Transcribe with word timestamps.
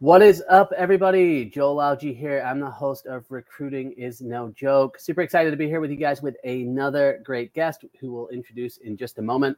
What 0.00 0.22
is 0.22 0.42
up, 0.50 0.72
everybody? 0.76 1.44
Joel 1.44 1.76
Lalgee 1.76 2.18
here. 2.18 2.42
I'm 2.44 2.58
the 2.58 2.68
host 2.68 3.06
of 3.06 3.24
Recruiting 3.30 3.92
is 3.92 4.20
No 4.20 4.50
Joke. 4.50 4.98
Super 4.98 5.20
excited 5.20 5.52
to 5.52 5.56
be 5.56 5.68
here 5.68 5.80
with 5.80 5.92
you 5.92 5.96
guys 5.96 6.20
with 6.20 6.34
another 6.42 7.22
great 7.24 7.54
guest 7.54 7.84
who 8.00 8.12
we'll 8.12 8.28
introduce 8.28 8.78
in 8.78 8.96
just 8.96 9.20
a 9.20 9.22
moment. 9.22 9.56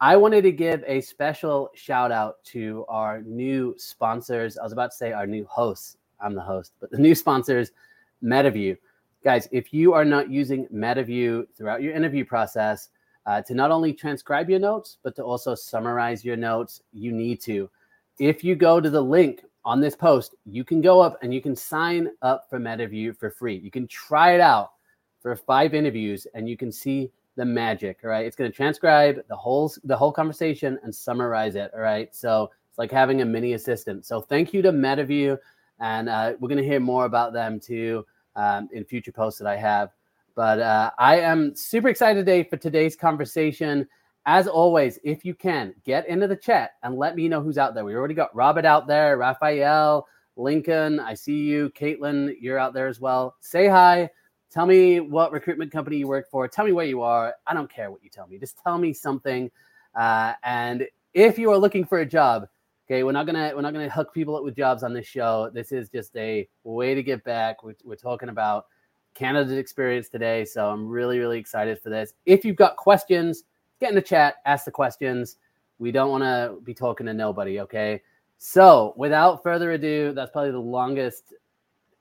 I 0.00 0.16
wanted 0.16 0.42
to 0.42 0.50
give 0.50 0.82
a 0.88 1.00
special 1.00 1.70
shout 1.72 2.10
out 2.10 2.42
to 2.46 2.84
our 2.88 3.22
new 3.22 3.76
sponsors. 3.78 4.58
I 4.58 4.64
was 4.64 4.72
about 4.72 4.90
to 4.90 4.96
say 4.96 5.12
our 5.12 5.26
new 5.26 5.44
hosts. 5.44 5.96
I'm 6.20 6.34
the 6.34 6.42
host, 6.42 6.72
but 6.80 6.90
the 6.90 6.98
new 6.98 7.14
sponsors, 7.14 7.70
MetaView. 8.24 8.76
Guys, 9.22 9.48
if 9.52 9.72
you 9.72 9.94
are 9.94 10.04
not 10.04 10.28
using 10.28 10.66
MetaView 10.74 11.46
throughout 11.56 11.80
your 11.80 11.94
interview 11.94 12.24
process 12.24 12.88
uh, 13.24 13.40
to 13.42 13.54
not 13.54 13.70
only 13.70 13.92
transcribe 13.92 14.50
your 14.50 14.58
notes, 14.58 14.98
but 15.04 15.14
to 15.14 15.22
also 15.22 15.54
summarize 15.54 16.24
your 16.24 16.36
notes, 16.36 16.82
you 16.92 17.12
need 17.12 17.40
to. 17.42 17.70
If 18.18 18.42
you 18.42 18.56
go 18.56 18.80
to 18.80 18.90
the 18.90 19.00
link 19.00 19.44
on 19.64 19.80
this 19.80 19.94
post, 19.94 20.34
you 20.44 20.64
can 20.64 20.80
go 20.80 21.00
up 21.00 21.18
and 21.22 21.32
you 21.34 21.40
can 21.40 21.54
sign 21.54 22.08
up 22.22 22.46
for 22.48 22.58
MetaView 22.58 23.16
for 23.16 23.30
free. 23.30 23.56
You 23.56 23.70
can 23.70 23.86
try 23.86 24.34
it 24.34 24.40
out 24.40 24.72
for 25.20 25.36
five 25.36 25.74
interviews 25.74 26.26
and 26.34 26.48
you 26.48 26.56
can 26.56 26.72
see 26.72 27.10
the 27.36 27.44
magic. 27.44 28.00
All 28.02 28.10
right. 28.10 28.26
It's 28.26 28.36
going 28.36 28.50
to 28.50 28.56
transcribe 28.56 29.20
the 29.28 29.36
whole 29.36 29.72
the 29.84 29.96
whole 29.96 30.12
conversation 30.12 30.78
and 30.82 30.94
summarize 30.94 31.54
it. 31.54 31.70
All 31.74 31.80
right. 31.80 32.14
So 32.14 32.50
it's 32.68 32.78
like 32.78 32.90
having 32.90 33.22
a 33.22 33.24
mini 33.24 33.52
assistant. 33.52 34.06
So 34.06 34.20
thank 34.20 34.52
you 34.52 34.62
to 34.62 34.72
MetaView. 34.72 35.38
And 35.78 36.08
uh, 36.08 36.34
we're 36.38 36.48
going 36.48 36.62
to 36.62 36.64
hear 36.64 36.80
more 36.80 37.06
about 37.06 37.32
them 37.32 37.58
too 37.58 38.04
um, 38.36 38.68
in 38.72 38.84
future 38.84 39.12
posts 39.12 39.38
that 39.40 39.48
I 39.48 39.56
have. 39.56 39.90
But 40.34 40.60
uh, 40.60 40.90
I 40.98 41.20
am 41.20 41.54
super 41.54 41.88
excited 41.88 42.20
today 42.20 42.44
for 42.44 42.56
today's 42.56 42.96
conversation. 42.96 43.86
As 44.26 44.46
always, 44.46 44.98
if 45.02 45.24
you 45.24 45.34
can, 45.34 45.74
get 45.84 46.06
into 46.06 46.26
the 46.26 46.36
chat 46.36 46.72
and 46.82 46.96
let 46.96 47.16
me 47.16 47.28
know 47.28 47.40
who's 47.40 47.58
out 47.58 47.74
there. 47.74 47.84
We 47.84 47.94
already 47.94 48.14
got 48.14 48.34
Robert 48.34 48.66
out 48.66 48.86
there, 48.86 49.16
Raphael, 49.16 50.06
Lincoln. 50.36 51.00
I 51.00 51.14
see 51.14 51.38
you. 51.38 51.70
Caitlin, 51.70 52.34
you're 52.40 52.58
out 52.58 52.74
there 52.74 52.86
as 52.86 53.00
well. 53.00 53.34
Say 53.40 53.66
hi. 53.66 54.10
Tell 54.50 54.66
me 54.66 55.00
what 55.00 55.32
recruitment 55.32 55.70
company 55.72 55.96
you 55.96 56.08
work 56.08 56.28
for. 56.30 56.48
Tell 56.48 56.64
me 56.64 56.72
where 56.72 56.86
you 56.86 57.02
are. 57.02 57.34
I 57.46 57.54
don't 57.54 57.70
care 57.70 57.90
what 57.90 58.02
you 58.02 58.10
tell 58.10 58.26
me. 58.26 58.38
Just 58.38 58.58
tell 58.58 58.78
me 58.78 58.92
something. 58.92 59.50
Uh, 59.94 60.34
and 60.42 60.86
if 61.14 61.38
you 61.38 61.50
are 61.52 61.58
looking 61.58 61.84
for 61.84 62.00
a 62.00 62.06
job, 62.06 62.46
okay, 62.86 63.04
we're 63.04 63.12
not 63.12 63.26
gonna 63.26 63.52
we're 63.54 63.62
not 63.62 63.72
gonna 63.72 63.88
hook 63.88 64.12
people 64.12 64.36
up 64.36 64.42
with 64.42 64.56
jobs 64.56 64.82
on 64.82 64.92
this 64.92 65.06
show. 65.06 65.50
This 65.54 65.70
is 65.72 65.88
just 65.88 66.16
a 66.16 66.48
way 66.64 66.94
to 66.94 67.02
get 67.02 67.22
back. 67.24 67.62
We're, 67.62 67.76
we're 67.84 67.96
talking 67.96 68.28
about 68.28 68.66
candidate 69.14 69.58
experience 69.58 70.08
today, 70.08 70.44
so 70.44 70.68
I'm 70.68 70.88
really 70.88 71.18
really 71.20 71.38
excited 71.38 71.80
for 71.80 71.90
this. 71.90 72.14
If 72.26 72.44
you've 72.44 72.56
got 72.56 72.76
questions, 72.76 73.44
get 73.80 73.88
in 73.88 73.94
the 73.94 74.02
chat, 74.02 74.36
ask 74.44 74.66
the 74.66 74.70
questions. 74.70 75.36
We 75.78 75.90
don't 75.90 76.10
want 76.10 76.22
to 76.22 76.60
be 76.62 76.74
talking 76.74 77.06
to 77.06 77.14
nobody, 77.14 77.60
okay? 77.60 78.02
So, 78.36 78.94
without 78.96 79.42
further 79.42 79.72
ado, 79.72 80.12
that's 80.12 80.30
probably 80.30 80.50
the 80.50 80.58
longest 80.58 81.34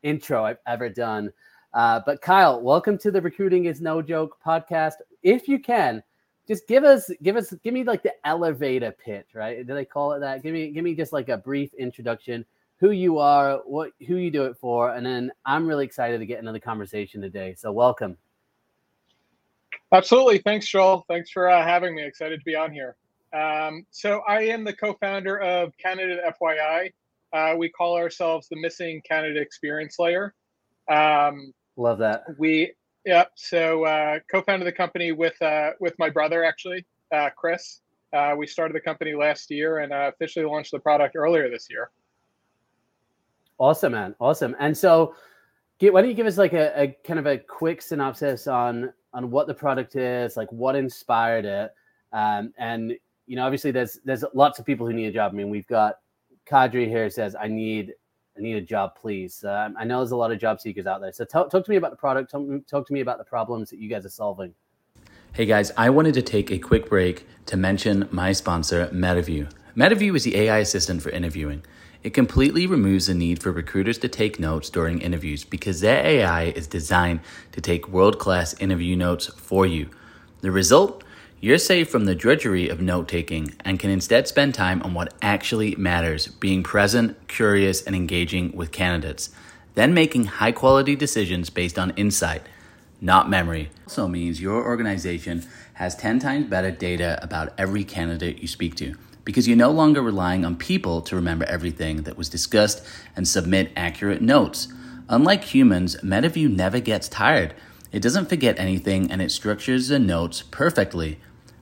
intro 0.03 0.43
I've 0.43 0.59
ever 0.67 0.89
done. 0.89 1.31
Uh, 1.73 2.01
but 2.05 2.21
Kyle, 2.21 2.61
welcome 2.61 2.97
to 2.97 3.11
the 3.11 3.21
Recruiting 3.21 3.65
is 3.65 3.79
No 3.79 4.01
Joke 4.01 4.37
podcast. 4.45 4.95
If 5.23 5.47
you 5.47 5.59
can, 5.59 6.03
just 6.47 6.67
give 6.67 6.83
us, 6.83 7.11
give 7.23 7.37
us, 7.37 7.53
give 7.63 7.73
me 7.73 7.83
like 7.83 8.03
the 8.03 8.13
elevator 8.25 8.91
pitch, 8.91 9.27
right? 9.33 9.65
Do 9.65 9.73
they 9.73 9.85
call 9.85 10.13
it 10.13 10.19
that? 10.19 10.43
Give 10.43 10.53
me, 10.53 10.71
give 10.71 10.83
me 10.83 10.95
just 10.95 11.13
like 11.13 11.29
a 11.29 11.37
brief 11.37 11.73
introduction, 11.75 12.43
who 12.77 12.91
you 12.91 13.19
are, 13.19 13.59
what, 13.65 13.91
who 14.07 14.15
you 14.15 14.31
do 14.31 14.45
it 14.45 14.57
for, 14.57 14.91
and 14.95 15.05
then 15.05 15.31
I'm 15.45 15.67
really 15.67 15.85
excited 15.85 16.19
to 16.19 16.25
get 16.25 16.39
into 16.39 16.51
the 16.51 16.59
conversation 16.59 17.21
today. 17.21 17.55
So 17.57 17.71
welcome. 17.71 18.17
Absolutely, 19.91 20.37
thanks, 20.39 20.67
Joel. 20.67 21.03
Thanks 21.07 21.31
for 21.31 21.49
uh, 21.49 21.63
having 21.63 21.95
me. 21.95 22.03
Excited 22.03 22.39
to 22.39 22.45
be 22.45 22.55
on 22.55 22.71
here. 22.71 22.95
Um, 23.33 23.85
so 23.91 24.21
I 24.27 24.41
am 24.43 24.63
the 24.63 24.73
co-founder 24.73 25.39
of 25.39 25.75
Candidate 25.77 26.19
FYI. 26.41 26.91
Uh, 27.33 27.55
we 27.57 27.69
call 27.69 27.95
ourselves 27.95 28.47
the 28.49 28.55
Missing 28.55 29.01
Candidate 29.07 29.41
Experience 29.41 29.97
Layer. 29.99 30.33
Um, 30.89 31.53
Love 31.75 31.99
that. 31.99 32.23
We 32.37 32.73
yep. 33.05 33.31
So 33.35 33.85
uh, 33.85 34.19
co-founded 34.31 34.67
the 34.67 34.71
company 34.71 35.11
with 35.11 35.39
uh, 35.41 35.71
with 35.79 35.93
my 35.99 36.09
brother 36.09 36.43
actually, 36.43 36.85
uh, 37.11 37.29
Chris. 37.35 37.81
Uh, 38.11 38.33
we 38.37 38.47
started 38.47 38.75
the 38.75 38.81
company 38.81 39.13
last 39.13 39.51
year 39.51 39.79
and 39.79 39.93
uh, 39.93 40.11
officially 40.13 40.45
launched 40.45 40.71
the 40.71 40.79
product 40.79 41.15
earlier 41.15 41.49
this 41.49 41.67
year. 41.69 41.91
Awesome, 43.59 43.91
man. 43.91 44.15
Awesome. 44.19 44.55
And 44.59 44.75
so, 44.75 45.13
why 45.79 46.01
don't 46.01 46.09
you 46.09 46.15
give 46.15 46.27
us 46.27 46.37
like 46.37 46.53
a, 46.53 46.81
a 46.81 46.97
kind 47.05 47.19
of 47.19 47.25
a 47.25 47.37
quick 47.37 47.81
synopsis 47.81 48.47
on 48.47 48.93
on 49.13 49.31
what 49.31 49.47
the 49.47 49.53
product 49.53 49.95
is, 49.95 50.37
like 50.37 50.51
what 50.51 50.75
inspired 50.75 51.45
it, 51.45 51.71
um, 52.13 52.53
and 52.57 52.93
you 53.25 53.35
know, 53.35 53.45
obviously 53.45 53.71
there's 53.71 53.99
there's 54.03 54.23
lots 54.33 54.59
of 54.59 54.65
people 54.65 54.85
who 54.85 54.93
need 54.93 55.05
a 55.05 55.11
job. 55.11 55.31
I 55.31 55.35
mean, 55.35 55.49
we've 55.49 55.67
got 55.67 55.95
Kadri 56.49 56.87
here 56.87 57.09
says 57.09 57.35
I 57.39 57.47
need 57.47 57.93
I 58.37 58.41
need 58.41 58.55
a 58.55 58.61
job, 58.61 58.95
please. 58.99 59.43
Um, 59.43 59.75
I 59.77 59.83
know 59.85 59.99
there's 59.99 60.11
a 60.11 60.15
lot 60.15 60.31
of 60.31 60.39
job 60.39 60.59
seekers 60.59 60.87
out 60.87 61.01
there. 61.01 61.11
So 61.11 61.25
talk, 61.25 61.51
talk 61.51 61.63
to 61.65 61.71
me 61.71 61.77
about 61.77 61.91
the 61.91 61.97
product. 61.97 62.31
Talk, 62.31 62.47
talk 62.67 62.87
to 62.87 62.93
me 62.93 63.01
about 63.01 63.17
the 63.17 63.23
problems 63.23 63.69
that 63.69 63.79
you 63.79 63.89
guys 63.89 64.05
are 64.05 64.09
solving. 64.09 64.53
Hey 65.33 65.45
guys, 65.45 65.71
I 65.77 65.89
wanted 65.89 66.15
to 66.15 66.21
take 66.21 66.49
a 66.49 66.57
quick 66.57 66.89
break 66.89 67.27
to 67.45 67.57
mention 67.57 68.07
my 68.11 68.31
sponsor, 68.31 68.87
MetaView. 68.87 69.51
MetaView 69.75 70.15
is 70.15 70.23
the 70.23 70.35
AI 70.37 70.57
assistant 70.59 71.03
for 71.03 71.09
interviewing. 71.11 71.63
It 72.01 72.13
completely 72.13 72.65
removes 72.65 73.07
the 73.07 73.13
need 73.13 73.43
for 73.43 73.51
recruiters 73.51 73.97
to 73.97 74.07
take 74.07 74.39
notes 74.39 74.69
during 74.69 75.01
interviews 75.01 75.43
because 75.43 75.81
their 75.81 76.05
AI 76.05 76.43
is 76.45 76.65
designed 76.65 77.19
to 77.51 77.59
take 77.59 77.89
world 77.89 78.17
class 78.17 78.53
interview 78.53 78.95
notes 78.95 79.27
for 79.27 79.65
you. 79.65 79.89
The 80.39 80.49
result? 80.51 81.03
You're 81.41 81.57
saved 81.57 81.89
from 81.89 82.05
the 82.05 82.15
drudgery 82.15 82.69
of 82.69 82.79
note 82.79 83.09
taking 83.09 83.53
and 83.65 83.79
can 83.79 83.89
instead 83.89 84.29
spend 84.29 84.53
time 84.53 84.81
on 84.83 84.93
what 84.93 85.13
actually 85.21 85.75
matters, 85.75 86.27
being 86.27 86.63
present, 86.63 87.27
curious, 87.27 87.81
and 87.81 87.95
engaging 87.95 88.53
with 88.55 88.71
candidates, 88.71 89.29
then 89.75 89.93
making 89.93 90.25
high 90.25 90.53
quality 90.53 90.95
decisions 90.95 91.49
based 91.49 91.77
on 91.77 91.91
insight, 91.91 92.43
not 93.01 93.29
memory. 93.29 93.71
Also 93.87 94.07
means 94.07 94.41
your 94.41 94.63
organization 94.63 95.45
has 95.73 95.97
10 95.97 96.19
times 96.19 96.45
better 96.45 96.71
data 96.71 97.19
about 97.21 97.53
every 97.57 97.83
candidate 97.83 98.39
you 98.39 98.47
speak 98.47 98.75
to 98.75 98.95
because 99.29 99.47
you're 99.47 99.55
no 99.55 99.69
longer 99.69 100.01
relying 100.01 100.43
on 100.43 100.55
people 100.55 101.03
to 101.03 101.15
remember 101.15 101.45
everything 101.45 102.01
that 102.01 102.17
was 102.17 102.29
discussed 102.29 102.83
and 103.15 103.27
submit 103.27 103.71
accurate 103.75 104.23
notes. 104.23 104.67
Unlike 105.07 105.43
humans, 105.43 105.95
MetaView 105.97 106.51
never 106.51 106.79
gets 106.79 107.07
tired. 107.07 107.53
It 107.91 108.01
doesn't 108.01 108.27
forget 108.27 108.57
anything 108.57 109.11
and 109.11 109.21
it 109.21 109.29
structures 109.29 109.89
the 109.89 109.99
notes 109.99 110.41
perfectly. 110.41 111.19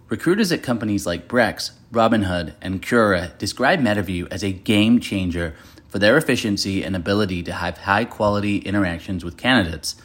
Recruiters 0.07 0.53
at 0.53 0.63
companies 0.63 1.05
like 1.05 1.27
Brex, 1.27 1.71
Robinhood, 1.91 2.53
and 2.61 2.81
Quora 2.81 3.37
describe 3.37 3.81
MetaView 3.81 4.31
as 4.31 4.45
a 4.45 4.53
game 4.53 5.01
changer 5.01 5.53
for 5.89 5.99
their 5.99 6.15
efficiency 6.15 6.85
and 6.85 6.95
ability 6.95 7.43
to 7.43 7.51
have 7.51 7.79
high 7.79 8.05
quality 8.05 8.59
interactions 8.59 9.25
with 9.25 9.35
candidates. 9.35 9.97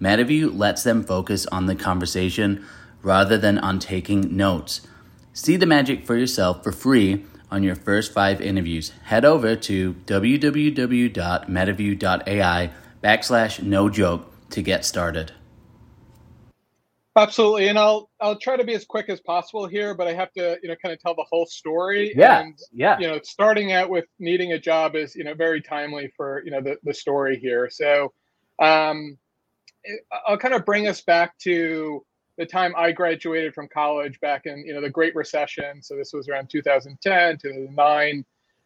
MetaView 0.00 0.56
lets 0.56 0.84
them 0.84 1.02
focus 1.02 1.44
on 1.46 1.66
the 1.66 1.74
conversation 1.74 2.64
rather 3.02 3.36
than 3.36 3.58
on 3.58 3.80
taking 3.80 4.36
notes. 4.36 4.82
See 5.42 5.56
the 5.56 5.64
magic 5.64 6.04
for 6.04 6.18
yourself 6.18 6.62
for 6.62 6.70
free 6.70 7.24
on 7.50 7.62
your 7.62 7.74
first 7.74 8.12
five 8.12 8.42
interviews. 8.42 8.92
Head 9.04 9.24
over 9.24 9.56
to 9.56 9.94
www.metaview.ai 9.94 12.70
backslash 13.02 13.62
no 13.62 13.88
joke 13.88 14.30
to 14.50 14.60
get 14.60 14.84
started. 14.84 15.32
Absolutely, 17.16 17.68
and 17.68 17.78
I'll 17.78 18.10
I'll 18.20 18.36
try 18.36 18.58
to 18.58 18.64
be 18.64 18.74
as 18.74 18.84
quick 18.84 19.08
as 19.08 19.22
possible 19.22 19.66
here, 19.66 19.94
but 19.94 20.06
I 20.06 20.12
have 20.12 20.30
to 20.34 20.58
you 20.62 20.68
know 20.68 20.76
kind 20.76 20.92
of 20.92 21.00
tell 21.00 21.14
the 21.14 21.24
whole 21.30 21.46
story. 21.46 22.12
Yeah, 22.14 22.40
and, 22.40 22.58
yeah. 22.70 22.98
You 22.98 23.08
know, 23.08 23.18
starting 23.22 23.72
out 23.72 23.88
with 23.88 24.04
needing 24.18 24.52
a 24.52 24.58
job 24.58 24.94
is 24.94 25.16
you 25.16 25.24
know 25.24 25.32
very 25.32 25.62
timely 25.62 26.12
for 26.18 26.42
you 26.44 26.50
know 26.50 26.60
the 26.60 26.76
the 26.82 26.92
story 26.92 27.38
here. 27.38 27.70
So, 27.70 28.12
um, 28.58 29.16
I'll 30.28 30.36
kind 30.36 30.52
of 30.52 30.66
bring 30.66 30.86
us 30.86 31.00
back 31.00 31.38
to 31.38 32.04
the 32.40 32.46
time 32.46 32.72
I 32.74 32.90
graduated 32.90 33.52
from 33.52 33.68
college 33.68 34.18
back 34.20 34.46
in 34.46 34.64
you 34.66 34.72
know 34.72 34.80
the 34.80 34.88
Great 34.88 35.14
Recession. 35.14 35.82
So 35.82 35.94
this 35.94 36.14
was 36.14 36.26
around 36.26 36.48
2010, 36.48 37.36
2009. 37.36 38.24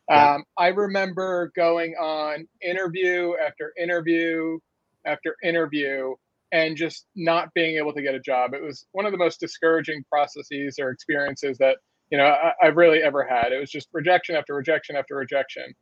Yeah. 0.08 0.34
Um, 0.34 0.44
I 0.56 0.68
remember 0.68 1.50
going 1.56 1.94
on 1.94 2.46
interview 2.62 3.32
after 3.44 3.72
interview 3.76 4.60
after 5.04 5.34
interview 5.42 6.14
and 6.52 6.76
just 6.76 7.06
not 7.16 7.52
being 7.52 7.76
able 7.76 7.92
to 7.94 8.00
get 8.00 8.14
a 8.14 8.20
job. 8.20 8.54
It 8.54 8.62
was 8.62 8.86
one 8.92 9.06
of 9.06 9.12
the 9.12 9.18
most 9.18 9.40
discouraging 9.40 10.04
processes 10.08 10.78
or 10.78 10.90
experiences 10.90 11.58
that 11.58 11.78
you 12.10 12.18
know 12.18 12.26
I, 12.26 12.52
have 12.60 12.76
really 12.76 13.02
ever 13.02 13.24
had. 13.24 13.52
It 13.52 13.58
was 13.58 13.72
just 13.72 13.88
rejection 13.92 14.36
after 14.36 14.54
rejection 14.54 14.94
after 14.94 15.16
rejection, 15.16 15.74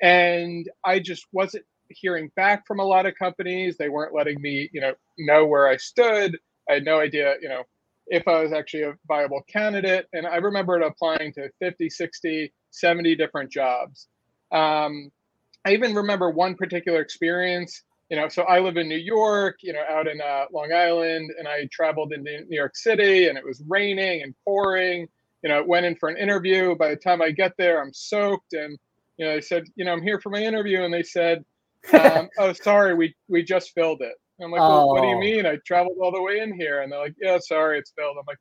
and 0.00 0.70
I 0.84 1.00
just 1.00 1.26
wasn't 1.32 1.64
hearing 1.88 2.30
back 2.36 2.68
from 2.68 2.78
a 2.78 2.84
lot 2.84 3.04
of 3.04 3.16
companies. 3.16 3.76
They 3.76 3.88
weren't 3.88 4.14
letting 4.14 4.40
me 4.40 4.70
you 4.72 4.80
know 4.80 4.94
know 5.18 5.44
where 5.44 5.66
I 5.66 5.76
stood. 5.76 6.38
I 6.68 6.74
had 6.74 6.84
no 6.84 7.00
idea 7.00 7.36
you 7.40 7.48
know 7.48 7.62
if 8.08 8.26
I 8.26 8.42
was 8.42 8.52
actually 8.52 8.82
a 8.82 8.94
viable 9.06 9.42
candidate. 9.48 10.06
And 10.12 10.26
I 10.26 10.36
remember 10.36 10.78
applying 10.80 11.32
to 11.34 11.48
50, 11.60 11.88
60, 11.88 12.52
70 12.70 13.14
different 13.14 13.50
jobs. 13.50 14.08
Um, 14.50 15.10
I 15.64 15.72
even 15.72 15.94
remember 15.94 16.28
one 16.28 16.56
particular 16.56 17.00
experience 17.00 17.84
you 18.12 18.16
know, 18.16 18.28
so 18.28 18.42
I 18.42 18.60
live 18.60 18.76
in 18.76 18.90
New 18.90 18.98
York, 18.98 19.60
you 19.62 19.72
know, 19.72 19.82
out 19.88 20.06
in 20.06 20.20
uh, 20.20 20.44
Long 20.52 20.70
Island, 20.70 21.32
and 21.38 21.48
I 21.48 21.66
traveled 21.72 22.12
into 22.12 22.42
New 22.46 22.58
York 22.58 22.76
City, 22.76 23.28
and 23.28 23.38
it 23.38 23.44
was 23.44 23.62
raining 23.66 24.22
and 24.22 24.34
pouring. 24.44 25.08
You 25.42 25.48
know, 25.48 25.64
went 25.64 25.86
in 25.86 25.96
for 25.96 26.10
an 26.10 26.18
interview. 26.18 26.76
By 26.76 26.90
the 26.90 26.96
time 26.96 27.22
I 27.22 27.30
get 27.30 27.52
there, 27.56 27.82
I'm 27.82 27.94
soaked, 27.94 28.52
and 28.52 28.78
You 29.16 29.24
know, 29.24 29.32
I 29.32 29.40
said, 29.40 29.64
you 29.76 29.86
know, 29.86 29.94
I'm 29.94 30.02
here 30.02 30.20
for 30.20 30.28
my 30.28 30.42
interview, 30.42 30.82
and 30.82 30.92
they 30.92 31.02
said, 31.02 31.42
um, 31.94 32.28
"Oh, 32.36 32.52
sorry, 32.52 32.94
we 32.94 33.14
we 33.28 33.42
just 33.42 33.72
filled 33.72 34.02
it." 34.02 34.14
I'm 34.44 34.50
like, 34.50 34.60
well, 34.60 34.88
what 34.88 35.02
do 35.02 35.08
you 35.08 35.16
oh. 35.16 35.20
mean? 35.20 35.46
I 35.46 35.58
traveled 35.66 35.98
all 36.02 36.12
the 36.12 36.22
way 36.22 36.38
in 36.38 36.52
here, 36.58 36.82
and 36.82 36.90
they're 36.90 36.98
like, 36.98 37.14
yeah, 37.20 37.38
sorry, 37.40 37.78
it's 37.78 37.92
filled. 37.96 38.16
I'm 38.18 38.24
like, 38.26 38.38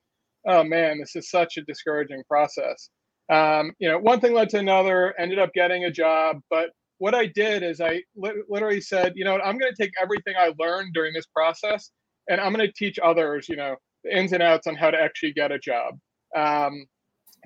oh 0.48 0.64
man, 0.64 1.00
this 1.00 1.16
is 1.16 1.30
such 1.30 1.58
a 1.58 1.62
discouraging 1.62 2.24
process. 2.28 2.90
Um, 3.32 3.72
you 3.80 3.88
know, 3.88 4.00
one 4.00 4.20
thing 4.20 4.34
led 4.34 4.50
to 4.50 4.60
another. 4.60 5.14
Ended 5.20 5.40
up 5.40 5.54
getting 5.54 5.86
a 5.86 5.92
job, 5.92 6.40
but 6.50 6.70
what 6.98 7.16
I 7.16 7.26
did 7.26 7.64
is 7.64 7.82
I 7.82 8.04
li- 8.16 8.44
literally 8.48 8.80
said, 8.80 9.14
you 9.16 9.26
know, 9.26 9.34
I'm 9.40 9.58
going 9.58 9.74
to 9.74 9.84
take 9.84 9.92
everything 10.00 10.36
I 10.38 10.54
learned 10.60 10.94
during 10.94 11.14
this 11.14 11.26
process, 11.36 11.90
and 12.30 12.40
I'm 12.40 12.54
going 12.54 12.68
to 12.68 12.74
teach 12.74 13.00
others, 13.04 13.50
you 13.50 13.56
know, 13.56 13.76
the 14.04 14.16
ins 14.16 14.34
and 14.34 14.44
outs 14.44 14.68
on 14.68 14.76
how 14.76 14.92
to 14.92 15.02
actually 15.02 15.34
get 15.34 15.52
a 15.52 15.58
job. 15.58 15.96
Um, 16.36 16.86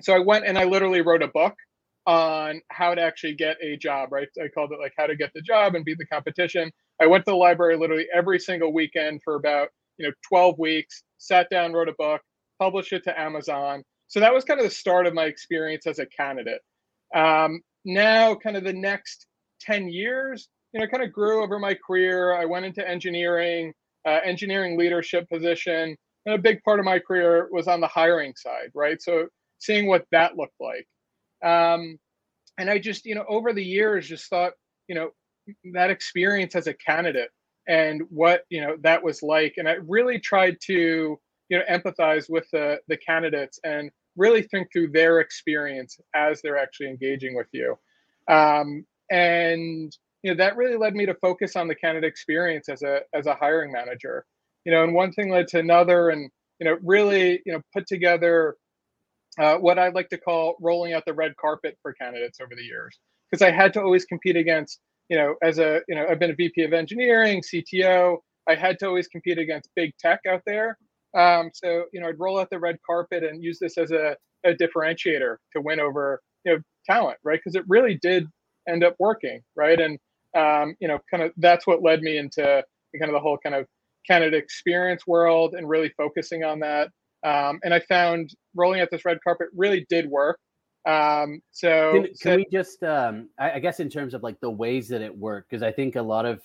so 0.02 0.14
I 0.14 0.18
went 0.18 0.46
and 0.46 0.58
I 0.58 0.64
literally 0.64 1.00
wrote 1.00 1.22
a 1.22 1.28
book 1.28 1.54
on 2.06 2.60
how 2.70 2.94
to 2.94 3.00
actually 3.00 3.34
get 3.34 3.56
a 3.62 3.76
job, 3.76 4.12
right? 4.12 4.28
I 4.38 4.48
called 4.48 4.72
it 4.72 4.78
like 4.78 4.92
how 4.96 5.06
to 5.06 5.16
get 5.16 5.30
the 5.34 5.40
job 5.40 5.74
and 5.74 5.84
beat 5.84 5.98
the 5.98 6.06
competition. 6.06 6.70
I 7.00 7.06
went 7.06 7.24
to 7.26 7.32
the 7.32 7.36
library 7.36 7.76
literally 7.76 8.06
every 8.14 8.38
single 8.38 8.72
weekend 8.72 9.20
for 9.22 9.34
about, 9.34 9.68
you 9.98 10.06
know, 10.06 10.12
12 10.28 10.58
weeks, 10.58 11.02
sat 11.18 11.48
down, 11.50 11.72
wrote 11.72 11.88
a 11.88 11.94
book, 11.98 12.20
published 12.58 12.92
it 12.92 13.04
to 13.04 13.20
Amazon. 13.20 13.82
So 14.08 14.20
that 14.20 14.32
was 14.32 14.44
kind 14.44 14.60
of 14.60 14.64
the 14.64 14.74
start 14.74 15.06
of 15.06 15.14
my 15.14 15.24
experience 15.24 15.86
as 15.86 15.98
a 15.98 16.06
candidate. 16.06 16.60
Um, 17.14 17.60
now, 17.84 18.34
kind 18.34 18.56
of 18.56 18.64
the 18.64 18.72
next 18.72 19.26
10 19.60 19.88
years, 19.88 20.48
you 20.72 20.80
know, 20.80 20.86
kind 20.86 21.02
of 21.02 21.12
grew 21.12 21.42
over 21.42 21.58
my 21.58 21.74
career. 21.74 22.34
I 22.34 22.44
went 22.44 22.66
into 22.66 22.86
engineering, 22.86 23.72
uh, 24.06 24.20
engineering 24.24 24.78
leadership 24.78 25.28
position. 25.28 25.96
And 26.24 26.34
a 26.34 26.38
big 26.38 26.62
part 26.62 26.78
of 26.78 26.84
my 26.84 26.98
career 26.98 27.48
was 27.50 27.68
on 27.68 27.80
the 27.80 27.86
hiring 27.86 28.34
side, 28.36 28.70
right? 28.74 29.00
So 29.00 29.28
seeing 29.58 29.86
what 29.86 30.04
that 30.12 30.36
looked 30.36 30.60
like. 30.60 30.86
Um, 31.44 31.98
and 32.58 32.70
I 32.70 32.78
just, 32.78 33.04
you 33.04 33.14
know, 33.14 33.24
over 33.28 33.52
the 33.52 33.64
years, 33.64 34.08
just 34.08 34.28
thought, 34.28 34.52
you 34.88 34.94
know, 34.94 35.10
that 35.72 35.90
experience 35.90 36.54
as 36.54 36.66
a 36.66 36.74
candidate 36.74 37.30
and 37.68 38.02
what 38.10 38.42
you 38.50 38.60
know 38.60 38.76
that 38.82 39.02
was 39.02 39.22
like. 39.22 39.54
And 39.56 39.68
i 39.68 39.76
really 39.86 40.18
tried 40.18 40.56
to 40.66 41.18
you 41.48 41.58
know 41.58 41.64
empathize 41.70 42.28
with 42.28 42.46
the 42.52 42.78
the 42.88 42.96
candidates 42.96 43.58
and 43.64 43.90
really 44.16 44.42
think 44.42 44.68
through 44.72 44.88
their 44.92 45.20
experience 45.20 45.98
as 46.14 46.40
they're 46.42 46.58
actually 46.58 46.88
engaging 46.88 47.34
with 47.34 47.48
you. 47.52 47.76
Um, 48.28 48.84
and 49.10 49.96
you 50.22 50.32
know 50.32 50.36
that 50.36 50.56
really 50.56 50.76
led 50.76 50.94
me 50.94 51.06
to 51.06 51.14
focus 51.14 51.56
on 51.56 51.68
the 51.68 51.74
candidate 51.74 52.08
experience 52.08 52.68
as 52.68 52.82
a 52.82 53.00
as 53.14 53.26
a 53.26 53.34
hiring 53.34 53.72
manager. 53.72 54.24
You 54.64 54.72
know 54.72 54.82
and 54.82 54.94
one 54.94 55.12
thing 55.12 55.30
led 55.30 55.48
to 55.48 55.58
another 55.58 56.10
and 56.10 56.30
you 56.60 56.66
know 56.66 56.76
really 56.82 57.40
you 57.46 57.52
know 57.52 57.60
put 57.72 57.86
together 57.86 58.56
uh, 59.38 59.56
what 59.56 59.78
i'd 59.78 59.94
like 59.94 60.08
to 60.08 60.18
call 60.18 60.56
rolling 60.60 60.94
out 60.94 61.04
the 61.06 61.12
red 61.12 61.36
carpet 61.36 61.76
for 61.82 61.92
candidates 61.92 62.40
over 62.40 62.54
the 62.56 62.62
years. 62.64 62.98
Because 63.30 63.42
i 63.42 63.50
had 63.50 63.72
to 63.74 63.82
always 63.82 64.04
compete 64.04 64.36
against 64.36 64.80
you 65.08 65.16
know, 65.16 65.34
as 65.42 65.58
a, 65.58 65.80
you 65.88 65.94
know, 65.94 66.06
I've 66.08 66.18
been 66.18 66.30
a 66.30 66.34
VP 66.34 66.62
of 66.62 66.72
engineering, 66.72 67.42
CTO. 67.42 68.18
I 68.48 68.54
had 68.54 68.78
to 68.80 68.86
always 68.86 69.08
compete 69.08 69.38
against 69.38 69.70
big 69.74 69.92
tech 69.98 70.20
out 70.28 70.42
there. 70.46 70.78
Um, 71.16 71.50
so, 71.54 71.84
you 71.92 72.00
know, 72.00 72.08
I'd 72.08 72.18
roll 72.18 72.38
out 72.38 72.50
the 72.50 72.58
red 72.58 72.76
carpet 72.86 73.24
and 73.24 73.42
use 73.42 73.58
this 73.58 73.78
as 73.78 73.90
a, 73.90 74.16
a 74.44 74.52
differentiator 74.52 75.36
to 75.54 75.60
win 75.60 75.80
over, 75.80 76.20
you 76.44 76.52
know, 76.52 76.58
talent, 76.84 77.18
right? 77.24 77.40
Because 77.42 77.56
it 77.56 77.64
really 77.68 77.98
did 78.02 78.26
end 78.68 78.84
up 78.84 78.94
working, 78.98 79.40
right? 79.56 79.80
And, 79.80 79.98
um, 80.36 80.74
you 80.80 80.88
know, 80.88 80.98
kind 81.10 81.22
of 81.22 81.32
that's 81.38 81.66
what 81.66 81.82
led 81.82 82.02
me 82.02 82.18
into 82.18 82.42
kind 82.42 83.10
of 83.10 83.12
the 83.12 83.20
whole 83.20 83.38
kind 83.38 83.54
of 83.54 83.66
candidate 84.06 84.42
experience 84.42 85.06
world 85.06 85.54
and 85.54 85.68
really 85.68 85.90
focusing 85.96 86.44
on 86.44 86.60
that. 86.60 86.90
Um, 87.24 87.58
and 87.64 87.74
I 87.74 87.80
found 87.80 88.30
rolling 88.54 88.80
out 88.80 88.88
this 88.90 89.04
red 89.04 89.18
carpet 89.24 89.48
really 89.54 89.86
did 89.88 90.08
work. 90.08 90.38
Um, 90.86 91.42
so 91.50 91.92
can, 91.92 92.02
can 92.04 92.14
so, 92.14 92.36
we 92.36 92.46
just, 92.52 92.82
um, 92.84 93.28
I, 93.38 93.52
I, 93.52 93.58
guess, 93.58 93.80
in 93.80 93.90
terms 93.90 94.14
of 94.14 94.22
like 94.22 94.38
the 94.40 94.50
ways 94.50 94.88
that 94.88 95.02
it 95.02 95.16
worked, 95.16 95.50
because 95.50 95.62
I 95.62 95.72
think 95.72 95.96
a 95.96 96.02
lot 96.02 96.24
of, 96.24 96.40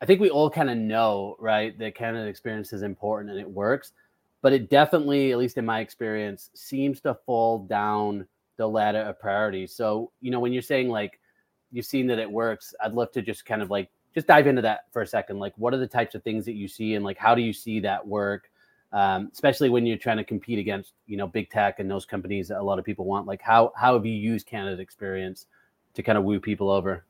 I 0.00 0.06
think 0.06 0.20
we 0.20 0.30
all 0.30 0.48
kind 0.48 0.70
of 0.70 0.78
know, 0.78 1.36
right, 1.40 1.76
that 1.78 1.96
candidate 1.96 2.28
experience 2.28 2.72
is 2.72 2.82
important 2.82 3.32
and 3.32 3.40
it 3.40 3.50
works, 3.50 3.92
but 4.42 4.52
it 4.52 4.70
definitely, 4.70 5.32
at 5.32 5.38
least 5.38 5.58
in 5.58 5.64
my 5.64 5.80
experience, 5.80 6.50
seems 6.54 7.00
to 7.00 7.14
fall 7.26 7.60
down 7.60 8.26
the 8.56 8.68
ladder 8.68 9.00
of 9.00 9.18
priorities. 9.18 9.74
So, 9.74 10.12
you 10.20 10.30
know, 10.30 10.38
when 10.38 10.52
you're 10.52 10.62
saying 10.62 10.88
like 10.88 11.18
you've 11.72 11.86
seen 11.86 12.06
that 12.06 12.20
it 12.20 12.30
works, 12.30 12.74
I'd 12.82 12.92
love 12.92 13.10
to 13.12 13.22
just 13.22 13.44
kind 13.44 13.60
of 13.60 13.70
like 13.70 13.90
just 14.14 14.28
dive 14.28 14.46
into 14.46 14.62
that 14.62 14.84
for 14.92 15.02
a 15.02 15.06
second. 15.06 15.40
Like, 15.40 15.54
what 15.56 15.74
are 15.74 15.78
the 15.78 15.86
types 15.88 16.14
of 16.14 16.22
things 16.22 16.44
that 16.44 16.54
you 16.54 16.68
see, 16.68 16.94
and 16.94 17.04
like, 17.04 17.18
how 17.18 17.34
do 17.34 17.42
you 17.42 17.52
see 17.52 17.80
that 17.80 18.06
work? 18.06 18.50
Um, 18.94 19.28
especially 19.32 19.68
when 19.68 19.84
you're 19.84 19.98
trying 19.98 20.18
to 20.18 20.24
compete 20.24 20.58
against 20.58 20.92
you 21.06 21.16
know 21.16 21.26
big 21.26 21.50
tech 21.50 21.80
and 21.80 21.90
those 21.90 22.06
companies 22.06 22.48
that 22.48 22.60
a 22.60 22.62
lot 22.62 22.78
of 22.78 22.84
people 22.84 23.04
want 23.04 23.26
like 23.26 23.42
how 23.42 23.72
how 23.76 23.94
have 23.94 24.06
you 24.06 24.14
used 24.14 24.46
candidate 24.46 24.80
experience 24.80 25.46
to 25.94 26.02
kind 26.02 26.16
of 26.16 26.24
woo 26.24 26.40
people 26.40 26.70
over? 26.70 27.04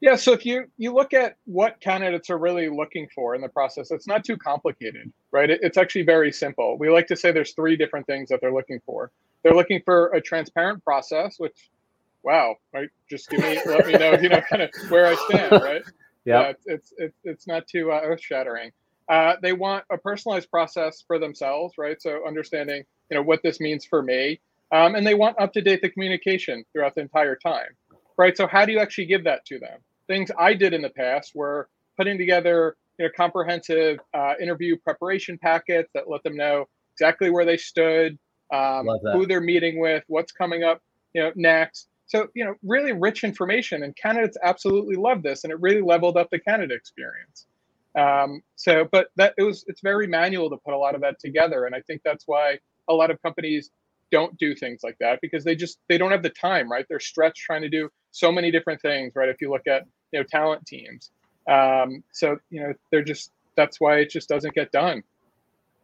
Yeah 0.00 0.16
so 0.16 0.32
if 0.32 0.44
you 0.44 0.70
you 0.76 0.92
look 0.92 1.14
at 1.14 1.36
what 1.46 1.80
candidates 1.80 2.28
are 2.28 2.38
really 2.38 2.68
looking 2.68 3.08
for 3.14 3.34
in 3.34 3.40
the 3.40 3.48
process 3.48 3.90
it's 3.90 4.06
not 4.06 4.22
too 4.22 4.36
complicated 4.36 5.10
right? 5.32 5.48
It, 5.48 5.60
it's 5.62 5.78
actually 5.78 6.02
very 6.02 6.32
simple. 6.32 6.76
We 6.76 6.90
like 6.90 7.06
to 7.06 7.16
say 7.16 7.32
there's 7.32 7.54
three 7.54 7.76
different 7.76 8.06
things 8.06 8.28
that 8.28 8.40
they're 8.40 8.52
looking 8.52 8.80
for. 8.84 9.10
They're 9.42 9.54
looking 9.54 9.80
for 9.84 10.08
a 10.08 10.20
transparent 10.20 10.84
process 10.84 11.36
which 11.38 11.70
wow 12.22 12.56
right? 12.74 12.90
Just 13.08 13.30
give 13.30 13.40
me 13.40 13.58
let 13.64 13.86
me 13.86 13.94
know 13.94 14.12
you 14.20 14.28
know 14.28 14.42
kind 14.42 14.60
of 14.60 14.70
where 14.90 15.06
i 15.06 15.14
stand 15.14 15.52
right? 15.52 15.82
Yeah. 16.26 16.52
It's 16.66 16.92
it's 16.98 17.16
it's 17.24 17.46
not 17.46 17.66
too 17.66 17.90
uh, 17.90 18.00
earth 18.04 18.20
shattering 18.22 18.72
uh, 19.10 19.34
they 19.42 19.52
want 19.52 19.84
a 19.90 19.98
personalized 19.98 20.48
process 20.50 21.02
for 21.04 21.18
themselves, 21.18 21.74
right? 21.76 22.00
So 22.00 22.26
understanding, 22.26 22.84
you 23.10 23.16
know, 23.16 23.22
what 23.22 23.42
this 23.42 23.58
means 23.58 23.84
for 23.84 24.02
me, 24.02 24.40
um, 24.72 24.94
and 24.94 25.04
they 25.04 25.14
want 25.14 25.40
up 25.40 25.52
to 25.54 25.60
date 25.60 25.82
the 25.82 25.90
communication 25.90 26.64
throughout 26.72 26.94
the 26.94 27.00
entire 27.00 27.34
time, 27.34 27.76
right? 28.16 28.36
So 28.36 28.46
how 28.46 28.64
do 28.64 28.72
you 28.72 28.78
actually 28.78 29.06
give 29.06 29.24
that 29.24 29.44
to 29.46 29.58
them? 29.58 29.80
Things 30.06 30.30
I 30.38 30.54
did 30.54 30.72
in 30.72 30.80
the 30.80 30.90
past 30.90 31.32
were 31.34 31.68
putting 31.96 32.18
together, 32.18 32.76
you 32.98 33.06
know, 33.06 33.10
comprehensive 33.16 33.98
uh, 34.14 34.34
interview 34.40 34.76
preparation 34.76 35.38
packets 35.38 35.90
that 35.94 36.08
let 36.08 36.22
them 36.22 36.36
know 36.36 36.66
exactly 36.94 37.30
where 37.30 37.44
they 37.44 37.56
stood, 37.56 38.16
um, 38.52 38.86
who 39.12 39.26
they're 39.26 39.40
meeting 39.40 39.80
with, 39.80 40.04
what's 40.06 40.30
coming 40.30 40.62
up, 40.62 40.80
you 41.14 41.22
know, 41.22 41.32
next. 41.34 41.88
So, 42.06 42.28
you 42.34 42.44
know, 42.44 42.54
really 42.62 42.92
rich 42.92 43.24
information, 43.24 43.82
and 43.82 43.94
candidates 43.96 44.36
absolutely 44.42 44.96
love 44.96 45.22
this, 45.22 45.42
and 45.44 45.52
it 45.52 45.60
really 45.60 45.80
leveled 45.80 46.16
up 46.16 46.28
the 46.30 46.38
candidate 46.38 46.76
experience. 46.76 47.46
Um, 47.98 48.42
so, 48.56 48.88
but 48.90 49.08
that 49.16 49.34
it 49.36 49.42
was 49.42 49.64
it's 49.66 49.80
very 49.80 50.06
manual 50.06 50.48
to 50.50 50.56
put 50.56 50.74
a 50.74 50.78
lot 50.78 50.94
of 50.94 51.00
that 51.00 51.18
together, 51.18 51.66
and 51.66 51.74
I 51.74 51.80
think 51.82 52.02
that's 52.04 52.24
why 52.26 52.58
a 52.88 52.94
lot 52.94 53.10
of 53.10 53.20
companies 53.22 53.70
don't 54.10 54.36
do 54.38 54.54
things 54.54 54.80
like 54.82 54.96
that 55.00 55.20
because 55.22 55.44
they 55.44 55.54
just 55.54 55.78
they 55.88 55.98
don't 55.98 56.10
have 56.10 56.22
the 56.22 56.30
time, 56.30 56.70
right? 56.70 56.86
They're 56.88 57.00
stretched 57.00 57.42
trying 57.42 57.62
to 57.62 57.68
do 57.68 57.88
so 58.12 58.30
many 58.30 58.50
different 58.50 58.80
things, 58.80 59.14
right? 59.16 59.28
If 59.28 59.40
you 59.40 59.50
look 59.50 59.66
at 59.66 59.86
you 60.12 60.20
know 60.20 60.24
talent 60.28 60.66
teams, 60.66 61.10
um, 61.48 62.02
so 62.12 62.38
you 62.50 62.62
know 62.62 62.72
they're 62.90 63.04
just 63.04 63.32
that's 63.56 63.80
why 63.80 63.98
it 63.98 64.10
just 64.10 64.28
doesn't 64.28 64.54
get 64.54 64.70
done. 64.72 65.02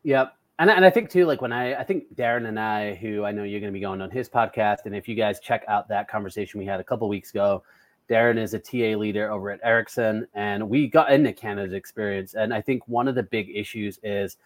Yep. 0.05 0.35
And, 0.59 0.71
and 0.71 0.85
I 0.85 0.91
think 0.91 1.11
too, 1.11 1.27
like 1.27 1.43
when 1.43 1.53
I, 1.53 1.75
I 1.75 1.85
think 1.85 2.15
Darren 2.15 2.49
and 2.49 2.59
I, 2.59 2.95
who 2.95 3.25
I 3.25 3.33
know 3.33 3.43
you're 3.43 3.61
going 3.61 3.73
to 3.73 3.77
be 3.77 3.81
going 3.81 4.01
on 4.01 4.11
his 4.11 4.29
podcast, 4.29 4.87
and 4.87 4.97
if 4.97 5.07
you 5.09 5.15
guys 5.15 5.39
check 5.41 5.65
out 5.69 5.89
that 5.89 6.09
conversation 6.09 6.59
we 6.59 6.65
had 6.65 6.81
a 6.81 6.85
couple 6.85 7.09
weeks 7.09 7.31
ago, 7.31 7.63
Darren 8.09 8.39
is 8.39 8.55
a 8.55 8.59
TA 8.59 8.99
leader 8.99 9.31
over 9.31 9.51
at 9.51 9.61
Ericsson, 9.65 10.27
and 10.35 10.69
we 10.69 10.87
got 10.87 11.11
into 11.11 11.33
candidate 11.33 11.75
experience. 11.75 12.35
And 12.35 12.55
I 12.55 12.61
think 12.61 12.87
one 12.87 13.09
of 13.09 13.15
the 13.15 13.23
big 13.23 13.51
issues 13.55 13.99
is 14.03 14.37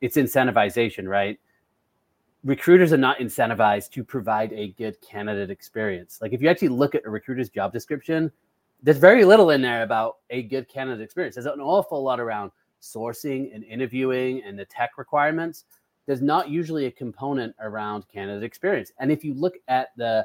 it's 0.00 0.16
incentivization, 0.16 1.08
right? 1.08 1.38
Recruiters 2.44 2.92
are 2.92 2.98
not 2.98 3.18
incentivized 3.18 3.90
to 3.90 4.04
provide 4.04 4.52
a 4.52 4.68
good 4.72 5.00
candidate 5.00 5.50
experience. 5.50 6.20
Like 6.22 6.32
if 6.32 6.40
you 6.40 6.48
actually 6.48 6.68
look 6.68 6.94
at 6.94 7.04
a 7.04 7.10
recruiter's 7.10 7.48
job 7.48 7.72
description, 7.72 8.30
there's 8.82 8.98
very 8.98 9.24
little 9.24 9.50
in 9.50 9.60
there 9.60 9.82
about 9.82 10.18
a 10.30 10.44
good 10.44 10.68
candidate 10.68 11.02
experience. 11.02 11.34
There's 11.34 11.46
an 11.46 11.60
awful 11.60 12.02
lot 12.02 12.20
around 12.20 12.52
sourcing 12.80 13.52
and 13.52 13.64
interviewing 13.64 14.42
and 14.44 14.56
the 14.56 14.64
tech 14.64 14.98
requirements. 14.98 15.64
There's 16.06 16.22
not 16.22 16.48
usually 16.48 16.86
a 16.86 16.90
component 16.92 17.56
around 17.60 18.06
candidate 18.08 18.44
experience. 18.44 18.92
And 19.00 19.10
if 19.10 19.24
you 19.24 19.34
look 19.34 19.56
at 19.66 19.88
the 19.96 20.24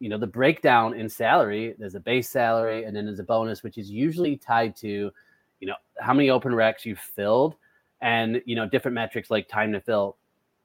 you 0.00 0.08
know 0.08 0.18
the 0.18 0.26
breakdown 0.26 0.94
in 0.94 1.08
salary 1.08 1.74
there's 1.78 1.94
a 1.94 2.00
base 2.00 2.28
salary 2.28 2.84
and 2.84 2.96
then 2.96 3.04
there's 3.04 3.20
a 3.20 3.24
bonus 3.24 3.62
which 3.62 3.78
is 3.78 3.90
usually 3.90 4.36
tied 4.36 4.74
to 4.74 5.12
you 5.60 5.66
know 5.66 5.74
how 6.00 6.12
many 6.12 6.30
open 6.30 6.52
recs 6.52 6.84
you've 6.84 6.98
filled 6.98 7.54
and 8.00 8.42
you 8.46 8.56
know 8.56 8.66
different 8.68 8.94
metrics 8.94 9.30
like 9.30 9.48
time 9.48 9.72
to 9.72 9.80
fill. 9.80 10.16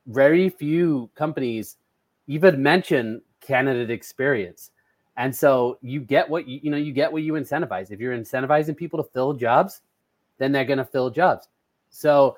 Very 0.08 0.50
few 0.50 1.10
companies 1.16 1.78
even 2.28 2.62
mention 2.62 3.22
candidate 3.42 3.92
experience. 3.92 4.72
And 5.18 5.34
so 5.34 5.78
you 5.82 6.02
get 6.02 6.30
what 6.30 6.48
you, 6.48 6.60
you 6.64 6.72
know 6.72 6.78
you 6.78 6.94
get 6.94 7.12
what 7.12 7.24
you 7.24 7.34
incentivize. 7.34 7.92
If 7.92 8.00
you're 8.00 8.18
incentivizing 8.18 8.76
people 8.76 9.02
to 9.04 9.10
fill 9.12 9.34
jobs 9.34 9.82
then 10.38 10.52
they're 10.52 10.66
going 10.66 10.80
to 10.80 10.86
fill 10.86 11.10
jobs. 11.10 11.48
So 11.90 12.38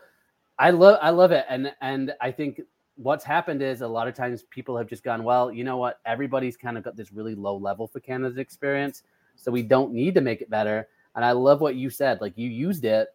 i 0.59 0.71
love 0.71 0.99
i 1.01 1.09
love 1.09 1.31
it. 1.31 1.45
And 1.49 1.71
and 1.81 2.13
i 2.21 2.31
think 2.31 2.61
what's 2.97 3.23
happened 3.23 3.61
is 3.61 3.81
a 3.81 3.87
lot 3.87 4.07
of 4.07 4.15
times 4.15 4.43
people 4.49 4.75
have 4.77 4.87
just 4.87 5.03
gone, 5.03 5.23
well, 5.23 5.51
you 5.51 5.63
know 5.63 5.77
what? 5.77 5.99
Everybody's 6.05 6.57
kind 6.57 6.77
of 6.77 6.83
got 6.83 6.95
this 6.95 7.13
really 7.13 7.35
low 7.35 7.55
level 7.55 7.87
for 7.87 7.99
candidate's 7.99 8.39
experience. 8.39 9.03
So 9.35 9.51
we 9.51 9.61
don't 9.61 9.93
need 9.93 10.15
to 10.15 10.21
make 10.21 10.41
it 10.41 10.49
better. 10.49 10.87
And 11.15 11.23
I 11.23 11.31
love 11.31 11.61
what 11.61 11.75
you 11.75 11.89
said. 11.89 12.21
Like 12.21 12.37
you 12.37 12.49
used 12.49 12.85
it 12.85 13.09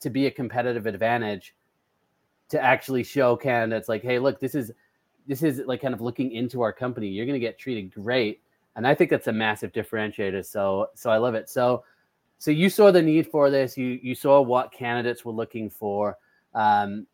to 0.00 0.10
be 0.10 0.26
a 0.26 0.30
competitive 0.30 0.86
advantage 0.86 1.54
to 2.48 2.62
actually 2.62 3.02
show 3.02 3.36
candidates 3.36 3.88
like, 3.88 4.02
hey, 4.02 4.18
look, 4.18 4.40
this 4.40 4.54
is 4.54 4.72
this 5.26 5.42
is 5.42 5.62
like 5.66 5.80
kind 5.80 5.94
of 5.94 6.00
looking 6.00 6.32
into 6.32 6.62
our 6.62 6.72
company. 6.72 7.08
You're 7.08 7.26
gonna 7.26 7.38
get 7.38 7.58
treated 7.58 7.92
great. 7.92 8.40
and 8.76 8.86
I 8.86 8.94
think 8.94 9.10
that's 9.10 9.28
a 9.28 9.32
massive 9.32 9.72
differentiator. 9.72 10.44
So 10.44 10.88
so 10.94 11.10
I 11.10 11.16
love 11.18 11.34
it. 11.34 11.48
So 11.48 11.84
so 12.38 12.50
you 12.50 12.68
saw 12.68 12.90
the 12.90 13.02
need 13.02 13.28
for 13.28 13.50
this. 13.50 13.76
You 13.76 14.00
you 14.02 14.14
saw 14.14 14.40
what 14.40 14.72
candidates 14.72 15.24
were 15.24 15.32
looking 15.32 15.70
for. 15.70 16.18
Um, 16.54 17.06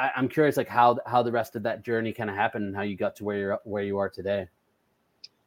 I, 0.00 0.10
am 0.16 0.28
curious, 0.28 0.56
like 0.56 0.68
how 0.68 0.98
how 1.06 1.22
the 1.22 1.32
rest 1.32 1.56
of 1.56 1.62
that 1.64 1.84
journey 1.84 2.12
kind 2.12 2.30
of 2.30 2.36
happened 2.36 2.64
and 2.64 2.74
how 2.74 2.82
you 2.82 2.96
got 2.96 3.16
to 3.16 3.24
where 3.24 3.36
you're 3.36 3.58
where 3.64 3.82
you 3.82 3.98
are 3.98 4.08
today. 4.08 4.48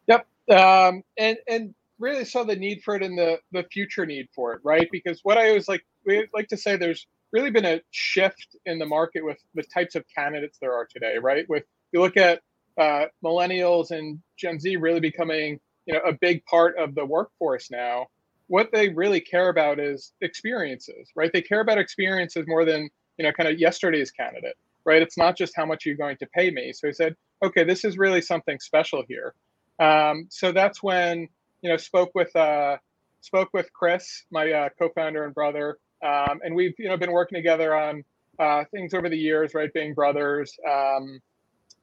Yep, 0.08 0.28
um, 0.52 1.04
and 1.18 1.38
and 1.48 1.74
really 1.98 2.26
saw 2.26 2.44
the 2.44 2.56
need 2.56 2.84
for 2.84 2.96
it 2.96 3.02
and 3.02 3.18
the 3.18 3.40
the 3.52 3.64
future 3.72 4.06
need 4.06 4.28
for 4.36 4.54
it, 4.54 4.62
right? 4.64 4.88
Because 4.92 5.22
what 5.24 5.38
I 5.38 5.50
always 5.50 5.68
like 5.68 5.84
we 6.06 6.28
like 6.34 6.48
to 6.50 6.58
say, 6.58 6.78
there's 6.78 7.08
really 7.32 7.50
been 7.50 7.66
a 7.66 7.82
shift 7.90 8.56
in 8.68 8.78
the 8.78 8.86
market 8.86 9.26
with 9.26 9.38
the 9.56 9.64
types 9.64 9.96
of 9.96 10.06
candidates 10.16 10.60
there 10.62 10.74
are 10.74 10.86
today, 10.86 11.18
right? 11.18 11.50
With 11.50 11.64
you 11.92 12.02
look 12.02 12.18
at 12.18 12.42
uh, 12.78 13.06
millennials 13.24 13.90
and 13.90 14.20
Gen 14.38 14.60
Z 14.60 14.76
really 14.78 15.00
becoming 15.00 15.60
you 15.88 15.96
know 15.96 16.02
a 16.02 16.14
big 16.14 16.46
part 16.46 16.78
of 16.78 16.94
the 16.94 17.06
workforce 17.06 17.72
now. 17.72 18.06
What 18.48 18.70
they 18.72 18.90
really 18.90 19.22
care 19.22 19.50
about 19.50 19.80
is 19.80 20.14
experiences, 20.22 21.10
right? 21.16 21.32
They 21.34 21.42
care 21.42 21.62
about 21.62 21.80
experiences 21.80 22.46
more 22.46 22.66
than 22.66 22.90
you 23.18 23.26
know 23.26 23.32
kind 23.32 23.50
of 23.50 23.60
yesterday's 23.60 24.12
candidate, 24.12 24.56
right? 24.86 25.02
It's 25.02 25.18
not 25.18 25.38
just 25.38 25.54
how 25.56 25.66
much 25.66 25.86
you're 25.86 25.96
going 25.96 26.18
to 26.18 26.28
pay 26.28 26.52
me. 26.52 26.74
So 26.74 26.88
he 26.88 26.94
said, 26.94 27.16
okay, 27.44 27.64
this 27.64 27.84
is 27.84 27.98
really 27.98 28.22
something 28.22 28.60
special 28.60 29.04
here. 29.08 29.34
Um, 29.80 30.28
so 30.30 30.52
that's 30.52 30.82
when 30.82 31.28
you 31.62 31.70
know 31.70 31.78
spoke 31.78 32.12
with 32.16 32.36
uh, 32.36 32.78
spoke 33.22 33.50
with 33.54 33.72
Chris, 33.74 34.24
my 34.32 34.52
uh, 34.52 34.70
co-founder 34.80 35.24
and 35.24 35.34
brother, 35.34 35.78
um, 36.04 36.40
and 36.44 36.56
we've 36.56 36.74
you 36.78 36.90
know 36.90 36.98
been 36.98 37.12
working 37.12 37.38
together 37.38 37.76
on 37.76 38.04
uh, 38.40 38.64
things 38.72 38.94
over 38.94 39.10
the 39.10 39.18
years, 39.18 39.54
right? 39.54 39.72
Being 39.74 39.94
brothers. 39.94 40.58
Um, 40.70 41.20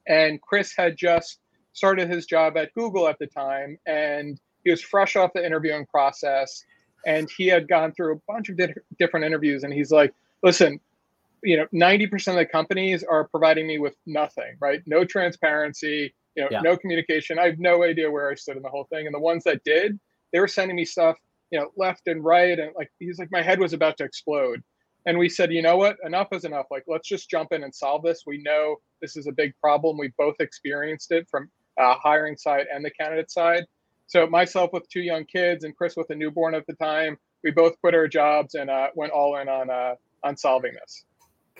and 0.06 0.40
Chris 0.40 0.74
had 0.76 0.96
just 0.96 1.38
started 1.72 2.10
his 2.10 2.26
job 2.26 2.56
at 2.56 2.74
Google 2.74 3.06
at 3.08 3.18
the 3.18 3.26
time, 3.26 3.78
and 3.86 4.38
he 4.64 4.70
was 4.70 4.82
fresh 4.82 5.16
off 5.16 5.32
the 5.34 5.44
interviewing 5.44 5.86
process, 5.86 6.64
and 7.06 7.28
he 7.36 7.46
had 7.46 7.68
gone 7.68 7.92
through 7.92 8.14
a 8.14 8.18
bunch 8.26 8.48
of 8.48 8.56
di- 8.56 8.74
different 8.98 9.26
interviews, 9.26 9.62
and 9.62 9.72
he's 9.72 9.90
like, 9.90 10.12
"Listen, 10.42 10.80
you 11.42 11.56
know, 11.56 11.66
ninety 11.72 12.06
percent 12.06 12.38
of 12.38 12.46
the 12.46 12.50
companies 12.50 13.02
are 13.02 13.28
providing 13.28 13.66
me 13.66 13.78
with 13.78 13.96
nothing, 14.06 14.56
right? 14.60 14.82
No 14.86 15.04
transparency, 15.04 16.14
you 16.36 16.42
know, 16.42 16.48
yeah. 16.50 16.60
no 16.60 16.76
communication. 16.76 17.38
I 17.38 17.46
have 17.46 17.58
no 17.58 17.82
idea 17.84 18.10
where 18.10 18.30
I 18.30 18.34
stood 18.34 18.56
in 18.56 18.62
the 18.62 18.68
whole 18.68 18.86
thing, 18.92 19.06
and 19.06 19.14
the 19.14 19.20
ones 19.20 19.44
that 19.44 19.62
did, 19.64 19.98
they 20.32 20.40
were 20.40 20.48
sending 20.48 20.76
me 20.76 20.84
stuff 20.84 21.16
you 21.50 21.58
know, 21.58 21.70
left 21.76 22.02
and 22.06 22.24
right. 22.24 22.58
And 22.58 22.72
like, 22.76 22.90
he's 22.98 23.18
like, 23.18 23.30
my 23.30 23.42
head 23.42 23.58
was 23.58 23.72
about 23.72 23.96
to 23.98 24.04
explode. 24.04 24.62
And 25.06 25.18
we 25.18 25.28
said, 25.28 25.52
you 25.52 25.62
know 25.62 25.76
what? 25.76 25.96
Enough 26.04 26.28
is 26.32 26.44
enough. 26.44 26.66
Like, 26.70 26.84
let's 26.86 27.08
just 27.08 27.30
jump 27.30 27.52
in 27.52 27.64
and 27.64 27.74
solve 27.74 28.02
this. 28.02 28.22
We 28.26 28.42
know 28.42 28.76
this 29.00 29.16
is 29.16 29.26
a 29.26 29.32
big 29.32 29.52
problem. 29.60 29.96
We 29.96 30.12
both 30.18 30.36
experienced 30.40 31.10
it 31.10 31.26
from 31.30 31.50
uh, 31.80 31.94
hiring 31.94 32.36
side 32.36 32.66
and 32.72 32.84
the 32.84 32.90
candidate 32.90 33.30
side. 33.30 33.64
So 34.06 34.26
myself 34.26 34.70
with 34.72 34.88
two 34.88 35.00
young 35.00 35.24
kids 35.24 35.64
and 35.64 35.74
Chris 35.74 35.96
with 35.96 36.10
a 36.10 36.14
newborn 36.14 36.54
at 36.54 36.66
the 36.66 36.74
time, 36.74 37.16
we 37.42 37.50
both 37.50 37.80
quit 37.80 37.94
our 37.94 38.08
jobs 38.08 38.54
and 38.54 38.68
uh, 38.68 38.88
went 38.94 39.12
all 39.12 39.36
in 39.38 39.48
on 39.48 39.70
uh, 39.70 39.94
on 40.22 40.36
solving 40.36 40.74
this. 40.74 41.04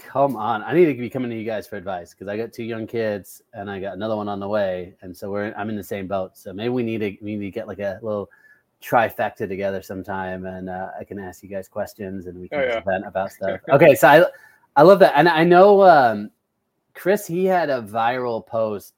Come 0.07 0.35
on, 0.35 0.63
I 0.63 0.73
need 0.73 0.87
to 0.87 0.95
be 0.95 1.11
coming 1.11 1.31
to 1.31 1.37
you 1.37 1.45
guys 1.45 1.67
for 1.67 1.77
advice 1.77 2.15
because 2.15 2.27
I 2.27 2.37
got 2.37 2.53
two 2.53 2.65
young 2.65 2.87
kids 2.87 3.43
and 3.53 3.71
I 3.71 3.79
got 3.81 3.95
another 3.95 4.17
one 4.17 4.29
on 4.29 4.41
the 4.41 4.49
way, 4.49 4.95
and 5.03 5.15
so 5.15 5.31
we're 5.31 5.53
I'm 5.57 5.69
in 5.69 5.77
the 5.77 5.85
same 5.85 6.07
boat. 6.07 6.37
So 6.37 6.53
maybe 6.53 6.71
we 6.71 6.83
need 6.83 6.99
to 6.99 7.17
we 7.23 7.37
need 7.37 7.45
to 7.45 7.51
get 7.51 7.69
like 7.69 7.81
a 7.81 7.99
little 8.03 8.31
trifecta 8.83 9.47
together 9.47 9.83
sometime, 9.83 10.47
and 10.47 10.71
uh, 10.71 10.89
I 10.99 11.05
can 11.05 11.19
ask 11.19 11.43
you 11.43 11.51
guys 11.51 11.69
questions, 11.69 12.27
and 12.27 12.41
we 12.41 12.49
can 12.49 12.61
oh, 12.61 12.65
yeah. 12.65 12.81
vent 12.81 13.07
about 13.07 13.31
stuff. 13.31 13.61
okay, 13.69 13.95
so 13.95 14.09
I 14.09 14.25
I 14.77 14.83
love 14.83 15.01
that, 15.01 15.13
and 15.17 15.29
I 15.29 15.45
know 15.45 15.83
um, 15.83 16.31
Chris 16.95 17.27
he 17.27 17.45
had 17.45 17.69
a 17.69 17.83
viral 17.83 18.45
post 18.45 18.95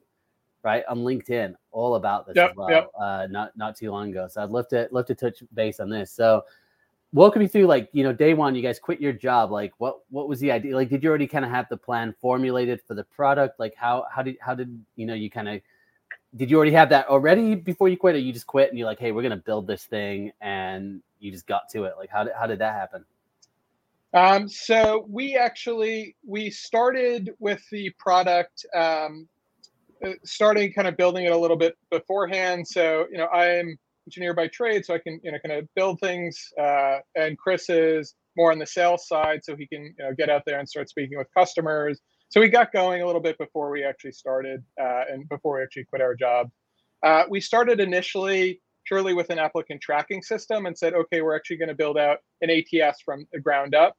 right 0.62 0.84
on 0.88 0.98
LinkedIn 0.98 1.54
all 1.72 1.96
about 1.96 2.26
this 2.26 2.36
yep, 2.36 2.50
as 2.50 2.56
well, 2.56 2.70
yep. 2.70 2.90
uh, 2.98 3.26
not 3.28 3.56
not 3.56 3.76
too 3.76 3.90
long 3.90 4.10
ago. 4.10 4.28
So 4.28 4.42
I'd 4.42 4.50
love 4.50 4.68
to 4.68 4.88
love 4.92 5.06
to 5.06 5.14
touch 5.16 5.42
base 5.52 5.80
on 5.80 5.90
this. 5.90 6.12
So 6.12 6.44
walk 7.12 7.36
me 7.36 7.46
through 7.46 7.66
like 7.66 7.88
you 7.92 8.02
know 8.02 8.12
day 8.12 8.34
one 8.34 8.54
you 8.54 8.62
guys 8.62 8.78
quit 8.78 9.00
your 9.00 9.12
job 9.12 9.50
like 9.50 9.72
what 9.78 10.00
what 10.10 10.28
was 10.28 10.40
the 10.40 10.50
idea 10.50 10.74
like 10.74 10.88
did 10.88 11.02
you 11.02 11.08
already 11.08 11.26
kind 11.26 11.44
of 11.44 11.50
have 11.50 11.68
the 11.68 11.76
plan 11.76 12.14
formulated 12.20 12.80
for 12.86 12.94
the 12.94 13.04
product? 13.04 13.60
Like 13.60 13.74
how 13.76 14.06
how 14.10 14.22
did 14.22 14.36
how 14.40 14.54
did 14.54 14.82
you 14.96 15.06
know 15.06 15.14
you 15.14 15.30
kind 15.30 15.48
of 15.48 15.60
did 16.34 16.50
you 16.50 16.56
already 16.56 16.72
have 16.72 16.88
that 16.88 17.08
already 17.08 17.54
before 17.54 17.88
you 17.88 17.96
quit 17.96 18.14
or 18.14 18.18
you 18.18 18.32
just 18.32 18.46
quit 18.46 18.70
and 18.70 18.78
you're 18.78 18.86
like 18.86 18.98
hey 18.98 19.12
we're 19.12 19.28
to 19.28 19.36
build 19.36 19.66
this 19.66 19.84
thing 19.84 20.32
and 20.40 21.02
you 21.20 21.30
just 21.30 21.46
got 21.46 21.68
to 21.70 21.84
it? 21.84 21.94
Like 21.98 22.10
how 22.10 22.24
did, 22.24 22.32
how 22.38 22.46
did 22.46 22.58
that 22.60 22.74
happen? 22.74 23.04
Um, 24.14 24.48
so 24.48 25.06
we 25.08 25.36
actually 25.36 26.16
we 26.26 26.50
started 26.50 27.30
with 27.38 27.62
the 27.70 27.90
product 27.98 28.66
um, 28.74 29.28
uh, 30.04 30.12
starting 30.24 30.72
kind 30.72 30.88
of 30.88 30.96
building 30.96 31.24
it 31.24 31.32
a 31.32 31.36
little 31.36 31.56
bit 31.56 31.76
beforehand. 31.90 32.66
So 32.66 33.06
you 33.10 33.18
know 33.18 33.28
i'm 33.28 33.78
engineer 34.06 34.34
by 34.34 34.48
trade 34.48 34.84
so 34.84 34.94
i 34.94 34.98
can 34.98 35.20
you 35.22 35.32
know 35.32 35.38
kind 35.44 35.58
of 35.58 35.68
build 35.74 35.98
things 36.00 36.48
uh, 36.60 36.98
and 37.14 37.38
chris 37.38 37.68
is 37.68 38.14
more 38.36 38.50
on 38.50 38.58
the 38.58 38.66
sales 38.66 39.06
side 39.06 39.40
so 39.44 39.54
he 39.54 39.66
can 39.66 39.94
you 39.98 40.04
know, 40.04 40.12
get 40.16 40.30
out 40.30 40.42
there 40.46 40.58
and 40.58 40.68
start 40.68 40.88
speaking 40.88 41.18
with 41.18 41.26
customers 41.36 42.00
so 42.32 42.40
we 42.40 42.48
got 42.48 42.72
going 42.72 43.02
a 43.02 43.06
little 43.06 43.20
bit 43.20 43.36
before 43.36 43.70
we 43.70 43.84
actually 43.84 44.12
started 44.12 44.64
uh, 44.80 45.02
and 45.10 45.28
before 45.28 45.58
we 45.58 45.62
actually 45.62 45.84
quit 45.84 46.00
our 46.00 46.14
job. 46.14 46.50
Uh, 47.02 47.24
we 47.28 47.42
started 47.42 47.78
initially 47.78 48.62
purely 48.86 49.12
with 49.12 49.28
an 49.28 49.38
applicant 49.38 49.82
tracking 49.82 50.22
system 50.22 50.64
and 50.64 50.76
said, 50.76 50.94
okay, 50.94 51.20
we're 51.20 51.36
actually 51.36 51.58
going 51.58 51.68
to 51.68 51.74
build 51.74 51.98
out 51.98 52.20
an 52.40 52.48
ATS 52.48 53.02
from 53.02 53.26
the 53.34 53.38
ground 53.38 53.74
up. 53.74 53.98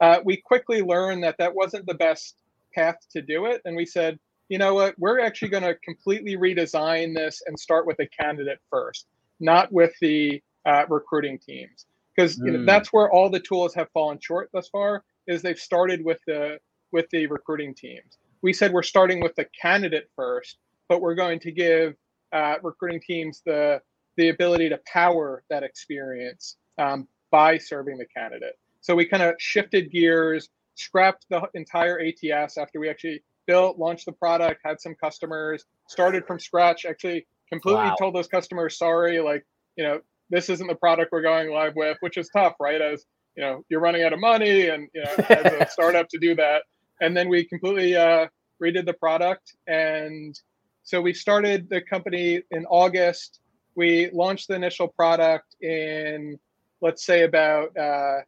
Uh, 0.00 0.18
we 0.24 0.38
quickly 0.38 0.80
learned 0.80 1.24
that 1.24 1.36
that 1.38 1.54
wasn't 1.54 1.84
the 1.84 1.92
best 1.92 2.36
path 2.74 2.96
to 3.10 3.20
do 3.20 3.44
it. 3.44 3.60
And 3.66 3.76
we 3.76 3.84
said, 3.84 4.18
you 4.48 4.56
know 4.56 4.72
what, 4.72 4.98
we're 4.98 5.20
actually 5.20 5.50
going 5.50 5.64
to 5.64 5.74
completely 5.84 6.38
redesign 6.38 7.14
this 7.14 7.42
and 7.46 7.60
start 7.60 7.86
with 7.86 8.00
a 8.00 8.06
candidate 8.06 8.60
first, 8.70 9.04
not 9.40 9.72
with 9.72 9.92
the 10.00 10.42
uh, 10.66 10.84
recruiting 10.88 11.38
teams. 11.38 11.86
Because 12.14 12.38
mm. 12.38 12.46
you 12.46 12.52
know, 12.52 12.58
hmm. 12.60 12.66
that's 12.66 12.92
where 12.92 13.10
all 13.10 13.28
the 13.28 13.40
tools 13.40 13.74
have 13.74 13.88
fallen 13.92 14.18
short 14.20 14.50
thus 14.52 14.68
far, 14.68 15.04
is 15.26 15.42
they've 15.42 15.58
started 15.58 16.04
with 16.04 16.18
the 16.26 16.58
with 16.92 17.06
the 17.10 17.26
recruiting 17.26 17.74
teams. 17.74 18.18
We 18.42 18.52
said 18.52 18.72
we're 18.72 18.82
starting 18.82 19.20
with 19.20 19.34
the 19.34 19.46
candidate 19.60 20.08
first, 20.14 20.58
but 20.88 21.00
we're 21.00 21.16
going 21.16 21.40
to 21.40 21.50
give 21.50 21.94
uh, 22.32 22.56
recruiting 22.62 23.00
teams 23.00 23.42
the 23.44 23.80
the 24.16 24.28
ability 24.28 24.68
to 24.68 24.78
power 24.86 25.42
that 25.50 25.64
experience 25.64 26.56
um, 26.78 27.08
by 27.30 27.58
serving 27.58 27.98
the 27.98 28.06
candidate. 28.06 28.54
So 28.80 28.94
we 28.94 29.06
kind 29.06 29.22
of 29.22 29.34
shifted 29.38 29.90
gears, 29.90 30.50
scrapped 30.76 31.26
the 31.30 31.42
entire 31.54 32.00
ATS 32.00 32.58
after 32.58 32.78
we 32.78 32.88
actually 32.88 33.24
built, 33.46 33.78
launched 33.78 34.06
the 34.06 34.12
product, 34.12 34.60
had 34.64 34.80
some 34.80 34.94
customers, 34.94 35.64
started 35.88 36.26
from 36.26 36.38
scratch, 36.38 36.84
actually 36.84 37.26
completely 37.50 37.84
wow. 37.84 37.96
told 37.98 38.14
those 38.14 38.28
customers, 38.28 38.78
sorry, 38.78 39.20
like, 39.20 39.44
you 39.76 39.84
know, 39.84 40.00
this 40.30 40.48
isn't 40.48 40.66
the 40.66 40.74
product 40.74 41.12
we're 41.12 41.22
going 41.22 41.50
live 41.50 41.74
with, 41.76 41.96
which 42.00 42.16
is 42.16 42.28
tough, 42.28 42.54
right? 42.60 42.80
As 42.80 43.04
you 43.36 43.42
know, 43.42 43.64
you're 43.68 43.80
running 43.80 44.02
out 44.02 44.12
of 44.12 44.20
money 44.20 44.68
and 44.68 44.88
you 44.94 45.02
know, 45.02 45.10
as 45.28 45.52
a 45.52 45.70
startup 45.70 46.08
to 46.08 46.18
do 46.18 46.34
that 46.36 46.62
and 47.00 47.16
then 47.16 47.28
we 47.28 47.44
completely 47.44 47.96
uh, 47.96 48.26
redid 48.62 48.86
the 48.86 48.94
product. 48.94 49.54
And 49.66 50.38
so 50.82 51.00
we 51.00 51.12
started 51.12 51.68
the 51.68 51.80
company 51.80 52.42
in 52.50 52.66
August. 52.66 53.40
We 53.74 54.10
launched 54.12 54.48
the 54.48 54.54
initial 54.54 54.88
product 54.88 55.56
in, 55.60 56.38
let's 56.80 57.04
say, 57.04 57.24
about 57.24 57.76
uh, 57.76 58.20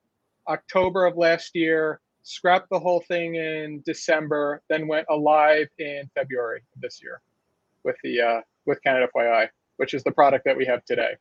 October 0.48 1.06
of 1.06 1.16
last 1.16 1.54
year. 1.54 2.00
Scrapped 2.22 2.68
the 2.70 2.80
whole 2.80 3.04
thing 3.06 3.36
in 3.36 3.82
December, 3.86 4.60
then 4.68 4.88
went 4.88 5.06
alive 5.08 5.68
in 5.78 6.10
February 6.14 6.60
of 6.74 6.82
this 6.82 7.00
year 7.00 7.20
with 7.84 7.94
the 8.02 8.20
uh, 8.20 8.40
with 8.66 8.82
Candidate 8.82 9.10
FYI, 9.14 9.48
which 9.76 9.94
is 9.94 10.02
the 10.04 10.12
product 10.12 10.44
that 10.44 10.56
we 10.56 10.64
have 10.66 10.84
today. 10.84 11.16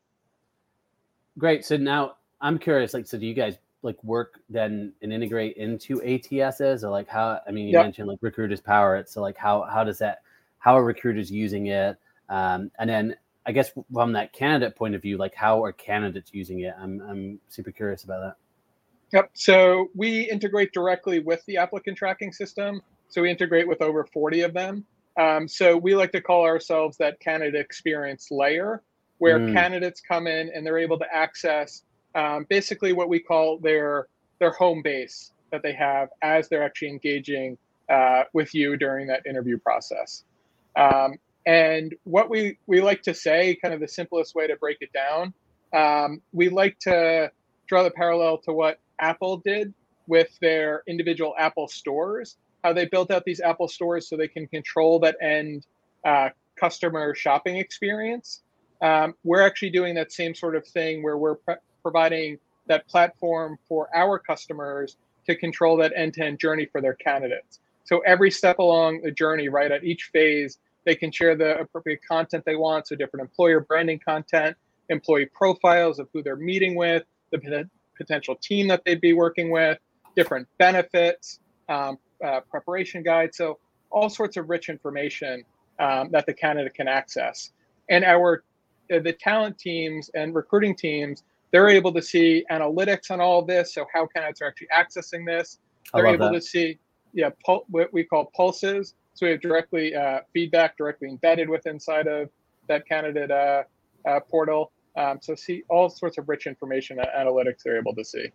Great. 1.38 1.66
So 1.66 1.78
now 1.78 2.16
I'm 2.42 2.58
curious. 2.58 2.94
Like, 2.94 3.08
so 3.08 3.18
do 3.18 3.25
you 3.25 3.34
guys 3.34 3.58
like 3.86 4.04
work 4.04 4.40
then 4.50 4.92
and 5.02 5.14
integrate 5.14 5.58
into 5.58 6.00
ATSs 6.02 6.84
or 6.84 6.90
like 6.90 7.08
how 7.08 7.40
I 7.48 7.52
mean 7.52 7.68
you 7.68 7.74
yep. 7.74 7.86
mentioned 7.86 8.08
like 8.08 8.18
recruiters 8.20 8.60
power 8.60 8.96
it 8.98 9.08
so 9.08 9.22
like 9.22 9.38
how 9.38 9.62
how 9.72 9.84
does 9.84 10.00
that 10.00 10.24
how 10.58 10.75
are 10.75 10.84
recruiters 10.84 11.32
using 11.32 11.68
it 11.68 11.96
um, 12.28 12.72
and 12.80 12.90
then 12.90 13.16
I 13.46 13.52
guess 13.52 13.72
from 13.94 14.14
that 14.14 14.34
candidate 14.34 14.75
point 14.75 14.96
of 14.96 15.04
view 15.04 15.18
like 15.18 15.36
how 15.36 15.64
are 15.64 15.72
candidates 15.72 16.32
using 16.34 16.62
it 16.62 16.74
I'm 16.82 17.00
I'm 17.02 17.40
super 17.48 17.72
curious 17.72 18.04
about 18.04 18.22
that. 18.22 18.36
Yep. 19.14 19.30
So 19.34 19.90
we 19.96 20.30
integrate 20.30 20.74
directly 20.74 21.20
with 21.20 21.46
the 21.46 21.58
applicant 21.58 21.98
tracking 21.98 22.34
system. 22.34 22.82
So 23.08 23.22
we 23.22 23.30
integrate 23.30 23.68
with 23.68 23.82
over 23.82 24.04
40 24.04 24.42
of 24.42 24.54
them. 24.54 24.84
Um, 25.18 25.48
so 25.48 25.78
we 25.78 25.96
like 25.96 26.12
to 26.12 26.22
call 26.22 26.44
ourselves 26.44 26.98
that 26.98 27.20
candidate 27.20 27.62
experience 27.62 28.30
layer, 28.32 28.82
where 29.18 29.40
mm. 29.40 29.54
candidates 29.54 30.02
come 30.02 30.28
in 30.28 30.52
and 30.54 30.66
they're 30.66 30.78
able 30.78 31.00
to 31.00 31.06
access 31.14 31.84
um, 32.16 32.46
basically 32.50 32.94
what 32.94 33.10
we 33.10 33.20
call 33.20 33.58
their 33.60 34.08
their 34.40 34.52
home 34.52 34.82
base 34.82 35.32
that 35.52 35.62
they 35.64 35.74
have 35.74 36.10
as 36.22 36.50
they're 36.50 36.64
actually 36.64 36.90
engaging 36.90 37.58
uh, 37.90 38.24
with 38.34 38.54
you 38.54 38.76
during 38.76 39.08
that 39.08 39.26
interview 39.26 39.58
process. 39.58 40.24
Um, 40.76 41.16
and 41.46 41.94
what 42.04 42.30
we 42.30 42.58
we 42.66 42.82
like 42.82 43.04
to 43.04 43.14
say, 43.14 43.56
kind 43.62 43.74
of 43.74 43.80
the 43.80 43.88
simplest 43.88 44.36
way 44.36 44.48
to 44.48 44.56
break 44.58 44.78
it 44.82 44.90
down, 44.92 45.34
um, 45.74 46.22
we 46.34 46.50
like 46.50 46.78
to 46.80 47.32
draw 47.68 47.84
the 47.84 47.92
parallel 47.92 48.40
to 48.40 48.54
what 48.54 48.80
Apple 49.00 49.38
did 49.38 49.74
with 50.08 50.38
their 50.42 50.84
individual 50.88 51.36
Apple 51.38 51.68
stores, 51.68 52.38
how 52.66 52.74
they 52.74 52.86
built 52.86 53.12
out 53.12 53.24
these 53.26 53.42
Apple 53.42 53.68
stores 53.68 54.10
so 54.10 54.18
they 54.18 54.28
can 54.28 54.48
control 54.48 54.98
that 55.00 55.16
end 55.22 55.68
uh, 56.04 56.30
customer 56.56 57.14
shopping 57.14 57.58
experience. 57.58 58.42
um, 58.82 59.14
we're 59.24 59.42
actually 59.42 59.70
doing 59.70 59.96
that 59.96 60.12
same 60.12 60.36
sort 60.36 60.56
of 60.56 60.66
thing 60.68 61.04
where 61.04 61.18
we're 61.18 61.36
pre- 61.36 61.56
providing 61.82 62.38
that 62.68 62.88
platform 62.88 63.58
for 63.68 63.90
our 63.96 64.20
customers 64.20 64.98
to 65.28 65.36
control 65.36 65.78
that 65.78 65.94
end-to-end 65.96 66.40
journey 66.40 66.66
for 66.72 66.82
their 66.82 66.94
candidates. 66.94 67.60
So 67.86 68.00
every 68.00 68.32
step 68.32 68.60
along 68.60 69.02
the 69.02 69.12
journey, 69.12 69.50
right 69.50 69.72
at 69.72 69.84
each 69.84 70.10
phase, 70.12 70.58
they 70.86 70.96
can 70.96 71.12
share 71.12 71.36
the 71.36 71.60
appropriate 71.60 72.02
content 72.08 72.44
they 72.46 72.56
want. 72.56 72.88
So 72.88 72.96
different 72.96 73.22
employer 73.22 73.60
branding 73.60 74.00
content, 74.00 74.56
employee 74.90 75.28
profiles 75.28 76.00
of 76.00 76.08
who 76.14 76.22
they're 76.22 76.36
meeting 76.36 76.76
with, 76.76 77.04
the 77.32 77.70
potential 77.98 78.36
team 78.36 78.68
that 78.68 78.84
they'd 78.86 79.02
be 79.02 79.14
working 79.14 79.52
with, 79.52 79.78
different 80.16 80.48
benefits, 80.58 81.40
um, 81.70 81.98
uh, 82.24 82.42
preparation 82.42 83.04
guide. 83.04 83.34
So 83.34 83.60
all 83.90 84.10
sorts 84.10 84.38
of 84.38 84.50
rich 84.50 84.70
information 84.70 85.44
um, 85.80 86.10
that 86.12 86.26
the 86.26 86.34
candidate 86.34 86.74
can 86.74 86.88
access. 86.88 87.52
And 87.90 88.04
our 88.04 88.44
uh, 88.94 89.00
the 89.00 89.14
talent 89.14 89.58
teams 89.58 90.10
and 90.14 90.36
recruiting 90.36 90.76
teams, 90.76 91.24
they're 91.52 91.70
able 91.70 91.94
to 91.94 92.02
see 92.02 92.46
analytics 92.52 93.10
on 93.12 93.20
all 93.20 93.42
this. 93.42 93.74
So 93.74 93.86
how 93.94 94.06
candidates 94.08 94.42
are 94.42 94.48
actually 94.48 94.68
accessing 94.76 95.26
this. 95.26 95.60
They're 95.94 96.08
able 96.08 96.32
that. 96.32 96.34
to 96.34 96.42
see, 96.42 96.78
yeah, 97.14 97.30
pul- 97.46 97.66
what 97.70 97.92
we 97.94 98.04
call 98.04 98.26
pulses. 98.36 98.96
So 99.14 99.26
we 99.26 99.32
have 99.32 99.42
directly 99.42 99.96
uh, 99.96 100.20
feedback 100.34 100.78
directly 100.78 101.08
embedded 101.10 101.50
with 101.50 101.66
inside 101.68 102.08
of 102.08 102.30
that 102.68 102.88
candidate 102.88 103.32
uh, 103.32 103.64
uh, 104.08 104.20
portal. 104.20 104.72
Um, 104.98 105.20
so 105.22 105.36
see 105.36 105.64
all 105.70 105.90
sorts 105.90 106.18
of 106.18 106.28
rich 106.28 106.48
information 106.48 107.00
and 107.00 107.08
analytics 107.08 107.64
they're 107.64 107.78
able 107.78 107.96
to 107.96 108.04
see. 108.04 108.28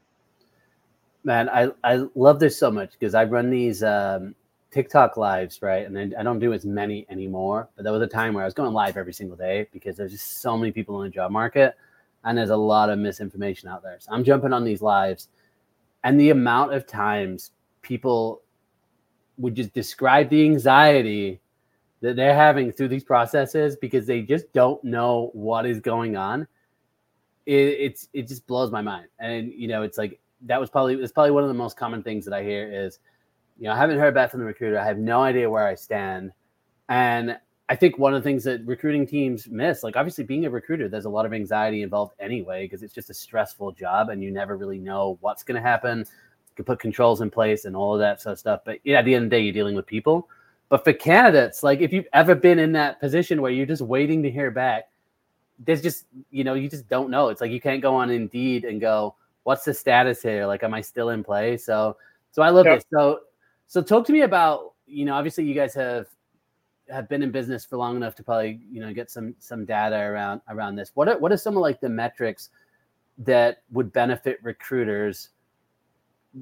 Man, 1.22 1.48
I, 1.48 1.68
I 1.84 2.06
love 2.14 2.40
this 2.40 2.58
so 2.58 2.70
much 2.70 2.92
because 2.92 3.14
I 3.14 3.24
run 3.24 3.50
these 3.50 3.82
um, 3.82 4.34
TikTok 4.70 5.16
lives, 5.16 5.60
right? 5.62 5.84
And 5.86 5.94
then 5.94 6.14
I 6.18 6.22
don't 6.22 6.38
do 6.38 6.52
as 6.52 6.64
many 6.64 7.06
anymore. 7.10 7.68
But 7.76 7.82
there 7.82 7.92
was 7.92 8.02
a 8.02 8.06
time 8.06 8.34
where 8.34 8.42
I 8.42 8.46
was 8.46 8.54
going 8.54 8.72
live 8.72 8.96
every 8.96 9.12
single 9.12 9.36
day 9.36 9.68
because 9.72 9.96
there's 9.96 10.12
just 10.12 10.40
so 10.40 10.56
many 10.56 10.72
people 10.72 11.02
in 11.02 11.08
the 11.08 11.14
job 11.14 11.30
market 11.30 11.76
and 12.24 12.36
there's 12.36 12.50
a 12.50 12.56
lot 12.56 12.90
of 12.90 12.98
misinformation 12.98 13.68
out 13.68 13.82
there. 13.82 13.96
So 14.00 14.12
I'm 14.12 14.24
jumping 14.24 14.52
on 14.52 14.64
these 14.64 14.82
lives 14.82 15.28
and 16.04 16.18
the 16.18 16.30
amount 16.30 16.72
of 16.72 16.86
times 16.86 17.50
people 17.82 18.42
would 19.38 19.54
just 19.54 19.72
describe 19.72 20.28
the 20.30 20.44
anxiety 20.44 21.40
that 22.00 22.16
they're 22.16 22.34
having 22.34 22.72
through 22.72 22.88
these 22.88 23.04
processes 23.04 23.76
because 23.76 24.06
they 24.06 24.22
just 24.22 24.52
don't 24.52 24.82
know 24.84 25.30
what 25.32 25.66
is 25.66 25.80
going 25.80 26.16
on. 26.16 26.46
It, 27.46 27.54
it's 27.54 28.08
it 28.12 28.28
just 28.28 28.46
blows 28.46 28.70
my 28.70 28.82
mind. 28.82 29.08
And 29.18 29.52
you 29.52 29.68
know, 29.68 29.82
it's 29.82 29.98
like 29.98 30.20
that 30.46 30.60
was 30.60 30.70
probably 30.70 30.94
it's 30.94 31.12
probably 31.12 31.32
one 31.32 31.42
of 31.42 31.48
the 31.48 31.54
most 31.54 31.76
common 31.76 32.02
things 32.02 32.24
that 32.24 32.34
I 32.34 32.42
hear 32.42 32.70
is 32.72 32.98
you 33.60 33.66
know, 33.66 33.74
I 33.74 33.76
haven't 33.76 33.98
heard 33.98 34.14
back 34.14 34.30
from 34.30 34.40
the 34.40 34.46
recruiter. 34.46 34.78
I 34.78 34.86
have 34.86 34.98
no 34.98 35.20
idea 35.20 35.48
where 35.48 35.66
I 35.66 35.74
stand. 35.74 36.32
And 36.88 37.38
I 37.68 37.76
think 37.76 37.98
one 37.98 38.14
of 38.14 38.22
the 38.22 38.28
things 38.28 38.42
that 38.44 38.66
recruiting 38.66 39.06
teams 39.06 39.48
miss, 39.48 39.84
like 39.84 39.96
obviously 39.96 40.24
being 40.24 40.46
a 40.46 40.50
recruiter, 40.50 40.88
there's 40.88 41.04
a 41.04 41.10
lot 41.10 41.26
of 41.26 41.34
anxiety 41.34 41.82
involved 41.82 42.14
anyway, 42.18 42.64
because 42.64 42.82
it's 42.82 42.94
just 42.94 43.10
a 43.10 43.14
stressful 43.14 43.72
job 43.72 44.08
and 44.08 44.24
you 44.24 44.30
never 44.30 44.56
really 44.56 44.78
know 44.78 45.18
what's 45.20 45.42
going 45.42 45.62
to 45.62 45.68
happen. 45.68 45.98
You 45.98 46.56
can 46.56 46.64
put 46.64 46.80
controls 46.80 47.20
in 47.20 47.30
place 47.30 47.66
and 47.66 47.76
all 47.76 47.92
of 47.92 48.00
that 48.00 48.22
sort 48.22 48.32
of 48.32 48.38
stuff. 48.38 48.62
But 48.64 48.78
yeah, 48.82 48.98
at 48.98 49.04
the 49.04 49.14
end 49.14 49.24
of 49.24 49.30
the 49.30 49.36
day, 49.36 49.42
you're 49.42 49.52
dealing 49.52 49.76
with 49.76 49.86
people. 49.86 50.26
But 50.70 50.82
for 50.82 50.94
candidates, 50.94 51.62
like 51.62 51.80
if 51.80 51.92
you've 51.92 52.08
ever 52.14 52.34
been 52.34 52.58
in 52.58 52.72
that 52.72 52.98
position 52.98 53.42
where 53.42 53.52
you're 53.52 53.66
just 53.66 53.82
waiting 53.82 54.22
to 54.22 54.30
hear 54.30 54.50
back, 54.50 54.88
there's 55.58 55.82
just, 55.82 56.06
you 56.30 56.44
know, 56.44 56.54
you 56.54 56.70
just 56.70 56.88
don't 56.88 57.10
know. 57.10 57.28
It's 57.28 57.42
like 57.42 57.50
you 57.50 57.60
can't 57.60 57.82
go 57.82 57.94
on 57.94 58.08
Indeed 58.08 58.64
and 58.64 58.80
go, 58.80 59.16
what's 59.44 59.64
the 59.64 59.74
status 59.74 60.22
here? 60.22 60.46
Like, 60.46 60.62
am 60.62 60.74
I 60.74 60.80
still 60.80 61.10
in 61.10 61.24
play? 61.24 61.56
So, 61.56 61.96
so 62.30 62.42
I 62.42 62.50
love 62.50 62.66
yep. 62.66 62.78
this. 62.78 62.84
So 62.92 63.20
so 63.66 63.80
talk 63.80 64.04
to 64.06 64.12
me 64.12 64.22
about, 64.22 64.74
you 64.86 65.04
know, 65.04 65.14
obviously 65.14 65.44
you 65.44 65.54
guys 65.54 65.74
have 65.74 66.06
have 66.90 67.08
been 67.08 67.22
in 67.22 67.30
business 67.30 67.64
for 67.64 67.76
long 67.76 67.94
enough 67.94 68.16
to 68.16 68.24
probably, 68.24 68.60
you 68.70 68.80
know, 68.80 68.92
get 68.92 69.10
some 69.10 69.34
some 69.38 69.64
data 69.64 69.96
around 69.96 70.40
around 70.48 70.76
this. 70.76 70.90
What 70.94 71.08
are 71.08 71.18
what 71.18 71.32
are 71.32 71.36
some 71.36 71.56
of 71.56 71.62
like 71.62 71.80
the 71.80 71.88
metrics 71.88 72.50
that 73.18 73.62
would 73.70 73.92
benefit 73.92 74.38
recruiters 74.42 75.30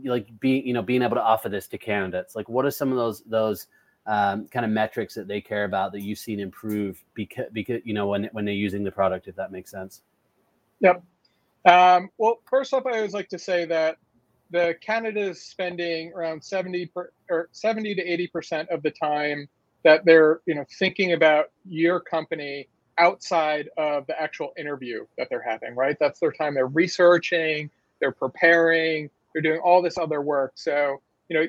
like 0.05 0.29
being, 0.41 0.67
you 0.67 0.73
know, 0.73 0.83
being 0.83 1.03
able 1.03 1.17
to 1.17 1.23
offer 1.23 1.49
this 1.49 1.67
to 1.69 1.79
candidates? 1.79 2.35
Like 2.35 2.49
what 2.49 2.65
are 2.65 2.71
some 2.71 2.91
of 2.91 2.97
those 2.97 3.23
those 3.25 3.67
um, 4.09 4.49
kind 4.49 4.65
of 4.65 4.73
metrics 4.73 5.15
that 5.15 5.29
they 5.29 5.43
care 5.43 5.65
about 5.65 5.93
that 5.93 6.01
you've 6.01 6.19
seen 6.19 6.41
improve 6.41 7.05
because 7.13 7.45
because 7.53 7.83
you 7.85 7.93
know 7.93 8.07
when 8.07 8.25
when 8.33 8.47
they're 8.47 8.55
using 8.55 8.83
the 8.83 8.91
product 8.91 9.29
if 9.29 9.37
that 9.37 9.53
makes 9.53 9.71
sense 9.71 10.01
yep 10.81 11.03
um, 11.69 12.11
well 12.19 12.39
first 12.51 12.73
off 12.75 12.87
i 12.87 12.93
always 12.97 13.15
like 13.15 13.29
to 13.29 13.39
say 13.39 13.65
that 13.67 13.97
the 14.51 14.75
Canada 14.81 15.21
is 15.21 15.43
spending 15.43 16.13
around 16.15 16.43
70 16.43 16.87
per, 16.87 17.11
or 17.31 17.49
70 17.53 17.95
to 17.97 18.03
80 18.03 18.27
percent 18.29 18.69
of 18.71 18.83
the 18.83 18.91
time 18.91 19.49
that 19.85 20.05
they're 20.05 20.41
you 20.47 20.55
know 20.55 20.65
thinking 20.79 21.13
about 21.13 21.47
your 21.69 22.01
company 22.01 22.69
outside 22.99 23.69
of 23.77 24.07
the 24.07 24.21
actual 24.21 24.53
interview 24.59 25.07
that 25.19 25.29
they're 25.31 25.43
having 25.43 25.75
right? 25.75 25.97
That's 26.01 26.21
their 26.21 26.33
time. 26.33 26.55
They're 26.55 26.67
researching 26.67 27.71
they're 28.01 28.13
preparing 28.13 29.11
they're 29.33 29.43
doing 29.43 29.61
all 29.61 29.83
this 29.83 29.99
other 29.99 30.23
work. 30.23 30.53
So 30.55 31.01
you 31.29 31.39
know 31.39 31.47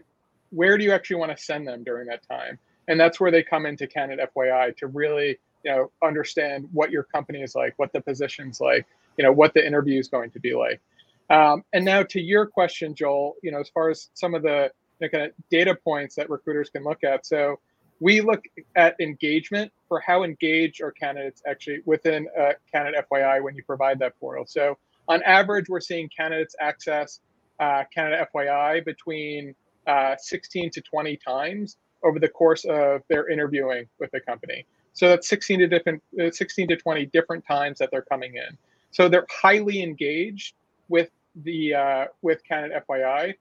where 0.52 0.78
do 0.78 0.84
you 0.84 0.92
actually 0.92 1.18
want 1.18 1.36
to 1.36 1.44
send 1.44 1.68
them 1.68 1.84
during 1.84 2.08
that 2.08 2.28
time? 2.28 2.58
And 2.88 3.00
that's 3.00 3.20
where 3.20 3.32
they 3.32 3.44
come 3.44 3.66
into 3.68 3.88
candidate 3.88 4.30
fyi 4.36 4.76
to 4.78 4.88
really 4.88 5.38
you 5.64 5.72
know 5.72 5.92
understand 6.04 6.68
what 6.74 6.92
your 6.92 7.04
company 7.04 7.42
is 7.42 7.56
like 7.56 7.74
what 7.78 7.92
the 7.94 8.02
position's 8.02 8.62
like 8.62 8.86
you 9.20 9.24
know 9.24 9.32
what 9.32 9.54
the 9.54 9.64
interview 9.64 10.00
is 10.00 10.08
going 10.08 10.32
to 10.32 10.40
be 10.40 10.56
like 10.56 10.82
um, 11.30 11.64
and 11.74 11.86
now 11.86 12.04
to 12.04 12.20
your 12.20 12.46
question, 12.48 12.96
Joel, 12.96 13.36
you 13.44 13.52
know, 13.52 13.60
as 13.60 13.70
far 13.70 13.90
as 13.90 14.10
some 14.14 14.34
of 14.34 14.42
the 14.42 14.72
you 15.00 15.08
know, 15.08 15.10
kind 15.10 15.26
of 15.26 15.32
data 15.52 15.76
points 15.76 16.16
that 16.16 16.30
recruiters 16.30 16.70
can 16.70 16.84
look 16.84 17.04
at. 17.04 17.26
So 17.26 17.60
we 18.00 18.22
look 18.22 18.44
at 18.76 18.96
engagement 19.00 19.72
for 19.88 20.00
how 20.00 20.24
engaged 20.24 20.82
are 20.82 20.92
candidates 20.92 21.42
actually 21.48 21.82
within 21.86 22.28
a 22.38 22.54
candidate 22.72 23.06
FYI 23.12 23.44
when 23.44 23.56
you 23.56 23.64
provide 23.64 24.00
that 24.00 24.20
portal. 24.20 24.46
So 24.48 24.78
on 25.08 25.22
average, 25.24 25.66
we're 25.70 25.82
seeing 25.82 26.10
candidates 26.16 26.56
access 26.60 27.20
uh, 27.60 27.84
candidate 27.94 28.28
FYI 28.34 28.84
between 28.86 29.54
uh, 29.86 30.16
16 30.18 30.72
to 30.72 30.82
20 30.82 31.18
times 31.18 31.78
over 32.04 32.20
the 32.20 32.30
course 32.30 32.64
of 32.66 33.02
their 33.10 33.30
interviewing 33.30 33.86
with 34.00 34.10
the 34.12 34.22
company. 34.22 34.66
So 34.94 35.10
that's 35.10 35.28
16 35.28 35.60
to 35.60 35.68
different, 35.68 36.02
uh, 36.22 36.32
16 36.32 36.70
to 36.70 36.78
20 36.78 37.06
different 37.08 37.46
times 37.46 37.78
that 37.80 37.90
they're 37.92 38.02
coming 38.02 38.36
in. 38.36 38.58
So 38.92 39.08
they're 39.10 39.28
highly 39.30 39.82
engaged 39.82 40.56
with 40.88 41.10
the 41.36 41.76
uh, 41.76 42.06
with 42.22 42.44
Candidate 42.44 42.84
FYI, 42.88 43.34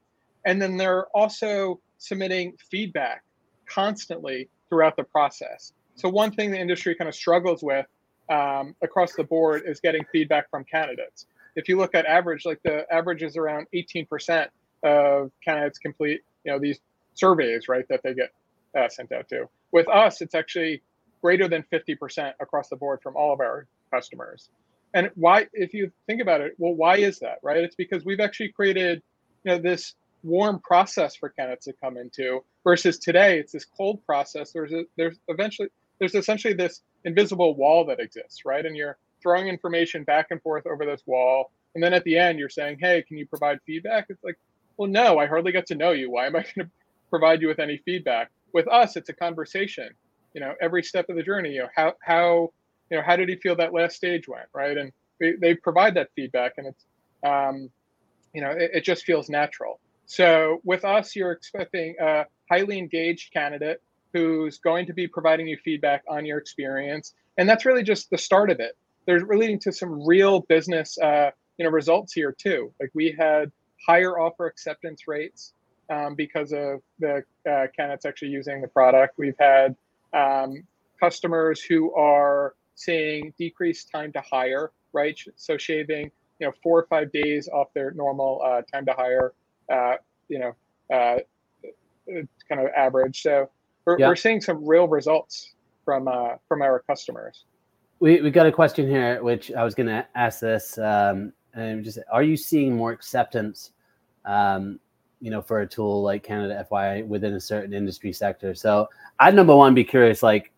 and 0.45 0.61
then 0.61 0.77
they're 0.77 1.07
also 1.07 1.79
submitting 1.97 2.53
feedback 2.69 3.23
constantly 3.65 4.49
throughout 4.69 4.95
the 4.95 5.03
process. 5.03 5.73
So 5.95 6.07
one 6.07 6.31
thing 6.31 6.51
the 6.51 6.59
industry 6.59 6.95
kind 6.95 7.09
of 7.09 7.15
struggles 7.15 7.61
with 7.61 7.85
um, 8.29 8.75
across 8.81 9.13
the 9.13 9.23
board 9.23 9.63
is 9.65 9.79
getting 9.79 10.05
feedback 10.11 10.49
from 10.49 10.63
candidates. 10.63 11.25
If 11.55 11.67
you 11.67 11.77
look 11.77 11.95
at 11.95 12.05
average, 12.05 12.45
like 12.45 12.61
the 12.63 12.85
average 12.93 13.23
is 13.23 13.35
around 13.35 13.67
18% 13.73 14.47
of 14.83 15.31
candidates 15.43 15.79
complete, 15.79 16.21
you 16.45 16.51
know, 16.51 16.59
these 16.59 16.79
surveys, 17.15 17.67
right, 17.67 17.85
that 17.89 18.01
they 18.03 18.13
get 18.13 18.31
uh, 18.77 18.87
sent 18.87 19.11
out 19.11 19.27
to. 19.29 19.49
With 19.71 19.89
us, 19.89 20.21
it's 20.21 20.35
actually 20.35 20.81
greater 21.21 21.47
than 21.47 21.65
50% 21.73 22.33
across 22.39 22.69
the 22.69 22.75
board 22.75 23.01
from 23.01 23.15
all 23.17 23.33
of 23.33 23.39
our 23.39 23.67
customers. 23.91 24.49
And 24.93 25.11
why, 25.15 25.47
if 25.53 25.73
you 25.73 25.91
think 26.07 26.21
about 26.21 26.41
it, 26.41 26.53
well, 26.57 26.73
why 26.73 26.97
is 26.97 27.19
that, 27.19 27.39
right? 27.43 27.57
It's 27.57 27.75
because 27.75 28.05
we've 28.05 28.19
actually 28.19 28.49
created, 28.49 29.01
you 29.43 29.51
know, 29.51 29.59
this 29.59 29.93
warm 30.23 30.59
process 30.59 31.15
for 31.15 31.29
candidates 31.29 31.65
to 31.65 31.73
come 31.81 31.95
into 31.97 32.43
versus 32.63 32.99
today 32.99 33.39
it's 33.39 33.53
this 33.53 33.65
cold 33.65 34.05
process. 34.05 34.51
There's 34.51 34.73
a, 34.73 34.83
there's 34.97 35.17
eventually 35.27 35.69
there's 35.99 36.15
essentially 36.15 36.53
this 36.53 36.81
invisible 37.05 37.55
wall 37.55 37.85
that 37.85 37.99
exists, 37.99 38.43
right? 38.45 38.65
And 38.65 38.75
you're 38.75 38.97
throwing 39.21 39.47
information 39.47 40.03
back 40.03 40.27
and 40.31 40.41
forth 40.41 40.65
over 40.65 40.85
this 40.85 41.01
wall, 41.05 41.51
and 41.75 41.83
then 41.83 41.93
at 41.93 42.03
the 42.03 42.17
end 42.17 42.39
you're 42.39 42.49
saying, 42.49 42.79
"Hey, 42.81 43.03
can 43.07 43.17
you 43.17 43.27
provide 43.27 43.59
feedback?" 43.65 44.07
It's 44.09 44.23
like, 44.23 44.37
well, 44.79 44.89
no, 44.89 45.19
I 45.19 45.27
hardly 45.27 45.51
get 45.51 45.67
to 45.67 45.75
know 45.75 45.91
you. 45.91 46.09
Why 46.09 46.25
am 46.25 46.37
I 46.37 46.39
going 46.55 46.67
to 46.67 46.69
provide 47.09 47.41
you 47.41 47.49
with 47.49 47.59
any 47.59 47.77
feedback? 47.83 48.31
With 48.53 48.67
us, 48.69 48.95
it's 48.95 49.09
a 49.09 49.13
conversation. 49.13 49.89
You 50.33 50.41
know, 50.41 50.53
every 50.61 50.83
step 50.83 51.09
of 51.09 51.17
the 51.17 51.23
journey. 51.23 51.51
You 51.51 51.63
know, 51.63 51.69
how 51.75 51.93
how 52.01 52.53
you 52.89 52.97
know, 52.97 53.03
how 53.03 53.15
did 53.15 53.29
he 53.29 53.35
feel 53.35 53.55
that 53.55 53.73
last 53.73 53.95
stage 53.95 54.27
went, 54.27 54.47
right? 54.53 54.77
And 54.77 54.91
they, 55.19 55.33
they 55.39 55.55
provide 55.55 55.95
that 55.95 56.09
feedback, 56.15 56.53
and 56.57 56.67
it's, 56.67 56.85
um, 57.23 57.69
you 58.33 58.41
know, 58.41 58.51
it, 58.51 58.71
it 58.75 58.83
just 58.83 59.05
feels 59.05 59.29
natural. 59.29 59.79
So 60.05 60.59
with 60.63 60.85
us, 60.85 61.15
you're 61.15 61.31
expecting 61.31 61.95
a 62.01 62.25
highly 62.49 62.79
engaged 62.79 63.31
candidate 63.31 63.81
who's 64.13 64.57
going 64.57 64.87
to 64.87 64.93
be 64.93 65.07
providing 65.07 65.47
you 65.47 65.57
feedback 65.63 66.03
on 66.09 66.25
your 66.25 66.37
experience, 66.37 67.13
and 67.37 67.47
that's 67.47 67.65
really 67.65 67.83
just 67.83 68.09
the 68.09 68.17
start 68.17 68.49
of 68.49 68.59
it. 68.59 68.77
There's 69.05 69.23
leading 69.23 69.59
to 69.59 69.71
some 69.71 70.05
real 70.05 70.41
business, 70.41 70.97
uh, 70.97 71.31
you 71.57 71.65
know, 71.65 71.71
results 71.71 72.13
here 72.13 72.31
too. 72.31 72.71
Like 72.79 72.91
we 72.93 73.15
had 73.19 73.51
higher 73.85 74.19
offer 74.19 74.45
acceptance 74.45 75.07
rates 75.07 75.53
um, 75.89 76.15
because 76.15 76.51
of 76.51 76.81
the 76.99 77.23
uh, 77.49 77.67
candidates 77.75 78.05
actually 78.05 78.29
using 78.29 78.61
the 78.61 78.67
product. 78.67 79.17
We've 79.17 79.37
had 79.39 79.75
um, 80.13 80.63
customers 80.99 81.61
who 81.61 81.93
are 81.95 82.55
seeing 82.79 83.33
decreased 83.37 83.91
time 83.91 84.11
to 84.13 84.21
hire, 84.21 84.71
right? 84.93 85.19
So 85.35 85.57
shaving, 85.57 86.09
you 86.39 86.47
know, 86.47 86.53
four 86.63 86.79
or 86.79 86.87
five 86.89 87.11
days 87.11 87.49
off 87.49 87.67
their 87.73 87.91
normal 87.91 88.41
uh, 88.43 88.61
time 88.61 88.85
to 88.85 88.93
hire, 88.93 89.33
uh, 89.71 89.95
you 90.29 90.39
know, 90.39 90.55
uh, 90.95 91.19
kind 92.47 92.61
of 92.61 92.67
average. 92.75 93.21
So 93.21 93.49
we're, 93.85 93.99
yeah. 93.99 94.07
we're 94.07 94.15
seeing 94.15 94.39
some 94.39 94.65
real 94.65 94.87
results 94.87 95.55
from 95.83 96.07
uh, 96.07 96.35
from 96.47 96.61
our 96.61 96.79
customers. 96.87 97.43
we, 97.99 98.21
we 98.21 98.31
got 98.31 98.45
a 98.45 98.51
question 98.51 98.87
here, 98.87 99.21
which 99.21 99.51
I 99.51 99.63
was 99.65 99.75
going 99.75 99.87
to 99.87 100.07
ask 100.15 100.39
this. 100.39 100.77
Um, 100.77 101.33
and 101.53 101.83
just, 101.83 101.99
are 102.11 102.23
you 102.23 102.37
seeing 102.37 102.77
more 102.77 102.91
acceptance, 102.91 103.71
um, 104.23 104.79
you 105.19 105.31
know, 105.31 105.41
for 105.41 105.61
a 105.61 105.67
tool 105.67 106.01
like 106.01 106.23
Candidate 106.23 106.65
FYI 106.69 107.05
within 107.05 107.33
a 107.33 107.41
certain 107.41 107.73
industry 107.73 108.13
sector? 108.13 108.55
So 108.55 108.87
I'd 109.19 109.35
number 109.35 109.55
one 109.55 109.73
be 109.73 109.83
curious, 109.83 110.23
like, 110.23 110.53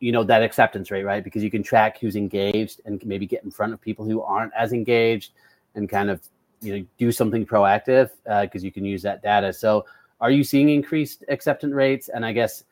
you 0.00 0.12
know, 0.12 0.24
that 0.24 0.42
acceptance 0.42 0.90
rate, 0.90 1.04
right? 1.04 1.22
Because 1.22 1.44
you 1.44 1.50
can 1.50 1.62
track 1.62 1.98
who's 1.98 2.16
engaged 2.16 2.80
and 2.86 3.04
maybe 3.04 3.26
get 3.26 3.44
in 3.44 3.50
front 3.50 3.72
of 3.72 3.80
people 3.80 4.04
who 4.04 4.22
aren't 4.22 4.52
as 4.54 4.72
engaged 4.72 5.32
and 5.74 5.88
kind 5.88 6.10
of, 6.10 6.20
you 6.60 6.78
know, 6.78 6.86
do 6.98 7.12
something 7.12 7.46
proactive 7.46 8.10
because 8.24 8.62
uh, 8.62 8.66
you 8.66 8.72
can 8.72 8.84
use 8.84 9.02
that 9.02 9.22
data. 9.22 9.52
So 9.52 9.84
are 10.20 10.30
you 10.30 10.42
seeing 10.42 10.70
increased 10.70 11.24
acceptance 11.28 11.72
rates? 11.72 12.08
And 12.08 12.24
I 12.24 12.32
guess 12.32 12.64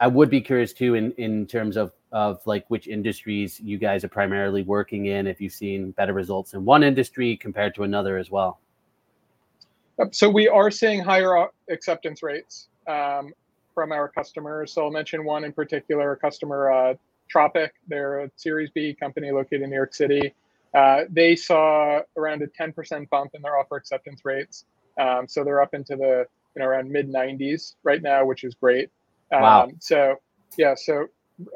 I 0.00 0.06
would 0.06 0.30
be 0.30 0.40
curious 0.40 0.72
too 0.72 0.94
in 0.94 1.12
in 1.12 1.46
terms 1.46 1.76
of 1.76 1.92
of 2.12 2.40
like 2.46 2.64
which 2.68 2.86
industries 2.86 3.60
you 3.60 3.76
guys 3.76 4.04
are 4.04 4.08
primarily 4.08 4.62
working 4.62 5.06
in. 5.06 5.26
If 5.26 5.40
you've 5.40 5.52
seen 5.52 5.90
better 5.92 6.12
results 6.12 6.54
in 6.54 6.64
one 6.64 6.82
industry 6.82 7.36
compared 7.36 7.74
to 7.74 7.82
another 7.82 8.16
as 8.16 8.30
well. 8.30 8.60
So 10.12 10.30
we 10.30 10.46
are 10.46 10.70
seeing 10.70 11.00
higher 11.02 11.48
acceptance 11.68 12.22
rates 12.22 12.68
um, 12.86 13.32
from 13.78 13.92
our 13.92 14.08
customers. 14.08 14.72
So 14.72 14.82
I'll 14.82 14.90
mention 14.90 15.24
one 15.24 15.44
in 15.44 15.52
particular, 15.52 16.10
a 16.10 16.16
customer 16.16 16.72
uh, 16.72 16.94
Tropic. 17.30 17.74
They're 17.86 18.24
a 18.24 18.30
Series 18.34 18.70
B 18.74 18.92
company 18.92 19.30
located 19.30 19.62
in 19.62 19.70
New 19.70 19.76
York 19.76 19.94
City. 19.94 20.34
Uh, 20.74 21.02
they 21.08 21.36
saw 21.36 22.00
around 22.16 22.42
a 22.42 22.48
10% 22.48 23.08
bump 23.08 23.36
in 23.36 23.42
their 23.42 23.56
offer 23.56 23.76
acceptance 23.76 24.22
rates. 24.24 24.64
Um, 24.98 25.28
so 25.28 25.44
they're 25.44 25.62
up 25.62 25.74
into 25.74 25.94
the 25.94 26.26
you 26.56 26.60
know 26.60 26.64
around 26.64 26.90
mid 26.90 27.08
90s 27.08 27.76
right 27.84 28.02
now, 28.02 28.24
which 28.24 28.42
is 28.42 28.56
great. 28.56 28.90
Um, 29.32 29.42
wow. 29.42 29.68
So 29.78 30.16
yeah, 30.56 30.74
so 30.74 31.06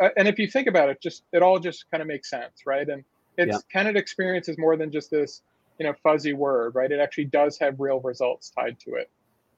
uh, 0.01 0.11
and 0.17 0.29
if 0.29 0.39
you 0.39 0.47
think 0.47 0.69
about 0.69 0.91
it, 0.91 1.03
just 1.03 1.25
it 1.33 1.43
all 1.43 1.59
just 1.59 1.91
kind 1.91 2.03
of 2.03 2.07
makes 2.07 2.31
sense, 2.31 2.63
right? 2.65 2.89
And 2.89 3.03
it's 3.37 3.53
yeah. 3.53 3.59
Candidate 3.73 4.01
experience 4.01 4.49
is 4.49 4.59
more 4.59 4.77
than 4.77 4.93
just 4.93 5.11
this 5.11 5.43
you 5.81 5.87
know 5.87 5.95
fuzzy 6.05 6.35
word, 6.35 6.77
right? 6.77 6.93
It 6.93 7.01
actually 7.01 7.25
does 7.25 7.59
have 7.59 7.81
real 7.81 7.99
results 7.99 8.51
tied 8.51 8.79
to 8.87 8.95
it. 8.95 9.11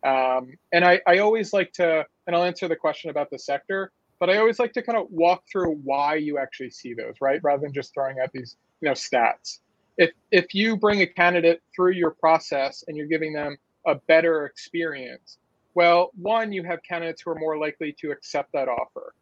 Um, 0.04 0.52
and 0.72 0.84
I, 0.84 1.00
I 1.06 1.18
always 1.18 1.52
like 1.52 1.72
to, 1.74 2.04
and 2.26 2.36
I'll 2.36 2.44
answer 2.44 2.68
the 2.68 2.76
question 2.76 3.10
about 3.10 3.30
the 3.30 3.38
sector, 3.38 3.90
but 4.20 4.30
I 4.30 4.36
always 4.36 4.58
like 4.58 4.72
to 4.74 4.82
kind 4.82 4.98
of 4.98 5.06
walk 5.10 5.44
through 5.50 5.74
why 5.82 6.16
you 6.16 6.38
actually 6.38 6.70
see 6.70 6.94
those, 6.94 7.14
right? 7.20 7.40
Rather 7.42 7.62
than 7.62 7.72
just 7.72 7.94
throwing 7.94 8.20
out 8.20 8.30
these, 8.32 8.56
you 8.80 8.86
know, 8.88 8.92
stats. 8.92 9.60
If 9.96 10.10
if 10.30 10.54
you 10.54 10.76
bring 10.76 11.02
a 11.02 11.06
candidate 11.06 11.62
through 11.74 11.92
your 11.92 12.10
process 12.10 12.84
and 12.88 12.96
you're 12.96 13.06
giving 13.06 13.32
them 13.32 13.56
a 13.86 13.94
better 13.94 14.46
experience, 14.46 15.38
well, 15.74 16.10
one, 16.16 16.52
you 16.52 16.62
have 16.64 16.80
candidates 16.82 17.22
who 17.22 17.30
are 17.30 17.38
more 17.38 17.58
likely 17.58 17.94
to 18.00 18.10
accept 18.10 18.52
that 18.52 18.68
offer. 18.68 19.14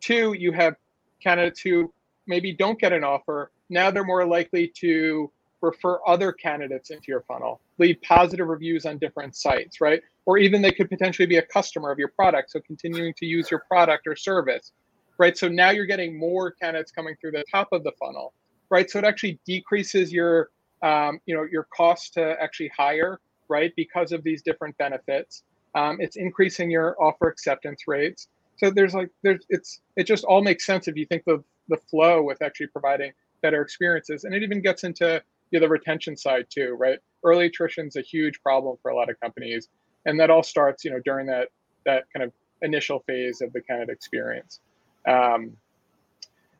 Two, 0.00 0.34
you 0.34 0.52
have 0.52 0.76
candidates 1.22 1.60
who 1.60 1.92
maybe 2.26 2.52
don't 2.52 2.78
get 2.78 2.92
an 2.92 3.04
offer. 3.04 3.50
Now 3.70 3.90
they're 3.90 4.04
more 4.04 4.26
likely 4.26 4.72
to 4.76 5.30
refer 5.60 5.98
other 6.06 6.32
candidates 6.32 6.90
into 6.90 7.06
your 7.08 7.22
funnel, 7.22 7.60
leave 7.78 8.00
positive 8.02 8.46
reviews 8.46 8.86
on 8.86 8.98
different 8.98 9.34
sites, 9.34 9.80
right? 9.80 10.02
Or 10.28 10.36
even 10.36 10.60
they 10.60 10.72
could 10.72 10.90
potentially 10.90 11.24
be 11.24 11.38
a 11.38 11.42
customer 11.42 11.90
of 11.90 11.98
your 11.98 12.08
product, 12.08 12.50
so 12.50 12.60
continuing 12.60 13.14
to 13.14 13.24
use 13.24 13.50
your 13.50 13.62
product 13.66 14.06
or 14.06 14.14
service, 14.14 14.72
right? 15.18 15.38
So 15.38 15.48
now 15.48 15.70
you're 15.70 15.86
getting 15.86 16.18
more 16.18 16.50
candidates 16.50 16.92
coming 16.92 17.16
through 17.18 17.30
the 17.30 17.44
top 17.50 17.68
of 17.72 17.82
the 17.82 17.92
funnel, 17.98 18.34
right? 18.68 18.90
So 18.90 18.98
it 18.98 19.06
actually 19.06 19.40
decreases 19.46 20.12
your, 20.12 20.50
um, 20.82 21.18
you 21.24 21.34
know, 21.34 21.46
your 21.50 21.66
cost 21.74 22.12
to 22.18 22.36
actually 22.42 22.70
hire, 22.76 23.20
right? 23.48 23.72
Because 23.74 24.12
of 24.12 24.22
these 24.22 24.42
different 24.42 24.76
benefits. 24.76 25.44
Um, 25.74 25.96
it's 25.98 26.16
increasing 26.16 26.70
your 26.70 26.94
offer 27.02 27.28
acceptance 27.28 27.84
rates. 27.86 28.28
So 28.58 28.70
there's 28.70 28.92
like 28.92 29.08
there's 29.22 29.46
it's 29.48 29.80
it 29.96 30.04
just 30.04 30.24
all 30.24 30.42
makes 30.42 30.66
sense 30.66 30.88
if 30.88 30.96
you 30.96 31.06
think 31.06 31.22
the 31.24 31.42
the 31.70 31.78
flow 31.90 32.22
with 32.22 32.42
actually 32.42 32.66
providing 32.66 33.12
better 33.40 33.62
experiences, 33.62 34.24
and 34.24 34.34
it 34.34 34.42
even 34.42 34.60
gets 34.60 34.84
into 34.84 35.22
you 35.52 35.58
know, 35.58 35.64
the 35.64 35.70
retention 35.70 36.18
side 36.18 36.46
too, 36.50 36.76
right? 36.78 36.98
Early 37.24 37.46
attrition 37.46 37.86
is 37.86 37.96
a 37.96 38.02
huge 38.02 38.42
problem 38.42 38.76
for 38.82 38.90
a 38.90 38.96
lot 38.96 39.08
of 39.08 39.18
companies, 39.20 39.68
and 40.08 40.18
that 40.18 40.30
all 40.30 40.42
starts 40.42 40.84
you 40.84 40.90
know 40.90 41.00
during 41.04 41.26
that 41.26 41.48
that 41.84 42.04
kind 42.12 42.24
of 42.24 42.32
initial 42.62 43.00
phase 43.06 43.40
of 43.40 43.52
the 43.52 43.60
kind 43.60 43.82
of 43.82 43.88
experience. 43.88 44.58
Um, 45.06 45.56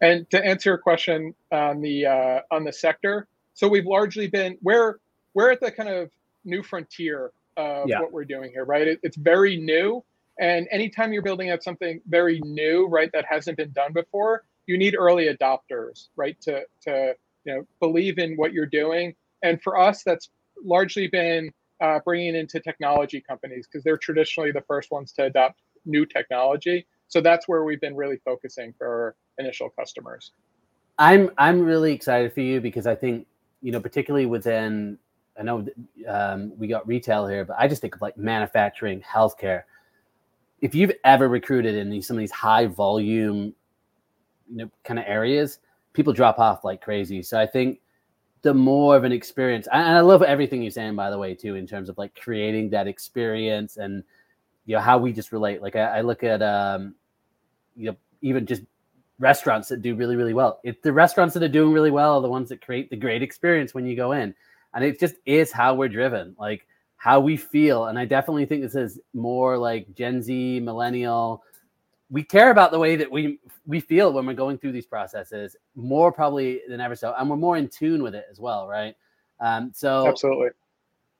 and 0.00 0.30
to 0.30 0.44
answer 0.44 0.70
your 0.70 0.78
question 0.78 1.34
on 1.50 1.80
the 1.80 2.06
uh, 2.06 2.40
on 2.50 2.64
the 2.64 2.72
sector, 2.72 3.26
so 3.54 3.66
we've 3.66 3.86
largely 3.86 4.28
been 4.28 4.58
we're 4.62 4.98
we're 5.34 5.50
at 5.50 5.60
the 5.60 5.72
kind 5.72 5.88
of 5.88 6.10
new 6.44 6.62
frontier 6.62 7.32
of 7.56 7.88
yeah. 7.88 8.00
what 8.00 8.12
we're 8.12 8.24
doing 8.24 8.50
here, 8.52 8.64
right? 8.64 8.86
It, 8.86 9.00
it's 9.02 9.16
very 9.16 9.56
new. 9.56 10.04
And 10.40 10.68
anytime 10.70 11.12
you're 11.12 11.22
building 11.22 11.50
out 11.50 11.64
something 11.64 12.00
very 12.08 12.40
new, 12.44 12.86
right, 12.86 13.10
that 13.12 13.24
hasn't 13.28 13.56
been 13.56 13.72
done 13.72 13.92
before, 13.92 14.44
you 14.66 14.78
need 14.78 14.94
early 14.96 15.26
adopters, 15.26 16.08
right, 16.14 16.40
to, 16.42 16.62
to 16.82 17.14
you 17.44 17.54
know, 17.54 17.66
believe 17.80 18.18
in 18.18 18.36
what 18.36 18.52
you're 18.52 18.66
doing. 18.66 19.14
And 19.42 19.60
for 19.60 19.76
us, 19.78 20.04
that's 20.04 20.30
largely 20.64 21.08
been 21.08 21.50
uh, 21.80 22.00
bringing 22.04 22.34
into 22.34 22.60
technology 22.60 23.20
companies 23.20 23.66
because 23.66 23.84
they're 23.84 23.98
traditionally 23.98 24.52
the 24.52 24.62
first 24.62 24.90
ones 24.90 25.12
to 25.12 25.24
adopt 25.24 25.60
new 25.84 26.04
technology. 26.04 26.86
So 27.08 27.20
that's 27.20 27.48
where 27.48 27.64
we've 27.64 27.80
been 27.80 27.96
really 27.96 28.18
focusing 28.24 28.74
for 28.76 29.16
initial 29.38 29.70
customers. 29.70 30.32
I'm 30.98 31.30
I'm 31.38 31.60
really 31.60 31.92
excited 31.92 32.32
for 32.32 32.40
you 32.40 32.60
because 32.60 32.86
I 32.86 32.94
think 32.94 33.26
you 33.62 33.72
know 33.72 33.80
particularly 33.80 34.26
within 34.26 34.98
I 35.38 35.42
know 35.42 35.64
um, 36.08 36.52
we 36.58 36.66
got 36.66 36.86
retail 36.86 37.26
here, 37.26 37.44
but 37.44 37.56
I 37.58 37.68
just 37.68 37.80
think 37.80 37.94
of 37.94 38.02
like 38.02 38.18
manufacturing, 38.18 39.00
healthcare. 39.00 39.62
If 40.60 40.74
you've 40.74 40.92
ever 41.04 41.28
recruited 41.28 41.76
in 41.76 41.90
these, 41.90 42.08
some 42.08 42.16
of 42.16 42.20
these 42.20 42.32
high 42.32 42.66
volume, 42.66 43.54
you 44.50 44.56
know, 44.56 44.70
kind 44.82 44.98
of 44.98 45.04
areas, 45.06 45.60
people 45.92 46.12
drop 46.12 46.40
off 46.40 46.64
like 46.64 46.80
crazy. 46.80 47.22
So 47.22 47.38
I 47.38 47.46
think 47.46 47.80
the 48.42 48.54
more 48.54 48.96
of 48.96 49.04
an 49.04 49.12
experience, 49.12 49.68
and 49.72 49.82
I 49.82 50.00
love 50.00 50.22
everything 50.22 50.62
you're 50.62 50.70
saying, 50.70 50.96
by 50.96 51.10
the 51.10 51.18
way, 51.18 51.34
too, 51.34 51.54
in 51.54 51.66
terms 51.66 51.88
of 51.88 51.98
like 51.98 52.14
creating 52.14 52.70
that 52.70 52.86
experience 52.86 53.76
and 53.76 54.02
you 54.66 54.76
know 54.76 54.82
how 54.82 54.98
we 54.98 55.12
just 55.12 55.32
relate. 55.32 55.62
Like 55.62 55.76
I, 55.76 55.98
I 55.98 56.00
look 56.02 56.22
at, 56.22 56.42
um, 56.42 56.94
you 57.76 57.90
know, 57.90 57.96
even 58.20 58.46
just 58.46 58.62
restaurants 59.18 59.68
that 59.68 59.82
do 59.82 59.94
really, 59.94 60.14
really 60.16 60.34
well. 60.34 60.60
If 60.62 60.82
the 60.82 60.92
restaurants 60.92 61.34
that 61.34 61.42
are 61.42 61.48
doing 61.48 61.72
really 61.72 61.90
well 61.90 62.16
are 62.16 62.22
the 62.22 62.28
ones 62.28 62.50
that 62.50 62.60
create 62.60 62.90
the 62.90 62.96
great 62.96 63.22
experience 63.22 63.74
when 63.74 63.86
you 63.86 63.96
go 63.96 64.12
in 64.12 64.34
and 64.74 64.84
it 64.84 65.00
just 65.00 65.16
is 65.26 65.52
how 65.52 65.74
we're 65.74 65.88
driven 65.88 66.34
like 66.38 66.66
how 66.96 67.20
we 67.20 67.36
feel 67.36 67.86
and 67.86 67.98
i 67.98 68.04
definitely 68.04 68.46
think 68.46 68.62
this 68.62 68.74
is 68.74 69.00
more 69.14 69.56
like 69.56 69.92
gen 69.94 70.22
z 70.22 70.60
millennial 70.60 71.42
we 72.10 72.22
care 72.22 72.50
about 72.50 72.70
the 72.70 72.78
way 72.78 72.96
that 72.96 73.10
we 73.10 73.38
we 73.66 73.80
feel 73.80 74.12
when 74.12 74.26
we're 74.26 74.34
going 74.34 74.58
through 74.58 74.72
these 74.72 74.86
processes 74.86 75.56
more 75.74 76.10
probably 76.10 76.60
than 76.68 76.80
ever 76.80 76.96
so 76.96 77.14
and 77.18 77.28
we're 77.28 77.36
more 77.36 77.56
in 77.56 77.68
tune 77.68 78.02
with 78.02 78.14
it 78.14 78.26
as 78.30 78.40
well 78.40 78.66
right 78.66 78.94
um, 79.40 79.70
so 79.74 80.06
absolutely 80.08 80.48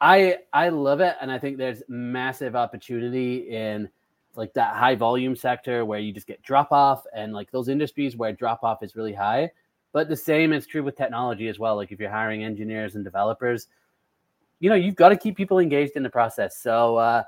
i 0.01 0.37
i 0.53 0.69
love 0.69 1.01
it 1.01 1.17
and 1.21 1.31
i 1.31 1.39
think 1.39 1.57
there's 1.57 1.83
massive 1.89 2.57
opportunity 2.57 3.51
in 3.51 3.89
like 4.35 4.53
that 4.55 4.77
high 4.77 4.95
volume 4.95 5.35
sector 5.35 5.85
where 5.85 5.99
you 5.99 6.13
just 6.13 6.27
get 6.27 6.41
drop 6.43 6.73
off 6.73 7.05
and 7.15 7.33
like 7.33 7.51
those 7.51 7.69
industries 7.69 8.17
where 8.17 8.33
drop 8.33 8.63
off 8.63 8.83
is 8.83 8.97
really 8.97 9.15
high 9.15 9.51
but 9.93 10.09
the 10.09 10.17
same 10.17 10.53
is 10.53 10.67
true 10.67 10.83
with 10.83 10.97
technology 10.97 11.49
as 11.49 11.59
well. 11.59 11.77
Like 11.77 11.93
if 11.93 12.01
you're 12.01 12.11
hiring 12.11 12.45
engineers 12.45 12.95
and 12.95 13.05
developers, 13.05 13.69
you 14.61 14.69
know, 14.69 14.77
you've 14.77 14.97
got 14.97 15.11
to 15.11 15.17
keep 15.17 15.37
people 15.37 15.59
engaged 15.59 15.93
in 15.97 16.03
the 16.03 16.11
process. 16.11 16.59
So 16.59 16.97
uh, 16.97 17.23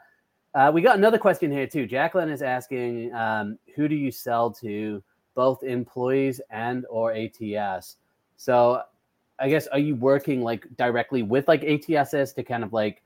uh, 0.55 0.71
we 0.73 0.83
got 0.83 0.97
another 0.97 1.19
question 1.19 1.51
here 1.51 1.67
too. 1.67 1.87
Jacqueline 1.87 2.29
is 2.29 2.43
asking, 2.43 3.15
um, 3.15 3.59
who 3.77 3.89
do 3.89 3.95
you 3.95 4.11
sell 4.11 4.51
to, 4.53 5.03
both 5.35 5.63
employees 5.63 6.41
and 6.51 6.85
or 6.91 7.13
ATS? 7.13 7.97
So 8.37 8.83
I 9.39 9.49
guess 9.49 9.67
are 9.69 9.79
you 9.79 9.95
working 9.95 10.43
like 10.43 10.67
directly 10.77 11.23
with 11.23 11.49
like 11.49 11.63
ATSs 11.63 12.35
to 12.35 12.43
kind 12.43 12.63
of 12.65 12.73
like 12.73 13.03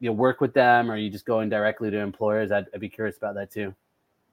you 0.00 0.10
know 0.10 0.14
work 0.14 0.40
with 0.40 0.52
them, 0.52 0.90
or 0.90 0.94
are 0.94 0.98
you 0.98 1.10
just 1.10 1.26
going 1.26 1.48
directly 1.48 1.90
to 1.90 1.98
employers? 1.98 2.52
I'd, 2.52 2.66
I'd 2.74 2.80
be 2.80 2.88
curious 2.88 3.16
about 3.16 3.34
that 3.36 3.50
too. 3.50 3.74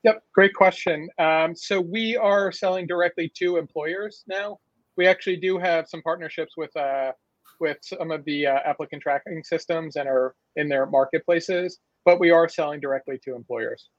Yep, 0.04 0.24
great 0.34 0.54
question. 0.54 1.10
Um, 1.18 1.56
so 1.56 1.82
we 1.82 2.16
are 2.16 2.52
selling 2.52 2.86
directly 2.86 3.32
to 3.38 3.58
employers 3.58 4.24
now. 4.28 4.60
We 4.98 5.08
actually 5.08 5.38
do 5.38 5.58
have 5.58 5.88
some 5.88 6.02
partnerships 6.02 6.56
with 6.58 6.76
uh, 6.78 7.14
with 7.60 7.78
some 7.82 8.12
of 8.12 8.24
the 8.26 8.48
uh, 8.48 8.60
applicant 8.66 9.02
tracking 9.02 9.44
systems 9.44 9.96
and 9.96 10.08
are 10.08 10.36
in 10.58 10.70
their 10.70 10.86
marketplaces, 10.86 11.80
but 12.06 12.20
we 12.20 12.32
are 12.32 12.48
selling 12.48 12.80
directly 12.80 13.18
to 13.18 13.36
employers. 13.36 13.90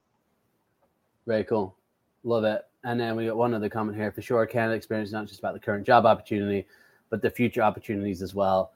Very 1.27 1.43
cool. 1.43 1.75
Love 2.23 2.45
it. 2.45 2.63
And 2.83 2.99
then 2.99 3.15
we 3.15 3.27
got 3.27 3.35
one 3.35 3.53
other 3.53 3.69
comment 3.69 3.97
here 3.97 4.11
for 4.11 4.21
sure. 4.21 4.45
Candidate 4.45 4.77
experience 4.77 5.09
is 5.09 5.13
not 5.13 5.27
just 5.27 5.39
about 5.39 5.53
the 5.53 5.59
current 5.59 5.85
job 5.85 6.05
opportunity, 6.05 6.65
but 7.09 7.21
the 7.21 7.29
future 7.29 7.61
opportunities 7.61 8.21
as 8.21 8.33
well. 8.33 8.71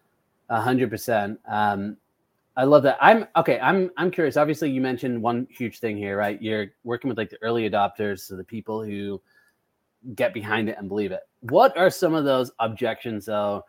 A 0.49 0.59
hundred 0.59 0.89
percent. 0.89 1.39
Um, 1.47 1.95
I 2.57 2.65
love 2.65 2.83
that. 2.83 2.97
I'm 2.99 3.25
okay. 3.37 3.57
I'm 3.61 3.89
I'm 3.95 4.11
curious. 4.11 4.35
Obviously, 4.35 4.69
you 4.69 4.81
mentioned 4.81 5.21
one 5.21 5.47
huge 5.49 5.79
thing 5.79 5.95
here, 5.95 6.17
right? 6.17 6.41
You're 6.41 6.67
working 6.83 7.07
with 7.07 7.17
like 7.17 7.29
the 7.29 7.41
early 7.41 7.69
adopters, 7.69 8.19
so 8.19 8.35
the 8.35 8.43
people 8.43 8.83
who 8.83 9.21
get 10.15 10.33
behind 10.33 10.67
it 10.67 10.75
and 10.77 10.89
believe 10.89 11.13
it. 11.13 11.21
What 11.41 11.75
are 11.77 11.89
some 11.89 12.13
of 12.13 12.25
those 12.25 12.51
objections, 12.59 13.25
though? 13.27 13.63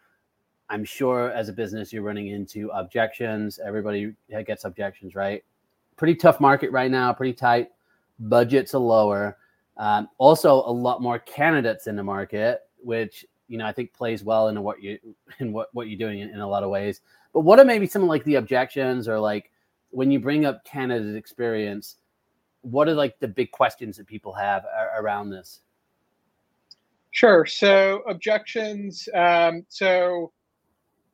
I'm 0.70 0.84
sure 0.84 1.30
as 1.30 1.48
a 1.48 1.52
business 1.52 1.92
you're 1.92 2.02
running 2.02 2.28
into 2.28 2.70
objections. 2.70 3.60
Everybody 3.64 4.14
gets 4.46 4.64
objections, 4.64 5.14
right? 5.14 5.44
Pretty 6.02 6.16
tough 6.16 6.40
market 6.40 6.72
right 6.72 6.90
now. 6.90 7.12
Pretty 7.12 7.32
tight. 7.32 7.68
Budgets 8.18 8.74
are 8.74 8.78
lower. 8.78 9.38
Um, 9.76 10.08
also, 10.18 10.54
a 10.66 10.72
lot 10.72 11.00
more 11.00 11.20
candidates 11.20 11.86
in 11.86 11.94
the 11.94 12.02
market. 12.02 12.62
which 12.82 13.24
you 13.46 13.56
know 13.56 13.66
I 13.66 13.72
think 13.72 13.92
plays 13.92 14.24
well 14.24 14.48
into 14.48 14.60
what 14.62 14.82
you 14.82 14.98
in 15.38 15.52
what 15.52 15.68
what 15.74 15.86
you're 15.86 15.96
doing 16.00 16.18
in, 16.18 16.30
in 16.30 16.40
a 16.40 16.48
lot 16.48 16.64
of 16.64 16.70
ways. 16.70 17.02
But 17.32 17.42
what 17.42 17.60
are 17.60 17.64
maybe 17.64 17.86
some 17.86 18.02
of 18.02 18.08
like 18.08 18.24
the 18.24 18.34
objections 18.34 19.06
or 19.06 19.20
like 19.20 19.52
when 19.90 20.10
you 20.10 20.18
bring 20.18 20.44
up 20.44 20.64
candidate 20.64 21.14
experience? 21.14 21.98
What 22.62 22.88
are 22.88 22.94
like 22.94 23.20
the 23.20 23.28
big 23.28 23.52
questions 23.52 23.96
that 23.96 24.08
people 24.08 24.32
have 24.32 24.64
around 24.98 25.30
this? 25.30 25.60
Sure. 27.12 27.46
So 27.46 28.02
objections. 28.08 29.08
Um, 29.14 29.64
so 29.68 30.32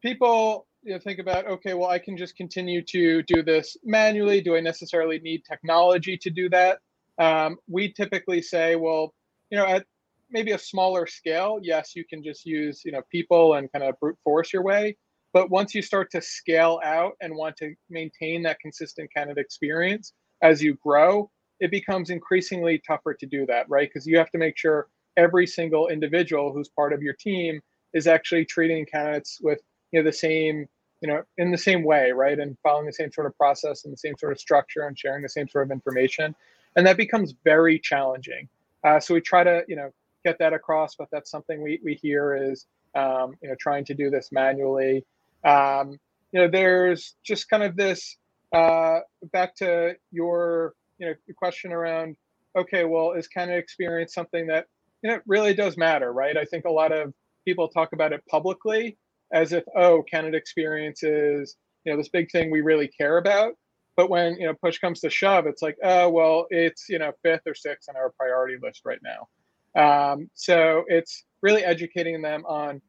people 0.00 0.66
you 0.82 0.92
know, 0.92 0.98
think 0.98 1.18
about 1.18 1.46
okay, 1.46 1.74
well, 1.74 1.90
I 1.90 1.98
can 1.98 2.16
just 2.16 2.36
continue 2.36 2.82
to 2.82 3.22
do 3.22 3.42
this 3.42 3.76
manually. 3.84 4.40
Do 4.40 4.56
I 4.56 4.60
necessarily 4.60 5.18
need 5.18 5.42
technology 5.44 6.16
to 6.18 6.30
do 6.30 6.48
that? 6.50 6.78
Um, 7.18 7.58
we 7.68 7.92
typically 7.92 8.42
say, 8.42 8.76
well, 8.76 9.12
you 9.50 9.58
know, 9.58 9.66
at 9.66 9.84
maybe 10.30 10.52
a 10.52 10.58
smaller 10.58 11.06
scale, 11.06 11.58
yes, 11.62 11.96
you 11.96 12.04
can 12.04 12.22
just 12.22 12.46
use 12.46 12.82
you 12.84 12.92
know 12.92 13.02
people 13.10 13.54
and 13.54 13.70
kind 13.72 13.84
of 13.84 13.98
brute 14.00 14.16
force 14.24 14.52
your 14.52 14.62
way. 14.62 14.96
But 15.32 15.50
once 15.50 15.74
you 15.74 15.82
start 15.82 16.10
to 16.12 16.22
scale 16.22 16.80
out 16.84 17.12
and 17.20 17.34
want 17.34 17.56
to 17.58 17.74
maintain 17.90 18.42
that 18.44 18.60
consistent 18.60 19.10
kind 19.14 19.30
of 19.30 19.36
experience 19.36 20.14
as 20.42 20.62
you 20.62 20.74
grow, 20.74 21.30
it 21.60 21.70
becomes 21.70 22.10
increasingly 22.10 22.80
tougher 22.86 23.14
to 23.14 23.26
do 23.26 23.44
that, 23.46 23.68
right? 23.68 23.88
Because 23.92 24.06
you 24.06 24.16
have 24.16 24.30
to 24.30 24.38
make 24.38 24.56
sure 24.56 24.88
every 25.16 25.46
single 25.46 25.88
individual 25.88 26.52
who's 26.52 26.68
part 26.68 26.92
of 26.92 27.02
your 27.02 27.14
team 27.14 27.60
is 27.92 28.06
actually 28.06 28.44
treating 28.44 28.86
candidates 28.86 29.38
with 29.42 29.60
you 29.92 30.00
know 30.00 30.04
the 30.04 30.12
same 30.12 30.66
you 31.00 31.08
know 31.08 31.22
in 31.36 31.50
the 31.50 31.58
same 31.58 31.82
way 31.84 32.12
right? 32.12 32.38
And 32.38 32.56
following 32.62 32.86
the 32.86 32.92
same 32.92 33.12
sort 33.12 33.26
of 33.26 33.36
process 33.36 33.84
and 33.84 33.92
the 33.92 33.98
same 33.98 34.16
sort 34.18 34.32
of 34.32 34.40
structure 34.40 34.86
and 34.86 34.98
sharing 34.98 35.22
the 35.22 35.28
same 35.28 35.48
sort 35.48 35.64
of 35.64 35.70
information. 35.70 36.34
And 36.76 36.86
that 36.86 36.96
becomes 36.96 37.34
very 37.44 37.78
challenging. 37.78 38.48
Uh, 38.84 39.00
so 39.00 39.14
we 39.14 39.20
try 39.20 39.44
to 39.44 39.62
you 39.68 39.76
know 39.76 39.90
get 40.24 40.38
that 40.38 40.52
across 40.52 40.96
but 40.96 41.08
that's 41.12 41.30
something 41.30 41.62
we, 41.62 41.80
we 41.84 41.94
hear 41.94 42.36
is 42.36 42.66
um, 42.94 43.34
you 43.42 43.48
know 43.48 43.54
trying 43.58 43.84
to 43.86 43.94
do 43.94 44.10
this 44.10 44.30
manually. 44.32 45.04
Um, 45.44 45.98
you 46.32 46.40
know 46.40 46.48
there's 46.48 47.14
just 47.24 47.48
kind 47.48 47.62
of 47.62 47.76
this 47.76 48.16
uh, 48.52 49.00
back 49.32 49.54
to 49.56 49.96
your 50.10 50.74
you 50.98 51.06
know 51.06 51.14
question 51.36 51.72
around 51.72 52.16
okay 52.56 52.84
well 52.84 53.12
is 53.12 53.28
kind 53.28 53.50
of 53.50 53.56
experience 53.56 54.14
something 54.14 54.46
that 54.48 54.66
you 55.02 55.10
know 55.10 55.20
really 55.26 55.54
does 55.54 55.76
matter 55.76 56.12
right? 56.12 56.36
I 56.36 56.44
think 56.44 56.64
a 56.64 56.70
lot 56.70 56.92
of 56.92 57.12
people 57.44 57.68
talk 57.68 57.92
about 57.92 58.12
it 58.12 58.22
publicly 58.28 58.96
as 59.32 59.52
if 59.52 59.64
oh 59.76 60.02
candidate 60.02 60.38
experience 60.38 61.02
is 61.02 61.56
you 61.84 61.92
know 61.92 61.98
this 61.98 62.08
big 62.08 62.30
thing 62.30 62.50
we 62.50 62.60
really 62.60 62.88
care 62.88 63.18
about. 63.18 63.54
But 63.96 64.10
when 64.10 64.36
you 64.38 64.46
know 64.46 64.54
push 64.54 64.78
comes 64.78 65.00
to 65.00 65.10
shove 65.10 65.46
it's 65.46 65.62
like 65.62 65.76
oh 65.82 66.08
well 66.08 66.46
it's 66.50 66.88
you 66.88 66.98
know 66.98 67.12
fifth 67.22 67.42
or 67.46 67.54
sixth 67.54 67.88
on 67.88 67.96
our 67.96 68.10
priority 68.10 68.56
list 68.62 68.82
right 68.84 69.00
now. 69.02 69.28
Um, 69.76 70.30
so 70.34 70.84
it's 70.88 71.24
really 71.42 71.64
educating 71.64 72.20
them 72.22 72.44
on 72.46 72.80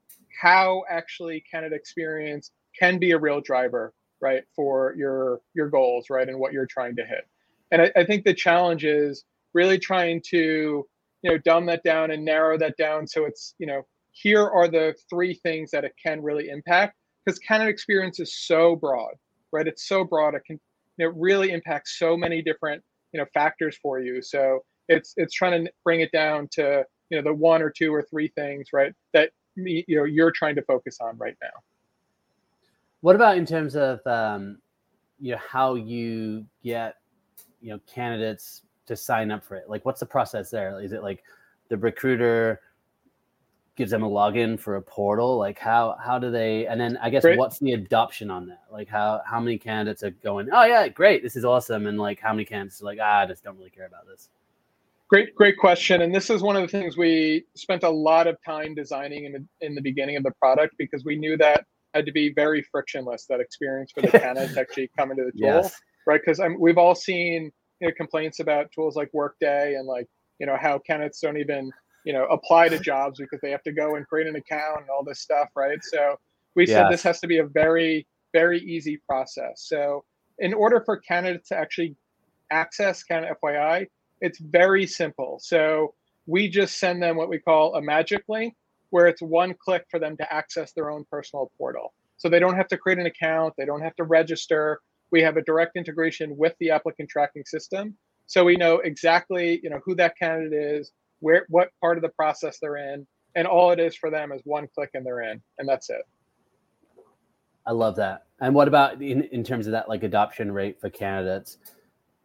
how 0.41 0.84
actually 0.89 1.43
candidate 1.52 1.78
experience 1.78 2.52
can 2.80 2.97
be 2.99 3.12
a 3.12 3.17
real 3.17 3.41
driver 3.41 3.93
right 4.21 4.43
for 4.56 4.93
your 4.97 5.41
your 5.54 5.69
goals 5.69 6.10
right 6.10 6.28
and 6.28 6.39
what 6.39 6.54
you're 6.54 6.65
trying 6.65 6.95
to 6.95 7.06
hit. 7.06 7.28
And 7.71 7.82
I, 7.84 7.91
I 7.95 8.06
think 8.06 8.25
the 8.25 8.34
challenge 8.34 8.86
is 8.86 9.23
really 9.54 9.80
trying 9.80 10.21
to 10.30 10.86
you 11.21 11.32
know 11.32 11.38
dumb 11.39 11.65
that 11.67 11.84
down 11.84 12.12
and 12.12 12.23
narrow 12.23 12.58
that 12.58 12.78
down 12.78 13.08
so 13.08 13.25
it's 13.25 13.56
you 13.58 13.67
know 13.67 13.86
here 14.21 14.47
are 14.47 14.67
the 14.67 14.95
three 15.10 15.34
things 15.34 15.71
that 15.71 15.84
it 15.84 15.93
can 16.01 16.21
really 16.21 16.49
impact 16.49 16.95
because 17.25 17.39
candidate 17.39 17.73
experience 17.73 18.19
is 18.19 18.36
so 18.36 18.75
broad 18.75 19.13
right? 19.51 19.67
It's 19.67 19.88
so 19.88 20.03
broad 20.03 20.36
it 20.36 20.43
can 20.45 20.60
it 20.97 21.13
really 21.15 21.51
impacts 21.51 21.97
so 21.97 22.17
many 22.17 22.41
different 22.41 22.84
you 23.12 23.19
know 23.19 23.25
factors 23.34 23.77
for 23.82 23.99
you. 23.99 24.21
So 24.21 24.63
it's 24.88 25.13
it's 25.17 25.34
trying 25.34 25.65
to 25.65 25.71
bring 25.84 26.01
it 26.01 26.12
down 26.12 26.47
to 26.53 26.84
you 27.10 27.17
know 27.17 27.23
the 27.23 27.34
one 27.34 27.62
or 27.62 27.69
two 27.69 27.93
or 27.93 28.03
three 28.03 28.27
things 28.29 28.69
right 28.73 28.93
that 29.13 29.32
you 29.55 29.84
know 29.89 30.03
you're 30.03 30.32
trying 30.32 30.55
to 30.55 30.62
focus 30.63 30.97
on 31.01 31.17
right 31.17 31.36
now. 31.41 31.49
What 33.01 33.15
about 33.15 33.38
in 33.38 33.45
terms 33.45 33.75
of 33.75 34.05
um, 34.05 34.60
you 35.19 35.34
know 35.34 35.41
how 35.47 35.75
you 35.75 36.45
get 36.63 36.95
you 37.62 37.71
know 37.71 37.79
candidates 37.91 38.63
to 38.88 38.95
sign 38.95 39.32
up 39.32 39.43
for 39.43 39.55
it? 39.55 39.69
Like 39.69 39.86
what's 39.86 39.99
the 39.99 40.05
process 40.05 40.49
there? 40.49 40.79
Is 40.82 40.91
it 40.91 41.03
like 41.03 41.23
the 41.69 41.77
recruiter 41.77 42.62
gives 43.80 43.92
them 43.92 44.04
a 44.04 44.10
login 44.10 44.60
for 44.60 44.76
a 44.76 44.82
portal 44.82 45.38
like 45.38 45.58
how 45.58 45.96
how 46.04 46.20
do 46.20 46.30
they 46.30 46.68
and 46.68 46.82
then 46.82 46.98
i 47.02 47.10
guess 47.10 47.22
great. 47.22 47.39
what's 47.39 47.60
the 47.60 47.72
adoption 47.72 48.30
on 48.30 48.46
that 48.46 48.63
like 48.70 48.89
how 48.89 49.22
how 49.26 49.39
many 49.39 49.58
candidates 49.58 50.04
are 50.04 50.12
going 50.12 50.50
oh 50.52 50.65
yeah 50.65 50.86
great 50.89 51.24
this 51.24 51.38
is 51.38 51.46
awesome 51.46 51.88
and 51.88 51.98
like 51.98 52.20
how 52.20 52.34
many 52.34 52.44
candidates 52.44 52.82
are 52.82 52.86
like 52.86 53.00
ah, 53.02 53.22
i 53.22 53.26
just 53.26 53.42
don't 53.42 53.58
really 53.58 53.70
care 53.70 53.86
about 53.86 54.06
this 54.06 54.28
great 55.08 55.34
great 55.34 55.58
question 55.58 56.02
and 56.02 56.13
this 56.13 56.30
is 56.30 56.42
one 56.42 56.58
of 56.58 56.62
the 56.62 56.68
things 56.68 56.98
we 56.98 57.46
spent 57.56 57.84
a 57.84 57.89
lot 57.89 58.28
of 58.28 58.36
time 58.46 58.76
designing 58.76 59.24
in 59.24 59.32
the 59.32 59.65
in 59.65 59.74
the 59.74 59.82
beginning 59.82 60.18
of 60.18 60.24
the 60.24 60.32
product 60.42 60.76
because 60.78 61.06
we 61.06 61.15
knew 61.15 61.38
that 61.38 61.63
had 61.94 62.06
to 62.06 62.12
be 62.12 62.34
very 62.34 62.62
frictionless 62.62 63.28
that 63.28 63.39
experience 63.39 63.94
for 63.94 64.02
the 64.02 64.10
candidates 64.20 64.58
actually 64.58 64.92
come 64.98 65.10
into 65.10 65.24
the 65.24 65.32
tool 65.32 65.62
yes. 65.62 65.74
right 66.06 66.20
because 66.26 66.42
we've 66.60 66.78
all 66.78 66.96
seen 66.96 67.50
you 67.80 67.88
know 67.88 67.94
complaints 67.96 68.42
about 68.42 68.70
tools 68.74 68.98
like 68.98 69.10
workday 69.13 69.76
and 69.76 69.88
like 69.88 70.08
you 70.38 70.46
know 70.46 70.58
how 70.60 70.78
candidates 70.80 71.22
don't 71.22 71.38
even 71.38 71.72
you 72.05 72.13
know 72.13 72.25
apply 72.25 72.69
to 72.69 72.79
jobs 72.79 73.19
because 73.19 73.39
they 73.41 73.51
have 73.51 73.63
to 73.63 73.71
go 73.71 73.95
and 73.95 74.07
create 74.07 74.27
an 74.27 74.35
account 74.35 74.81
and 74.81 74.89
all 74.89 75.03
this 75.03 75.19
stuff 75.19 75.49
right 75.55 75.79
so 75.83 76.15
we 76.55 76.65
yes. 76.65 76.75
said 76.75 76.91
this 76.91 77.03
has 77.03 77.19
to 77.19 77.27
be 77.27 77.39
a 77.39 77.45
very 77.45 78.07
very 78.33 78.59
easy 78.59 79.01
process 79.07 79.65
so 79.67 80.03
in 80.39 80.53
order 80.53 80.81
for 80.85 80.97
candidates 80.97 81.49
to 81.49 81.57
actually 81.57 81.95
access 82.51 83.03
Candidate 83.03 83.38
FYI, 83.43 83.88
it's 84.21 84.39
very 84.39 84.85
simple. 84.88 85.39
So 85.41 85.93
we 86.25 86.49
just 86.49 86.79
send 86.79 87.01
them 87.01 87.15
what 87.15 87.29
we 87.29 87.39
call 87.39 87.75
a 87.75 87.81
magic 87.81 88.23
link, 88.27 88.55
where 88.89 89.07
it's 89.07 89.21
one 89.21 89.53
click 89.53 89.85
for 89.89 89.99
them 89.99 90.17
to 90.17 90.33
access 90.33 90.73
their 90.73 90.89
own 90.89 91.05
personal 91.12 91.51
portal. 91.57 91.93
So 92.17 92.27
they 92.27 92.39
don't 92.39 92.55
have 92.55 92.67
to 92.69 92.77
create 92.77 92.99
an 92.99 93.05
account, 93.05 93.53
they 93.57 93.65
don't 93.65 93.81
have 93.81 93.95
to 93.95 94.03
register. 94.03 94.81
We 95.12 95.21
have 95.21 95.38
a 95.38 95.41
direct 95.41 95.75
integration 95.75 96.38
with 96.38 96.53
the 96.59 96.71
applicant 96.71 97.09
tracking 97.09 97.43
system. 97.45 97.95
So 98.27 98.43
we 98.43 98.57
know 98.57 98.75
exactly, 98.75 99.59
you 99.63 99.69
know, 99.69 99.79
who 99.83 99.95
that 99.95 100.17
candidate 100.17 100.53
is, 100.53 100.91
where 101.19 101.45
what 101.49 101.69
part 101.82 101.97
of 101.97 102.01
the 102.01 102.10
process 102.10 102.60
they're 102.60 102.77
in, 102.93 103.05
and 103.36 103.47
all 103.47 103.71
it 103.71 103.79
is 103.79 103.95
for 103.95 104.10
them 104.10 104.32
is 104.32 104.41
one 104.45 104.67
click 104.73 104.91
and 104.93 105.05
they're 105.05 105.21
in, 105.21 105.41
and 105.58 105.67
that's 105.67 105.89
it. 105.89 106.01
I 107.65 107.71
love 107.71 107.95
that. 107.97 108.25
And 108.41 108.55
what 108.55 108.67
about 108.67 109.01
in, 109.01 109.23
in 109.25 109.43
terms 109.43 109.67
of 109.67 109.71
that 109.73 109.89
like 109.89 110.03
adoption 110.03 110.51
rate 110.51 110.79
for 110.79 110.89
candidates? 110.89 111.58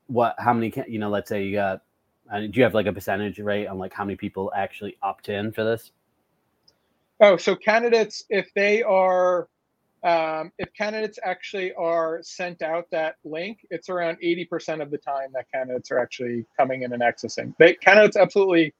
What 0.06 0.36
how 0.38 0.52
many 0.52 0.70
can 0.70 0.84
you 0.88 0.98
know, 0.98 1.10
let's 1.10 1.28
say 1.28 1.44
you 1.44 1.54
got 1.54 1.82
uh, 2.32 2.40
do 2.40 2.50
you 2.52 2.62
have 2.62 2.74
like 2.74 2.86
a 2.86 2.92
percentage 2.92 3.38
rate 3.38 3.66
on 3.66 3.78
like 3.78 3.92
how 3.92 4.04
many 4.04 4.16
people 4.16 4.52
actually 4.56 4.96
opt 5.02 5.28
in 5.28 5.52
for 5.52 5.64
this? 5.64 5.92
Oh, 7.20 7.36
so 7.36 7.54
candidates, 7.54 8.24
if 8.28 8.48
they 8.54 8.82
are 8.82 9.48
um, 10.02 10.52
if 10.58 10.68
candidates 10.74 11.18
actually 11.24 11.72
are 11.74 12.20
sent 12.22 12.60
out 12.60 12.86
that 12.90 13.16
link, 13.24 13.66
it's 13.70 13.88
around 13.88 14.18
80% 14.22 14.82
of 14.82 14.90
the 14.90 14.98
time 14.98 15.28
that 15.32 15.46
candidates 15.52 15.90
are 15.90 15.98
actually 15.98 16.44
coming 16.58 16.82
in 16.82 16.92
and 16.92 17.02
accessing. 17.02 17.54
They 17.58 17.74
candidates 17.74 18.16
absolutely 18.16 18.74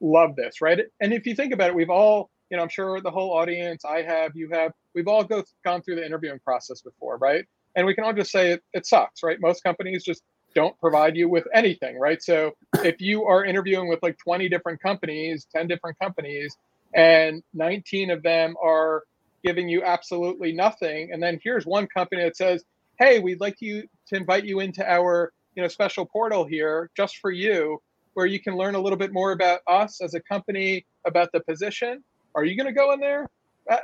love 0.00 0.36
this, 0.36 0.60
right? 0.60 0.80
And 1.00 1.12
if 1.12 1.26
you 1.26 1.34
think 1.34 1.52
about 1.52 1.70
it, 1.70 1.74
we've 1.74 1.90
all, 1.90 2.30
you 2.50 2.56
know, 2.56 2.62
I'm 2.62 2.68
sure 2.68 3.00
the 3.00 3.10
whole 3.10 3.32
audience, 3.32 3.84
I 3.84 4.02
have, 4.02 4.32
you 4.34 4.50
have, 4.52 4.72
we've 4.94 5.08
all 5.08 5.24
go, 5.24 5.44
gone 5.64 5.82
through 5.82 5.96
the 5.96 6.06
interviewing 6.06 6.40
process 6.40 6.80
before, 6.80 7.16
right? 7.18 7.44
And 7.76 7.86
we 7.86 7.94
can 7.94 8.04
all 8.04 8.12
just 8.12 8.32
say 8.32 8.52
it, 8.52 8.62
it 8.72 8.86
sucks, 8.86 9.22
right? 9.22 9.38
Most 9.40 9.62
companies 9.62 10.04
just 10.04 10.22
don't 10.54 10.76
provide 10.80 11.16
you 11.16 11.28
with 11.28 11.46
anything, 11.54 11.98
right? 11.98 12.22
So 12.22 12.52
if 12.82 13.00
you 13.00 13.24
are 13.24 13.44
interviewing 13.44 13.88
with 13.88 14.00
like 14.02 14.18
20 14.18 14.48
different 14.48 14.82
companies, 14.82 15.46
10 15.54 15.68
different 15.68 15.98
companies, 16.00 16.56
and 16.94 17.42
19 17.54 18.10
of 18.10 18.22
them 18.22 18.56
are 18.62 19.04
giving 19.44 19.68
you 19.68 19.82
absolutely 19.84 20.52
nothing, 20.52 21.12
and 21.12 21.22
then 21.22 21.38
here's 21.42 21.64
one 21.64 21.86
company 21.86 22.22
that 22.24 22.36
says, 22.36 22.64
"Hey, 22.98 23.20
we'd 23.20 23.40
like 23.40 23.60
you 23.60 23.84
to 24.08 24.16
invite 24.16 24.44
you 24.44 24.60
into 24.60 24.84
our 24.84 25.32
you 25.54 25.62
know 25.62 25.68
special 25.68 26.04
portal 26.04 26.44
here 26.44 26.90
just 26.96 27.18
for 27.18 27.30
you 27.30 27.80
where 28.20 28.26
you 28.26 28.38
can 28.38 28.54
learn 28.54 28.74
a 28.74 28.78
little 28.78 28.98
bit 28.98 29.14
more 29.14 29.32
about 29.32 29.60
us 29.66 30.02
as 30.02 30.12
a 30.12 30.20
company, 30.20 30.84
about 31.06 31.32
the 31.32 31.40
position. 31.40 32.04
Are 32.34 32.44
you 32.44 32.54
going 32.54 32.66
to 32.66 32.72
go 32.72 32.92
in 32.92 33.00
there? 33.00 33.26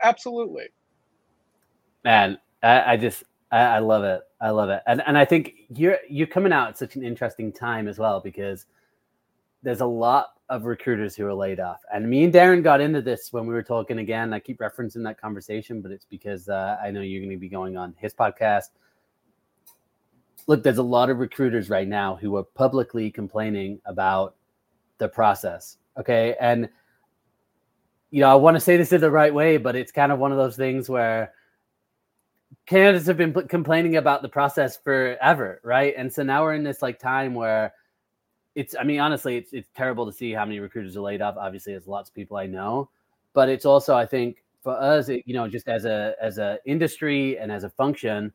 absolutely. 0.03 0.67
Man, 2.05 2.39
I, 2.63 2.93
I 2.93 2.97
just 2.99 3.25
I, 3.51 3.61
I, 3.61 3.79
love 3.79 4.05
it. 4.05 4.21
I 4.39 4.51
love 4.51 4.69
it, 4.69 4.83
and 4.87 5.03
and 5.07 5.17
I 5.17 5.25
think 5.25 5.55
you're 5.75 5.97
you're 6.11 6.27
coming 6.27 6.53
out 6.53 6.69
at 6.69 6.79
such 6.79 6.97
an 6.97 7.03
interesting 7.03 7.51
time 7.51 7.89
as 7.89 7.99
well 7.99 8.21
because 8.21 8.67
there's 9.63 9.81
a 9.81 9.87
lot 9.87 10.35
of 10.51 10.67
recruiters 10.67 11.17
who 11.17 11.25
are 11.27 11.35
laid 11.35 11.59
off, 11.59 11.81
and 11.95 12.11
me 12.11 12.25
and 12.25 12.35
Darren 12.35 12.63
got 12.63 12.83
into 12.83 13.01
this 13.01 13.33
when 13.33 13.47
we 13.47 13.55
were 13.55 13.63
talking 13.63 14.01
again. 14.01 14.35
I 14.35 14.41
keep 14.41 14.59
referencing 14.59 15.03
that 15.05 15.19
conversation, 15.19 15.81
but 15.81 15.93
it's 15.93 16.05
because 16.05 16.51
uh, 16.51 16.77
I 16.83 16.91
know 16.91 17.01
you're 17.01 17.23
going 17.23 17.31
to 17.31 17.41
be 17.41 17.49
going 17.49 17.79
on 17.79 17.95
his 17.97 18.13
podcast 18.13 18.69
look, 20.47 20.63
there's 20.63 20.79
a 20.79 20.83
lot 20.83 21.11
of 21.11 21.19
recruiters 21.19 21.71
right 21.71 21.89
now 21.89 22.17
who 22.17 22.37
are 22.37 22.45
publicly 22.45 23.11
complaining 23.11 23.81
about 23.87 24.37
the 24.99 25.09
process. 25.09 25.79
Okay. 25.99 26.35
And, 26.41 26.69
you 28.11 28.21
know, 28.21 28.31
I 28.31 28.35
want 28.35 28.57
to 28.57 28.61
say 28.61 28.77
this 28.77 28.93
in 28.93 29.01
the 29.01 29.11
right 29.11 29.35
way, 29.35 29.57
but 29.57 29.77
it's 29.77 29.93
kind 29.93 30.13
of 30.13 30.19
one 30.19 30.31
of 30.31 30.39
those 30.39 30.57
things 30.57 30.89
where 30.89 31.33
candidates 32.67 33.07
have 33.07 33.17
been 33.17 33.33
complaining 33.49 33.97
about 33.97 34.23
the 34.23 34.29
process 34.29 34.77
forever. 34.77 35.61
Right. 35.65 35.95
And 35.97 36.13
so 36.13 36.23
now 36.23 36.43
we're 36.43 36.55
in 36.55 36.65
this 36.65 36.83
like 36.83 36.99
time 36.99 37.35
where 37.35 37.73
it's, 38.55 38.75
I 38.79 38.85
mean, 38.85 39.01
honestly, 39.01 39.37
it's, 39.37 39.53
it's 39.53 39.69
terrible 39.77 40.07
to 40.07 40.13
see 40.13 40.33
how 40.33 40.45
many 40.45 40.61
recruiters 40.61 40.97
are 40.97 41.01
laid 41.01 41.21
off. 41.21 41.37
Obviously, 41.39 41.73
there's 41.73 41.87
lots 41.87 42.09
of 42.09 42.15
people 42.15 42.37
I 42.37 42.47
know, 42.47 42.89
but 43.35 43.49
it's 43.49 43.67
also 43.67 43.95
I 43.95 44.07
think 44.07 44.43
for 44.63 44.73
us, 44.73 45.09
it, 45.09 45.25
you 45.27 45.35
know, 45.35 45.47
just 45.47 45.69
as 45.69 45.85
a 45.85 46.15
as 46.21 46.39
a 46.39 46.59
industry 46.65 47.39
and 47.39 47.53
as 47.53 47.65
a 47.65 47.71
function, 47.71 48.33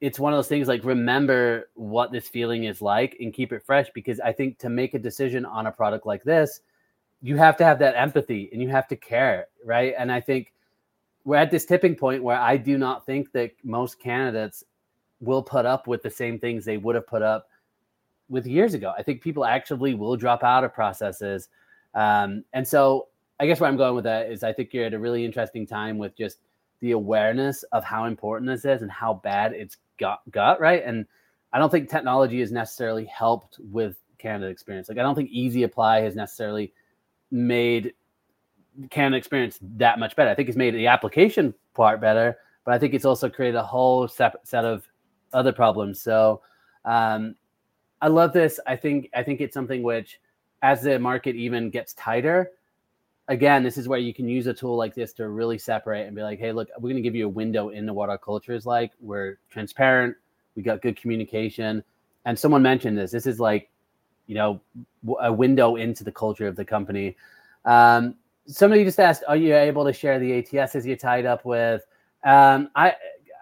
it's 0.00 0.20
one 0.20 0.32
of 0.32 0.36
those 0.36 0.48
things 0.48 0.68
like 0.68 0.84
remember 0.84 1.70
what 1.74 2.12
this 2.12 2.28
feeling 2.28 2.64
is 2.64 2.82
like 2.82 3.16
and 3.20 3.32
keep 3.32 3.52
it 3.52 3.62
fresh 3.64 3.88
because 3.94 4.20
I 4.20 4.32
think 4.32 4.58
to 4.58 4.68
make 4.68 4.94
a 4.94 4.98
decision 4.98 5.46
on 5.46 5.66
a 5.66 5.72
product 5.72 6.06
like 6.06 6.22
this, 6.22 6.60
you 7.22 7.36
have 7.36 7.56
to 7.56 7.64
have 7.64 7.78
that 7.78 7.96
empathy 7.96 8.50
and 8.52 8.60
you 8.60 8.68
have 8.68 8.86
to 8.88 8.96
care, 8.96 9.46
right? 9.64 9.94
And 9.98 10.12
I 10.12 10.20
think 10.20 10.52
we're 11.24 11.36
at 11.36 11.50
this 11.50 11.64
tipping 11.64 11.94
point 11.94 12.22
where 12.22 12.38
I 12.38 12.56
do 12.56 12.76
not 12.76 13.06
think 13.06 13.32
that 13.32 13.52
most 13.64 13.98
candidates 13.98 14.64
will 15.20 15.42
put 15.42 15.64
up 15.64 15.86
with 15.86 16.02
the 16.02 16.10
same 16.10 16.38
things 16.38 16.64
they 16.64 16.76
would 16.76 16.94
have 16.94 17.06
put 17.06 17.22
up 17.22 17.48
with 18.28 18.46
years 18.46 18.74
ago. 18.74 18.92
I 18.96 19.02
think 19.02 19.22
people 19.22 19.44
actually 19.44 19.94
will 19.94 20.16
drop 20.16 20.44
out 20.44 20.62
of 20.62 20.74
processes. 20.74 21.48
Um, 21.94 22.44
and 22.52 22.68
so 22.68 23.08
I 23.40 23.46
guess 23.46 23.60
where 23.60 23.70
I'm 23.70 23.76
going 23.76 23.94
with 23.94 24.04
that 24.04 24.30
is 24.30 24.42
I 24.42 24.52
think 24.52 24.74
you're 24.74 24.84
at 24.84 24.94
a 24.94 24.98
really 24.98 25.24
interesting 25.24 25.66
time 25.66 25.96
with 25.96 26.16
just 26.16 26.38
the 26.80 26.92
awareness 26.92 27.62
of 27.72 27.82
how 27.82 28.04
important 28.04 28.48
this 28.48 28.64
is 28.64 28.82
and 28.82 28.90
how 28.90 29.14
bad 29.14 29.52
it's 29.52 29.78
got 29.98 30.20
got 30.30 30.60
right. 30.60 30.82
And 30.84 31.06
I 31.52 31.58
don't 31.58 31.70
think 31.70 31.88
technology 31.88 32.40
has 32.40 32.52
necessarily 32.52 33.04
helped 33.06 33.58
with 33.60 33.96
candidate 34.18 34.52
experience. 34.52 34.88
Like 34.88 34.98
I 34.98 35.02
don't 35.02 35.14
think 35.14 35.30
Easy 35.30 35.62
Apply 35.62 36.00
has 36.00 36.14
necessarily 36.14 36.72
made 37.30 37.94
candidate 38.90 39.18
experience 39.18 39.58
that 39.62 39.98
much 39.98 40.16
better. 40.16 40.30
I 40.30 40.34
think 40.34 40.48
it's 40.48 40.58
made 40.58 40.74
the 40.74 40.86
application 40.86 41.54
part 41.74 42.00
better, 42.00 42.38
but 42.64 42.74
I 42.74 42.78
think 42.78 42.94
it's 42.94 43.04
also 43.04 43.28
created 43.28 43.56
a 43.56 43.62
whole 43.62 44.08
separate 44.08 44.46
set 44.46 44.64
of 44.64 44.86
other 45.32 45.52
problems. 45.52 46.00
So 46.00 46.42
um, 46.84 47.34
I 48.00 48.08
love 48.08 48.32
this. 48.32 48.60
I 48.66 48.76
think 48.76 49.10
I 49.14 49.22
think 49.22 49.40
it's 49.40 49.54
something 49.54 49.82
which, 49.82 50.20
as 50.62 50.82
the 50.82 50.98
market 50.98 51.36
even 51.36 51.70
gets 51.70 51.94
tighter, 51.94 52.52
again, 53.28 53.62
this 53.62 53.76
is 53.76 53.88
where 53.88 53.98
you 53.98 54.14
can 54.14 54.28
use 54.28 54.46
a 54.46 54.54
tool 54.54 54.76
like 54.76 54.94
this 54.94 55.12
to 55.14 55.28
really 55.28 55.58
separate 55.58 56.06
and 56.06 56.14
be 56.14 56.22
like, 56.22 56.38
hey, 56.38 56.52
look, 56.52 56.68
we're 56.76 56.90
going 56.90 56.96
to 56.96 57.02
give 57.02 57.14
you 57.14 57.26
a 57.26 57.30
window 57.30 57.70
into 57.70 57.92
what 57.92 58.08
our 58.08 58.18
culture 58.18 58.52
is 58.52 58.66
like. 58.66 58.92
We're 59.00 59.38
transparent. 59.50 60.16
We 60.54 60.62
got 60.62 60.82
good 60.82 61.00
communication. 61.00 61.82
And 62.24 62.38
someone 62.38 62.62
mentioned 62.62 62.96
this. 62.96 63.10
This 63.10 63.26
is 63.26 63.40
like, 63.40 63.70
you 64.26 64.34
know, 64.34 64.60
a 65.20 65.32
window 65.32 65.76
into 65.76 66.04
the 66.04 66.12
culture 66.12 66.46
of 66.46 66.56
the 66.56 66.64
company. 66.64 67.16
Um, 67.64 68.16
somebody 68.46 68.84
just 68.84 69.00
asked, 69.00 69.22
are 69.28 69.36
you 69.36 69.54
able 69.54 69.84
to 69.84 69.92
share 69.92 70.18
the 70.18 70.42
ATSs 70.42 70.84
you're 70.84 70.96
tied 70.96 71.26
up 71.26 71.44
with? 71.44 71.84
Um, 72.24 72.70
I, 72.74 72.94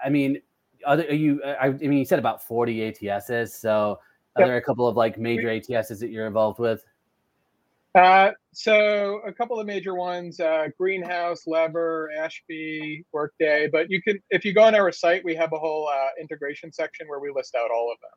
I 0.05 0.09
mean, 0.11 0.41
are, 0.87 0.97
there, 0.97 1.09
are 1.09 1.15
you? 1.15 1.43
I, 1.43 1.67
I, 1.67 1.71
mean, 1.71 1.95
you 1.95 2.05
said 2.05 2.19
about 2.19 2.43
40 2.43 2.93
ATSs. 2.93 3.51
So, 3.51 3.99
are 4.37 4.43
yep. 4.43 4.49
there 4.49 4.57
a 4.57 4.63
couple 4.63 4.87
of 4.87 4.97
like 4.97 5.19
major 5.19 5.49
ATSs 5.49 6.01
that 6.01 6.11
you're 6.11 6.27
involved 6.27 6.59
with? 6.59 6.85
Uh, 7.95 8.33
so 8.53 9.21
a 9.25 9.33
couple 9.33 9.61
of 9.61 9.67
major 9.67 9.95
ones: 9.95 10.41
uh, 10.41 10.67
Greenhouse, 10.77 11.47
Lever, 11.47 12.11
Ashby, 12.19 13.05
Workday. 13.13 13.69
But 13.71 13.89
you 13.89 14.03
can, 14.03 14.19
if 14.31 14.45
you 14.45 14.53
go 14.53 14.63
on 14.63 14.75
our 14.75 14.91
site, 14.91 15.25
we 15.25 15.35
have 15.37 15.53
a 15.53 15.59
whole 15.59 15.89
uh, 15.89 16.09
integration 16.21 16.73
section 16.73 17.07
where 17.07 17.21
we 17.21 17.31
list 17.35 17.55
out 17.55 17.71
all 17.71 17.93
of 17.93 17.99
them. 18.01 18.11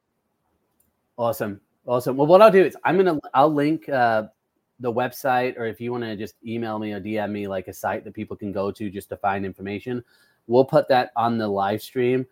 Awesome, 1.18 1.62
awesome. 1.86 2.18
Well, 2.18 2.28
what 2.28 2.42
I'll 2.42 2.52
do 2.52 2.64
is 2.64 2.76
I'm 2.84 2.98
gonna 2.98 3.20
I'll 3.36 3.54
link 3.54 3.88
uh, 3.88 4.24
the 4.80 4.92
website, 4.92 5.60
or 5.60 5.66
if 5.66 5.80
you 5.80 5.92
want 5.92 6.04
to 6.06 6.16
just 6.16 6.36
email 6.46 6.80
me 6.80 6.94
or 6.94 7.00
DM 7.00 7.32
me 7.32 7.48
like 7.48 7.68
a 7.68 7.74
site 7.74 8.04
that 8.04 8.16
people 8.16 8.36
can 8.36 8.52
go 8.52 8.72
to 8.72 8.90
just 8.90 9.10
to 9.10 9.18
find 9.18 9.46
information. 9.46 10.04
We'll 10.48 10.66
put 10.66 10.88
that 10.88 11.12
on 11.16 11.38
the 11.38 11.48
live 11.48 11.84
stream. 11.84 12.26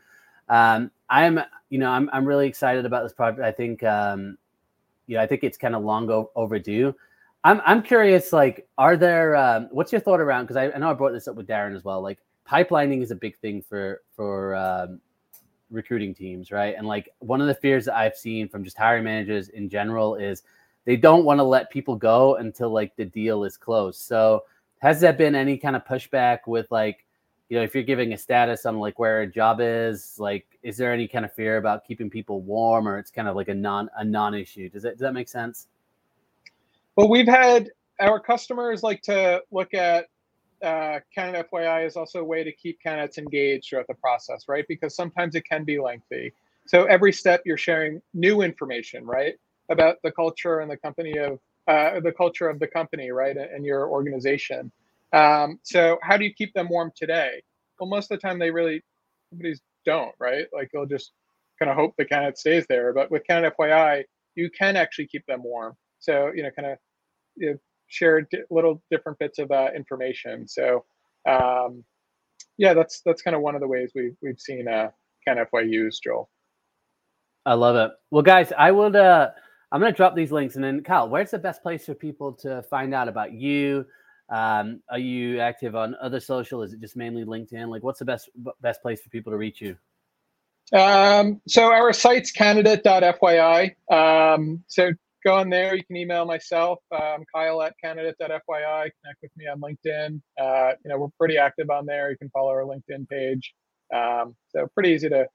Um, 0.50 0.90
I'm, 1.10 1.40
you 1.70 1.78
know, 1.78 1.92
I'm 1.92 2.10
I'm 2.12 2.26
really 2.26 2.48
excited 2.48 2.86
about 2.88 3.04
this 3.04 3.14
project. 3.14 3.44
I 3.44 3.52
think, 3.52 3.84
um, 3.84 4.38
you 5.06 5.18
know, 5.18 5.22
I 5.22 5.28
think 5.28 5.44
it's 5.44 5.58
kind 5.58 5.76
of 5.76 5.84
long 5.84 6.10
overdue 6.36 6.96
I'm 7.46 7.62
I'm 7.64 7.84
curious. 7.84 8.34
Like, 8.34 8.68
are 8.80 8.98
there? 8.98 9.36
Um, 9.36 9.70
what's 9.72 9.92
your 9.92 10.02
thought 10.02 10.20
around? 10.20 10.46
Because 10.46 10.58
I, 10.58 10.72
I, 10.72 10.80
know 10.80 10.90
I 10.90 10.94
brought 10.94 11.14
this 11.14 11.28
up 11.28 11.36
with 11.36 11.48
Darren 11.48 11.76
as 11.76 11.84
well. 11.84 12.02
Like, 12.02 12.18
pipelining 12.50 13.04
is 13.04 13.12
a 13.12 13.16
big 13.16 13.38
thing 13.38 13.62
for 13.62 14.02
for 14.16 14.56
um, 14.56 15.00
recruiting 15.70 16.16
teams, 16.16 16.52
right? 16.52 16.74
And 16.76 16.88
like 16.88 17.10
one 17.20 17.42
of 17.42 17.48
the 17.48 17.54
fears 17.54 17.86
that 17.86 17.96
I've 17.96 18.18
seen 18.18 18.50
from 18.50 18.64
just 18.64 18.76
hiring 18.76 19.04
managers 19.04 19.50
in 19.50 19.70
general 19.70 20.16
is 20.16 20.42
they 20.86 20.98
don't 20.98 21.24
want 21.24 21.40
to 21.40 21.44
let 21.44 21.70
people 21.70 21.96
go 21.96 22.36
until 22.38 22.72
like 22.72 22.96
the 22.96 23.06
deal 23.06 23.44
is 23.44 23.58
closed. 23.58 24.02
So, 24.02 24.46
has 24.80 25.00
there 25.00 25.14
been 25.14 25.36
any 25.36 25.56
kind 25.56 25.76
of 25.76 25.86
pushback 25.86 26.40
with 26.48 26.72
like, 26.72 27.06
you 27.50 27.58
know, 27.58 27.64
if 27.64 27.76
you're 27.76 27.84
giving 27.84 28.14
a 28.14 28.18
status 28.18 28.66
on 28.66 28.80
like 28.80 28.98
where 28.98 29.22
a 29.22 29.28
job 29.28 29.60
is, 29.62 30.16
like, 30.18 30.48
is 30.64 30.78
there 30.78 30.92
any 30.92 31.08
kind 31.08 31.24
of 31.24 31.32
fear 31.32 31.58
about 31.58 31.86
keeping 31.86 32.10
people 32.10 32.42
warm, 32.42 32.88
or 32.88 32.98
it's 32.98 33.12
kind 33.12 33.28
of 33.28 33.36
like 33.36 33.50
a 33.50 33.54
non 33.54 33.88
a 33.98 34.04
non 34.04 34.34
issue? 34.34 34.68
Does 34.68 34.82
that 34.82 34.94
does 34.94 35.02
that 35.02 35.14
make 35.14 35.30
sense? 35.30 35.68
Well, 36.96 37.10
we've 37.10 37.28
had 37.28 37.72
our 38.00 38.20
customers 38.20 38.84
like 38.84 39.02
to 39.04 39.42
look 39.52 39.74
at 39.74 40.06
uh, 40.64 41.00
Candidate 41.14 41.48
FYI 41.52 41.86
is 41.86 41.98
also 41.98 42.20
a 42.20 42.24
way 42.24 42.44
to 42.44 42.52
keep 42.54 42.80
candidates 42.82 43.18
engaged 43.18 43.70
throughout 43.70 43.88
the 43.88 43.96
process, 43.96 44.46
right? 44.48 44.66
Because 44.68 44.96
sometimes 44.96 45.36
it 45.36 45.42
can 45.48 45.64
be 45.66 45.80
lengthy. 45.80 46.34
So 46.68 46.86
every 46.86 47.12
step 47.14 47.42
you're 47.46 47.58
sharing 47.58 48.02
new 48.14 48.42
information, 48.42 49.06
right, 49.06 49.36
about 49.70 49.98
the 50.04 50.12
culture 50.12 50.60
and 50.60 50.72
the 50.72 50.78
company 50.78 51.18
of 51.18 51.40
uh, 51.68 52.00
the 52.00 52.12
culture 52.12 52.48
of 52.48 52.60
the 52.60 52.68
company, 52.68 53.12
right, 53.12 53.36
and 53.38 53.66
your 53.66 53.90
organization. 53.90 54.72
Um, 55.14 55.60
so 55.64 56.00
how 56.02 56.18
do 56.18 56.24
you 56.26 56.34
keep 56.34 56.54
them 56.54 56.70
warm 56.70 56.92
today? 56.96 57.42
Well, 57.80 57.90
most 57.90 58.12
of 58.12 58.20
the 58.20 58.28
time 58.28 58.40
they 58.40 58.52
really 58.52 58.84
companies 59.32 59.62
don't, 59.86 60.14
right? 60.20 60.48
Like 60.54 60.70
they'll 60.74 60.86
just 60.86 61.12
kind 61.60 61.70
of 61.70 61.78
hope 61.78 61.94
the 61.98 62.06
candidate 62.06 62.38
stays 62.38 62.66
there. 62.70 62.94
But 62.94 63.12
with 63.12 63.26
Candidate 63.28 63.54
FYI, 63.58 64.04
you 64.36 64.50
can 64.50 64.76
actually 64.76 65.08
keep 65.08 65.26
them 65.26 65.44
warm. 65.44 65.76
So 66.00 66.32
you 66.34 66.44
know, 66.44 66.50
kind 66.52 66.72
of 66.72 66.78
you 67.36 67.52
know, 67.52 67.58
share 67.88 68.22
di- 68.22 68.44
little 68.50 68.82
different 68.92 69.20
bits 69.20 69.40
of 69.40 69.52
uh, 69.52 69.70
information. 69.76 70.48
So 70.48 70.86
um, 71.28 71.84
yeah, 72.58 72.74
that's 72.74 73.02
that's 73.06 73.22
kind 73.22 73.36
of 73.36 73.42
one 73.42 73.56
of 73.56 73.62
the 73.62 73.68
ways 73.68 73.92
we 73.96 74.14
we've 74.22 74.40
seen 74.40 74.68
uh, 74.68 74.90
CanFY 75.28 75.70
used, 75.70 76.04
Joel. 76.04 76.30
I 77.46 77.54
love 77.54 77.76
it. 77.76 77.92
Well, 78.12 78.24
guys, 78.24 78.52
I 78.58 78.72
will. 78.72 78.96
Uh, 78.96 79.30
I'm 79.72 79.82
going 79.82 79.92
to 79.92 79.98
drop 79.98 80.16
these 80.16 80.32
links, 80.32 80.56
and 80.56 80.64
then 80.64 80.84
Kyle, 80.84 81.10
where's 81.10 81.32
the 81.32 81.40
best 81.40 81.62
place 81.62 81.86
for 81.86 81.94
people 81.94 82.34
to 82.34 82.64
find 82.64 82.94
out 82.94 83.08
about 83.08 83.34
you? 83.34 83.86
Um, 84.30 84.82
are 84.90 85.00
you 85.00 85.40
active 85.40 85.76
on 85.76 85.96
other 86.02 86.20
social? 86.20 86.64
Is 86.64 86.74
it 86.74 86.80
just 86.80 86.96
mainly 86.96 87.26
LinkedIn? 87.26 87.70
Like, 87.70 87.84
what's 87.84 88.00
the 88.00 88.06
best 88.06 88.30
best 88.62 88.82
place 88.82 89.02
for 89.02 89.10
people 89.10 89.32
to 89.32 89.38
reach 89.38 89.62
you? 89.62 89.76
Um, 90.74 91.42
so 91.48 91.72
our 91.72 91.94
site's 91.94 92.32
candidate.fyi. 92.32 93.76
Um, 93.92 94.64
so 94.68 94.92
go 95.26 95.36
on 95.36 95.50
there. 95.50 95.76
You 95.76 95.84
can 95.84 95.98
email 95.98 96.26
myself, 96.26 96.80
um, 96.92 97.24
Kyle 97.34 97.62
at 97.62 97.74
candidate.fyi. 97.84 98.40
Connect 98.50 99.22
with 99.22 99.32
me 99.36 99.48
on 99.48 99.60
LinkedIn. 99.60 100.22
Uh, 100.40 100.74
you 100.84 100.90
know, 100.90 100.98
we're 101.00 101.08
pretty 101.20 101.38
active 101.38 101.70
on 101.70 101.86
there. 101.86 102.12
You 102.12 102.18
can 102.18 102.30
follow 102.30 102.50
our 102.50 102.64
LinkedIn 102.64 103.10
page. 103.10 103.54
Um, 103.94 104.36
so 104.50 104.68
pretty 104.74 104.90
easy 104.90 105.10
to 105.10 105.28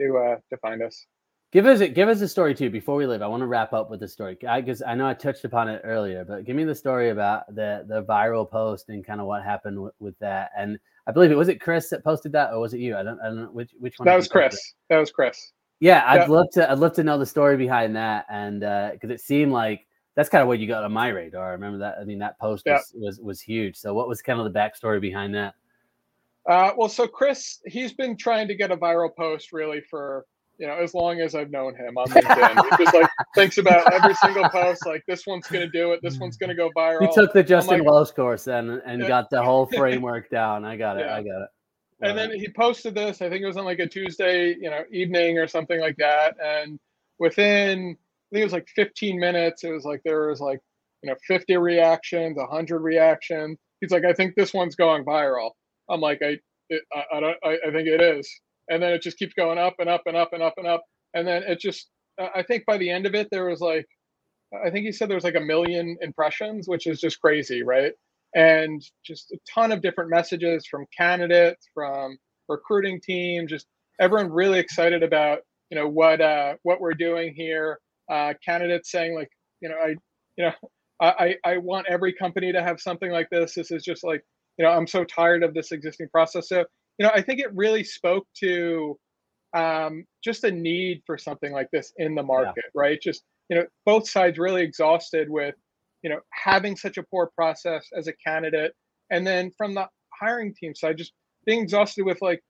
to 0.00 0.16
uh, 0.16 0.36
to 0.50 0.56
find 0.58 0.82
us. 0.82 1.06
Give 1.52 1.66
us 1.66 1.80
a, 1.80 1.88
give 1.88 2.08
us 2.08 2.20
a 2.20 2.28
story 2.28 2.54
too 2.54 2.70
before 2.70 2.94
we 2.94 3.06
leave. 3.06 3.22
I 3.22 3.26
want 3.26 3.40
to 3.40 3.46
wrap 3.46 3.72
up 3.72 3.90
with 3.90 3.98
the 3.98 4.06
story 4.06 4.36
because 4.40 4.82
I, 4.82 4.92
I, 4.92 4.94
know 4.94 5.08
I 5.08 5.14
touched 5.14 5.44
upon 5.44 5.68
it 5.68 5.80
earlier, 5.82 6.24
but 6.24 6.44
give 6.44 6.54
me 6.54 6.62
the 6.62 6.76
story 6.76 7.10
about 7.10 7.52
the 7.52 7.84
the 7.88 8.04
viral 8.04 8.48
post 8.48 8.88
and 8.88 9.04
kind 9.04 9.20
of 9.20 9.26
what 9.26 9.42
happened 9.42 9.76
w- 9.76 9.92
with 9.98 10.16
that. 10.20 10.52
And 10.56 10.78
I 11.08 11.12
believe 11.12 11.32
it 11.32 11.36
was 11.36 11.48
it 11.48 11.60
Chris 11.60 11.88
that 11.90 12.04
posted 12.04 12.32
that, 12.32 12.52
or 12.52 12.60
was 12.60 12.72
it 12.72 12.78
you? 12.78 12.96
I 12.96 13.02
don't 13.02 13.20
I 13.20 13.26
don't 13.26 13.36
know 13.36 13.50
which 13.52 13.72
which 13.80 13.98
one. 13.98 14.06
That 14.06 14.14
was 14.14 14.28
Chris. 14.28 14.74
That 14.90 14.98
was 14.98 15.10
Chris. 15.10 15.52
Yeah, 15.80 16.04
I'd 16.06 16.16
yeah. 16.16 16.26
love 16.26 16.46
to. 16.52 16.70
I'd 16.70 16.78
love 16.78 16.92
to 16.94 17.02
know 17.02 17.18
the 17.18 17.26
story 17.26 17.56
behind 17.56 17.96
that, 17.96 18.26
and 18.28 18.60
because 18.60 19.10
uh, 19.10 19.14
it 19.14 19.20
seemed 19.20 19.50
like 19.50 19.86
that's 20.14 20.28
kind 20.28 20.42
of 20.42 20.48
what 20.48 20.58
you 20.58 20.68
got 20.68 20.84
on 20.84 20.92
my 20.92 21.08
radar. 21.08 21.48
I 21.48 21.52
remember 21.52 21.78
that. 21.78 21.96
I 21.98 22.04
mean, 22.04 22.18
that 22.18 22.38
post 22.38 22.64
yeah. 22.66 22.74
was, 22.74 22.92
was, 22.94 23.20
was 23.20 23.40
huge. 23.40 23.76
So, 23.76 23.94
what 23.94 24.06
was 24.06 24.20
kind 24.20 24.38
of 24.38 24.52
the 24.52 24.58
backstory 24.58 25.00
behind 25.00 25.34
that? 25.34 25.54
Uh, 26.46 26.72
well, 26.76 26.90
so 26.90 27.06
Chris, 27.06 27.60
he's 27.64 27.94
been 27.94 28.16
trying 28.16 28.46
to 28.48 28.54
get 28.54 28.70
a 28.70 28.76
viral 28.76 29.14
post 29.16 29.52
really 29.52 29.80
for 29.88 30.26
you 30.58 30.66
know 30.66 30.74
as 30.74 30.92
long 30.92 31.20
as 31.20 31.34
I've 31.34 31.50
known 31.50 31.74
him 31.74 31.96
on 31.96 32.08
LinkedIn. 32.08 32.78
he 32.78 32.84
just 32.84 32.94
like 32.94 33.08
thinks 33.34 33.56
about 33.56 33.90
every 33.90 34.14
single 34.16 34.50
post. 34.50 34.84
Like 34.84 35.02
this 35.08 35.26
one's 35.26 35.46
going 35.46 35.64
to 35.64 35.72
do 35.72 35.92
it. 35.92 36.00
This 36.02 36.18
one's 36.18 36.36
going 36.36 36.50
to 36.50 36.56
go 36.56 36.68
viral. 36.76 37.08
He 37.08 37.14
took 37.14 37.32
the 37.32 37.42
Justin 37.42 37.78
like, 37.78 37.86
Welsh 37.86 38.10
course 38.10 38.48
and 38.48 38.82
and 38.84 39.00
yeah. 39.00 39.08
got 39.08 39.30
the 39.30 39.42
whole 39.42 39.64
framework 39.64 40.28
down. 40.28 40.66
I 40.66 40.76
got 40.76 40.98
it. 40.98 41.06
I 41.06 41.22
got 41.22 41.40
it 41.40 41.48
and 42.02 42.16
then 42.16 42.32
he 42.32 42.48
posted 42.48 42.94
this. 42.94 43.20
I 43.20 43.28
think 43.28 43.42
it 43.42 43.46
was 43.46 43.56
on 43.56 43.64
like 43.64 43.78
a 43.78 43.86
Tuesday, 43.86 44.54
you 44.54 44.70
know, 44.70 44.82
evening 44.90 45.38
or 45.38 45.46
something 45.46 45.80
like 45.80 45.96
that. 45.98 46.36
And 46.42 46.78
within, 47.18 47.78
I 47.90 48.34
think 48.34 48.42
it 48.42 48.44
was 48.44 48.52
like 48.52 48.68
15 48.74 49.18
minutes. 49.18 49.64
It 49.64 49.72
was 49.72 49.84
like 49.84 50.00
there 50.04 50.28
was 50.28 50.40
like, 50.40 50.60
you 51.02 51.10
know, 51.10 51.16
50 51.26 51.56
reactions, 51.56 52.36
100 52.36 52.78
reactions. 52.80 53.58
He's 53.80 53.90
like, 53.90 54.04
I 54.04 54.12
think 54.12 54.34
this 54.34 54.54
one's 54.54 54.76
going 54.76 55.04
viral. 55.04 55.50
I'm 55.88 56.00
like, 56.00 56.20
I, 56.22 56.38
it, 56.68 56.82
I, 56.92 57.04
I 57.16 57.20
don't, 57.20 57.36
I, 57.44 57.58
I 57.66 57.70
think 57.72 57.88
it 57.88 58.00
is. 58.00 58.30
And 58.68 58.82
then 58.82 58.92
it 58.92 59.02
just 59.02 59.18
keeps 59.18 59.34
going 59.34 59.58
up 59.58 59.74
and 59.78 59.88
up 59.88 60.02
and 60.06 60.16
up 60.16 60.32
and 60.32 60.42
up 60.42 60.54
and 60.56 60.66
up. 60.66 60.84
And 61.14 61.26
then 61.26 61.42
it 61.42 61.60
just, 61.60 61.88
I 62.18 62.42
think 62.42 62.64
by 62.66 62.76
the 62.76 62.90
end 62.90 63.06
of 63.06 63.14
it, 63.14 63.28
there 63.30 63.46
was 63.46 63.60
like, 63.60 63.86
I 64.64 64.70
think 64.70 64.84
he 64.84 64.92
said 64.92 65.08
there 65.08 65.16
was 65.16 65.24
like 65.24 65.36
a 65.36 65.40
million 65.40 65.96
impressions, 66.00 66.68
which 66.68 66.86
is 66.86 67.00
just 67.00 67.20
crazy, 67.20 67.62
right? 67.62 67.92
And 68.34 68.82
just 69.04 69.32
a 69.32 69.38
ton 69.52 69.72
of 69.72 69.82
different 69.82 70.10
messages 70.10 70.66
from 70.66 70.86
candidates, 70.96 71.68
from 71.74 72.18
recruiting 72.48 73.00
team, 73.00 73.46
just 73.46 73.66
everyone 74.00 74.30
really 74.30 74.58
excited 74.58 75.02
about 75.02 75.40
you 75.70 75.78
know 75.78 75.88
what 75.88 76.20
uh, 76.20 76.54
what 76.62 76.80
we're 76.80 76.94
doing 76.94 77.34
here. 77.34 77.78
Uh, 78.10 78.34
candidates 78.44 78.90
saying 78.90 79.14
like 79.14 79.30
you 79.60 79.68
know 79.68 79.76
I 79.76 79.88
you 80.36 80.44
know 80.44 80.52
I, 81.00 81.36
I 81.44 81.56
want 81.56 81.86
every 81.88 82.12
company 82.12 82.52
to 82.52 82.62
have 82.62 82.80
something 82.80 83.10
like 83.10 83.30
this. 83.30 83.54
This 83.54 83.70
is 83.70 83.82
just 83.82 84.04
like, 84.04 84.22
you 84.58 84.64
know, 84.64 84.70
I'm 84.70 84.86
so 84.86 85.04
tired 85.04 85.42
of 85.42 85.54
this 85.54 85.72
existing 85.72 86.08
process. 86.10 86.48
So, 86.48 86.58
you 86.98 87.06
know, 87.06 87.10
I 87.14 87.22
think 87.22 87.40
it 87.40 87.54
really 87.54 87.82
spoke 87.82 88.26
to 88.40 88.98
um, 89.56 90.04
just 90.22 90.44
a 90.44 90.50
need 90.50 91.02
for 91.06 91.16
something 91.16 91.52
like 91.52 91.68
this 91.72 91.92
in 91.96 92.14
the 92.14 92.22
market, 92.22 92.64
yeah. 92.74 92.80
right? 92.80 93.00
Just, 93.00 93.22
you 93.48 93.56
know, 93.56 93.64
both 93.86 94.08
sides 94.08 94.38
really 94.38 94.62
exhausted 94.62 95.30
with, 95.30 95.54
you 96.02 96.10
know, 96.10 96.20
having 96.30 96.76
such 96.76 96.96
a 96.98 97.02
poor 97.02 97.30
process 97.34 97.88
as 97.96 98.06
a 98.06 98.12
candidate. 98.12 98.72
And 99.10 99.26
then 99.26 99.50
from 99.56 99.74
the 99.74 99.88
hiring 100.18 100.54
team 100.54 100.74
side, 100.74 100.98
just 100.98 101.12
being 101.46 101.62
exhausted 101.62 102.04
with 102.04 102.22
like 102.22 102.42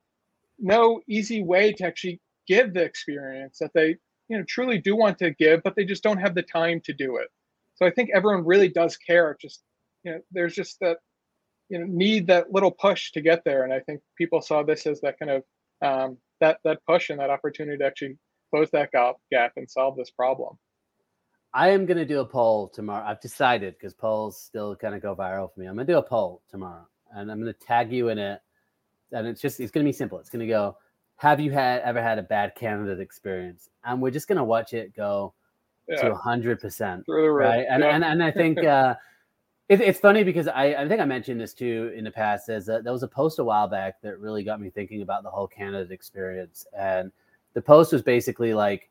no 0.59 1.01
easy 1.09 1.43
way 1.43 1.73
to 1.73 1.87
actually 1.87 2.21
give 2.47 2.75
the 2.75 2.83
experience 2.83 3.59
that 3.61 3.71
they, 3.75 3.97
you 4.29 4.39
know, 4.39 4.45
truly 4.49 4.79
do 4.79 4.97
want 4.97 5.19
to 5.19 5.31
give, 5.33 5.63
but 5.63 5.75
they 5.77 5.85
just 5.85 6.03
don't 6.03 6.19
have 6.19 6.35
the 6.35 6.43
time 6.43 6.81
to 6.85 6.93
do 6.93 7.17
it. 7.17 7.29
So 7.75 7.87
I 7.87 7.91
think 7.91 8.11
everyone 8.15 8.45
really 8.45 8.69
does 8.69 8.97
care. 8.97 9.37
Just 9.41 9.63
you 10.05 10.13
know, 10.13 10.21
there's 10.31 10.55
just 10.55 10.79
that 10.81 10.99
you 11.69 11.79
know 11.79 11.87
need 11.89 12.27
that 12.27 12.53
little 12.53 12.71
push 12.71 13.13
to 13.13 13.21
get 13.21 13.43
there, 13.45 13.65
and 13.65 13.73
I 13.73 13.81
think 13.81 14.01
people 14.17 14.43
saw 14.43 14.63
this 14.63 14.87
as 14.87 15.01
that 15.01 15.19
kind 15.19 15.31
of 15.31 15.43
um, 15.83 16.19
that 16.41 16.59
that 16.65 16.81
push 16.87 17.11
and 17.11 17.21
that 17.21 17.31
opportunity 17.31 17.79
to 17.79 17.87
actually 17.87 18.19
close 18.51 18.71
that 18.73 18.93
gap 18.93 19.17
gap 19.33 19.53
and 19.57 19.71
solve 19.71 19.97
this 19.97 20.11
problem. 20.11 20.59
I 21.53 21.71
am 21.71 21.87
going 21.87 21.97
to 21.97 22.05
do 22.05 22.21
a 22.21 22.25
poll 22.25 22.69
tomorrow. 22.69 23.05
I've 23.05 23.21
decided 23.21 23.75
because 23.75 23.93
polls 23.93 24.41
still 24.41 24.77
kind 24.77 24.95
of 24.95 25.03
go 25.03 25.17
viral 25.17 25.53
for 25.53 25.61
me. 25.61 25.67
I'm 25.67 25.75
going 25.75 25.87
to 25.87 25.93
do 25.93 25.99
a 25.99 26.03
poll 26.03 26.43
tomorrow, 26.49 26.87
and 27.15 27.31
I'm 27.31 27.41
going 27.41 27.53
to 27.53 27.59
tag 27.59 27.93
you 27.93 28.09
in 28.09 28.19
it. 28.19 28.41
And 29.13 29.27
it's 29.27 29.41
just 29.41 29.59
it's 29.59 29.73
going 29.73 29.85
to 29.85 29.89
be 29.89 29.93
simple. 29.93 30.19
It's 30.19 30.31
going 30.31 30.41
to 30.41 30.47
go. 30.47 30.77
Have 31.17 31.41
you 31.41 31.51
had 31.51 31.83
ever 31.83 32.01
had 32.01 32.19
a 32.19 32.23
bad 32.23 32.55
candidate 32.55 33.01
experience? 33.01 33.69
And 33.85 34.01
we're 34.01 34.11
just 34.11 34.29
going 34.29 34.39
to 34.39 34.45
watch 34.45 34.73
it 34.73 34.95
go 34.95 35.35
yeah. 35.89 36.09
to 36.09 36.15
hundred 36.15 36.61
percent. 36.61 37.05
Right. 37.09 37.67
And, 37.69 37.83
yeah. 37.83 37.95
and 37.95 38.05
and 38.05 38.23
I 38.23 38.31
think 38.31 38.59
uh, 38.65 38.95
it, 39.69 39.81
it's 39.81 40.01
funny 40.01 40.25
because 40.25 40.49
I, 40.49 40.75
I 40.75 40.89
think 40.89 41.01
I 41.01 41.05
mentioned 41.05 41.41
this 41.41 41.55
too 41.55 41.93
in 41.97 42.05
the 42.05 42.11
past. 42.11 42.49
As 42.49 42.69
a, 42.69 42.81
there 42.83 42.93
was 42.93 43.03
a 43.03 43.09
post 43.09 43.39
a 43.39 43.45
while 43.45 43.69
back 43.69 44.01
that 44.03 44.19
really 44.19 44.45
got 44.45 44.61
me 44.61 44.69
thinking 44.69 45.03
about 45.03 45.23
the 45.23 45.31
whole 45.31 45.47
candidate 45.47 45.93
experience, 45.93 46.67
and 46.77 47.11
the 47.55 47.63
post 47.63 47.93
was 47.93 48.03
basically 48.03 48.53
like, 48.53 48.90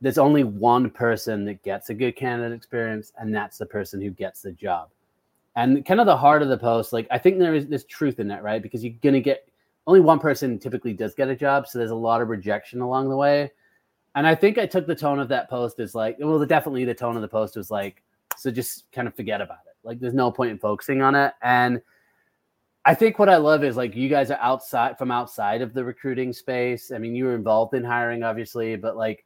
"There's 0.00 0.18
only 0.18 0.44
one 0.44 0.90
person 0.90 1.44
that 1.46 1.62
gets 1.62 1.90
a 1.90 1.94
good 1.94 2.16
candidate 2.16 2.56
experience, 2.56 3.12
and 3.18 3.34
that's 3.34 3.58
the 3.58 3.66
person 3.66 4.00
who 4.00 4.10
gets 4.10 4.42
the 4.42 4.52
job." 4.52 4.88
And 5.56 5.84
kind 5.84 6.00
of 6.00 6.06
the 6.06 6.16
heart 6.16 6.42
of 6.42 6.48
the 6.48 6.58
post, 6.58 6.92
like 6.92 7.06
I 7.10 7.18
think 7.18 7.38
there 7.38 7.54
is 7.54 7.66
this 7.66 7.84
truth 7.84 8.20
in 8.20 8.28
that, 8.28 8.42
right? 8.42 8.62
Because 8.62 8.84
you're 8.84 8.94
gonna 9.02 9.20
get 9.20 9.48
only 9.86 10.00
one 10.00 10.18
person 10.18 10.58
typically 10.58 10.92
does 10.92 11.14
get 11.14 11.28
a 11.28 11.36
job, 11.36 11.66
so 11.66 11.78
there's 11.78 11.90
a 11.90 11.94
lot 11.96 12.22
of 12.22 12.28
rejection 12.28 12.80
along 12.80 13.08
the 13.08 13.16
way. 13.16 13.50
And 14.14 14.26
I 14.26 14.34
think 14.34 14.58
I 14.58 14.66
took 14.66 14.86
the 14.86 14.94
tone 14.94 15.20
of 15.20 15.28
that 15.28 15.48
post 15.48 15.80
as 15.80 15.94
like, 15.94 16.16
well, 16.18 16.44
definitely 16.44 16.84
the 16.84 16.94
tone 16.94 17.16
of 17.16 17.22
the 17.22 17.28
post 17.28 17.56
was 17.56 17.70
like, 17.70 18.02
so 18.36 18.50
just 18.50 18.90
kind 18.92 19.06
of 19.06 19.14
forget 19.14 19.40
about 19.40 19.58
it. 19.66 19.76
Like, 19.82 20.00
there's 20.00 20.14
no 20.14 20.30
point 20.30 20.50
in 20.50 20.58
focusing 20.58 21.02
on 21.02 21.14
it. 21.14 21.32
And 21.42 21.80
I 22.84 22.94
think 22.94 23.18
what 23.18 23.28
I 23.28 23.36
love 23.36 23.62
is 23.62 23.76
like 23.76 23.94
you 23.94 24.08
guys 24.08 24.30
are 24.30 24.38
outside 24.40 24.98
from 24.98 25.10
outside 25.10 25.62
of 25.62 25.74
the 25.74 25.84
recruiting 25.84 26.32
space. 26.32 26.90
I 26.90 26.98
mean, 26.98 27.14
you 27.14 27.24
were 27.24 27.34
involved 27.34 27.74
in 27.74 27.84
hiring, 27.84 28.22
obviously, 28.22 28.76
but 28.76 28.96
like, 28.96 29.24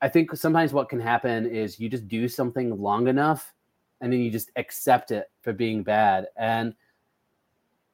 I 0.00 0.08
think 0.08 0.34
sometimes 0.36 0.72
what 0.72 0.88
can 0.88 1.00
happen 1.00 1.46
is 1.46 1.80
you 1.80 1.88
just 1.88 2.08
do 2.08 2.28
something 2.28 2.80
long 2.80 3.08
enough 3.08 3.52
and 4.00 4.12
then 4.12 4.20
you 4.20 4.30
just 4.30 4.50
accept 4.56 5.10
it 5.10 5.30
for 5.42 5.52
being 5.52 5.82
bad. 5.82 6.28
And 6.36 6.74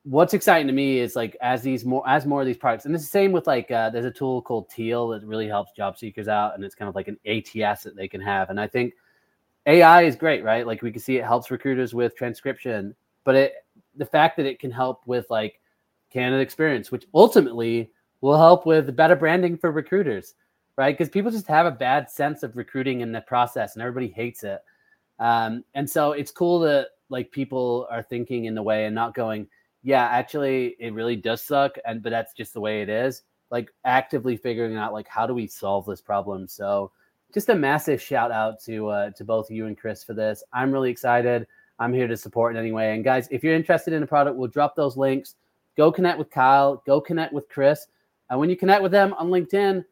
what's 0.04 0.34
exciting 0.34 0.66
to 0.66 0.72
me 0.72 0.98
is 0.98 1.16
like 1.16 1.34
as 1.40 1.62
these 1.62 1.84
more 1.84 2.06
as 2.06 2.26
more 2.26 2.42
of 2.42 2.46
these 2.46 2.58
products 2.58 2.84
and 2.84 2.94
it's 2.94 3.04
the 3.04 3.10
same 3.10 3.32
with 3.32 3.46
like 3.46 3.70
uh, 3.70 3.88
there's 3.88 4.04
a 4.04 4.10
tool 4.10 4.42
called 4.42 4.68
teal 4.68 5.08
that 5.08 5.24
really 5.24 5.48
helps 5.48 5.72
job 5.72 5.96
seekers 5.96 6.28
out 6.28 6.54
and 6.54 6.62
it's 6.62 6.74
kind 6.74 6.90
of 6.90 6.94
like 6.94 7.08
an 7.08 7.18
ats 7.26 7.82
that 7.82 7.96
they 7.96 8.06
can 8.06 8.20
have. 8.20 8.50
And 8.50 8.60
i 8.60 8.66
think 8.66 8.94
ai 9.66 10.02
is 10.02 10.14
great 10.14 10.44
right? 10.44 10.66
Like 10.66 10.82
we 10.82 10.92
can 10.92 11.00
see 11.00 11.16
it 11.16 11.24
helps 11.24 11.50
recruiters 11.50 11.94
with 11.94 12.14
transcription 12.16 12.94
but 13.24 13.34
it 13.34 13.54
the 13.96 14.04
fact 14.04 14.36
that 14.36 14.44
it 14.44 14.58
can 14.58 14.70
help 14.70 15.00
with 15.06 15.24
like 15.30 15.58
candidate 16.10 16.42
experience 16.42 16.92
which 16.92 17.06
ultimately 17.14 17.90
will 18.20 18.36
help 18.36 18.66
with 18.66 18.94
better 18.94 19.16
branding 19.16 19.56
for 19.56 19.72
recruiters 19.72 20.34
right 20.76 20.96
because 20.96 21.10
people 21.10 21.30
just 21.30 21.46
have 21.46 21.66
a 21.66 21.70
bad 21.70 22.10
sense 22.10 22.42
of 22.42 22.56
recruiting 22.56 23.00
in 23.00 23.12
the 23.12 23.20
process 23.22 23.74
and 23.74 23.82
everybody 23.82 24.08
hates 24.08 24.44
it 24.44 24.60
um, 25.18 25.64
and 25.74 25.88
so 25.88 26.12
it's 26.12 26.30
cool 26.30 26.58
that 26.60 26.88
like 27.08 27.30
people 27.30 27.86
are 27.90 28.02
thinking 28.02 28.46
in 28.46 28.54
the 28.54 28.62
way 28.62 28.86
and 28.86 28.94
not 28.94 29.14
going 29.14 29.46
yeah, 29.84 30.06
actually, 30.06 30.76
it 30.78 30.94
really 30.94 31.14
does 31.14 31.42
suck, 31.42 31.76
and 31.84 32.02
but 32.02 32.08
that's 32.08 32.32
just 32.32 32.54
the 32.54 32.60
way 32.60 32.80
it 32.80 32.88
is. 32.88 33.22
Like 33.50 33.68
actively 33.84 34.36
figuring 34.36 34.76
out 34.76 34.94
like 34.94 35.06
how 35.06 35.26
do 35.26 35.34
we 35.34 35.46
solve 35.46 35.84
this 35.84 36.00
problem. 36.00 36.48
So, 36.48 36.90
just 37.34 37.50
a 37.50 37.54
massive 37.54 38.00
shout 38.00 38.32
out 38.32 38.60
to 38.64 38.88
uh, 38.88 39.10
to 39.10 39.24
both 39.24 39.50
you 39.50 39.66
and 39.66 39.76
Chris 39.76 40.02
for 40.02 40.14
this. 40.14 40.42
I'm 40.54 40.72
really 40.72 40.90
excited. 40.90 41.46
I'm 41.78 41.92
here 41.92 42.08
to 42.08 42.16
support 42.16 42.54
in 42.54 42.58
any 42.58 42.72
way. 42.72 42.94
And 42.94 43.04
guys, 43.04 43.28
if 43.30 43.44
you're 43.44 43.54
interested 43.54 43.92
in 43.92 44.02
a 44.02 44.06
product, 44.06 44.36
we'll 44.36 44.48
drop 44.48 44.74
those 44.74 44.96
links. 44.96 45.34
Go 45.76 45.92
connect 45.92 46.18
with 46.18 46.30
Kyle. 46.30 46.82
Go 46.86 47.00
connect 47.00 47.34
with 47.34 47.48
Chris. 47.50 47.86
And 48.30 48.40
when 48.40 48.48
you 48.48 48.56
connect 48.56 48.82
with 48.82 48.92
them 48.92 49.12
on 49.14 49.28
LinkedIn, 49.28 49.84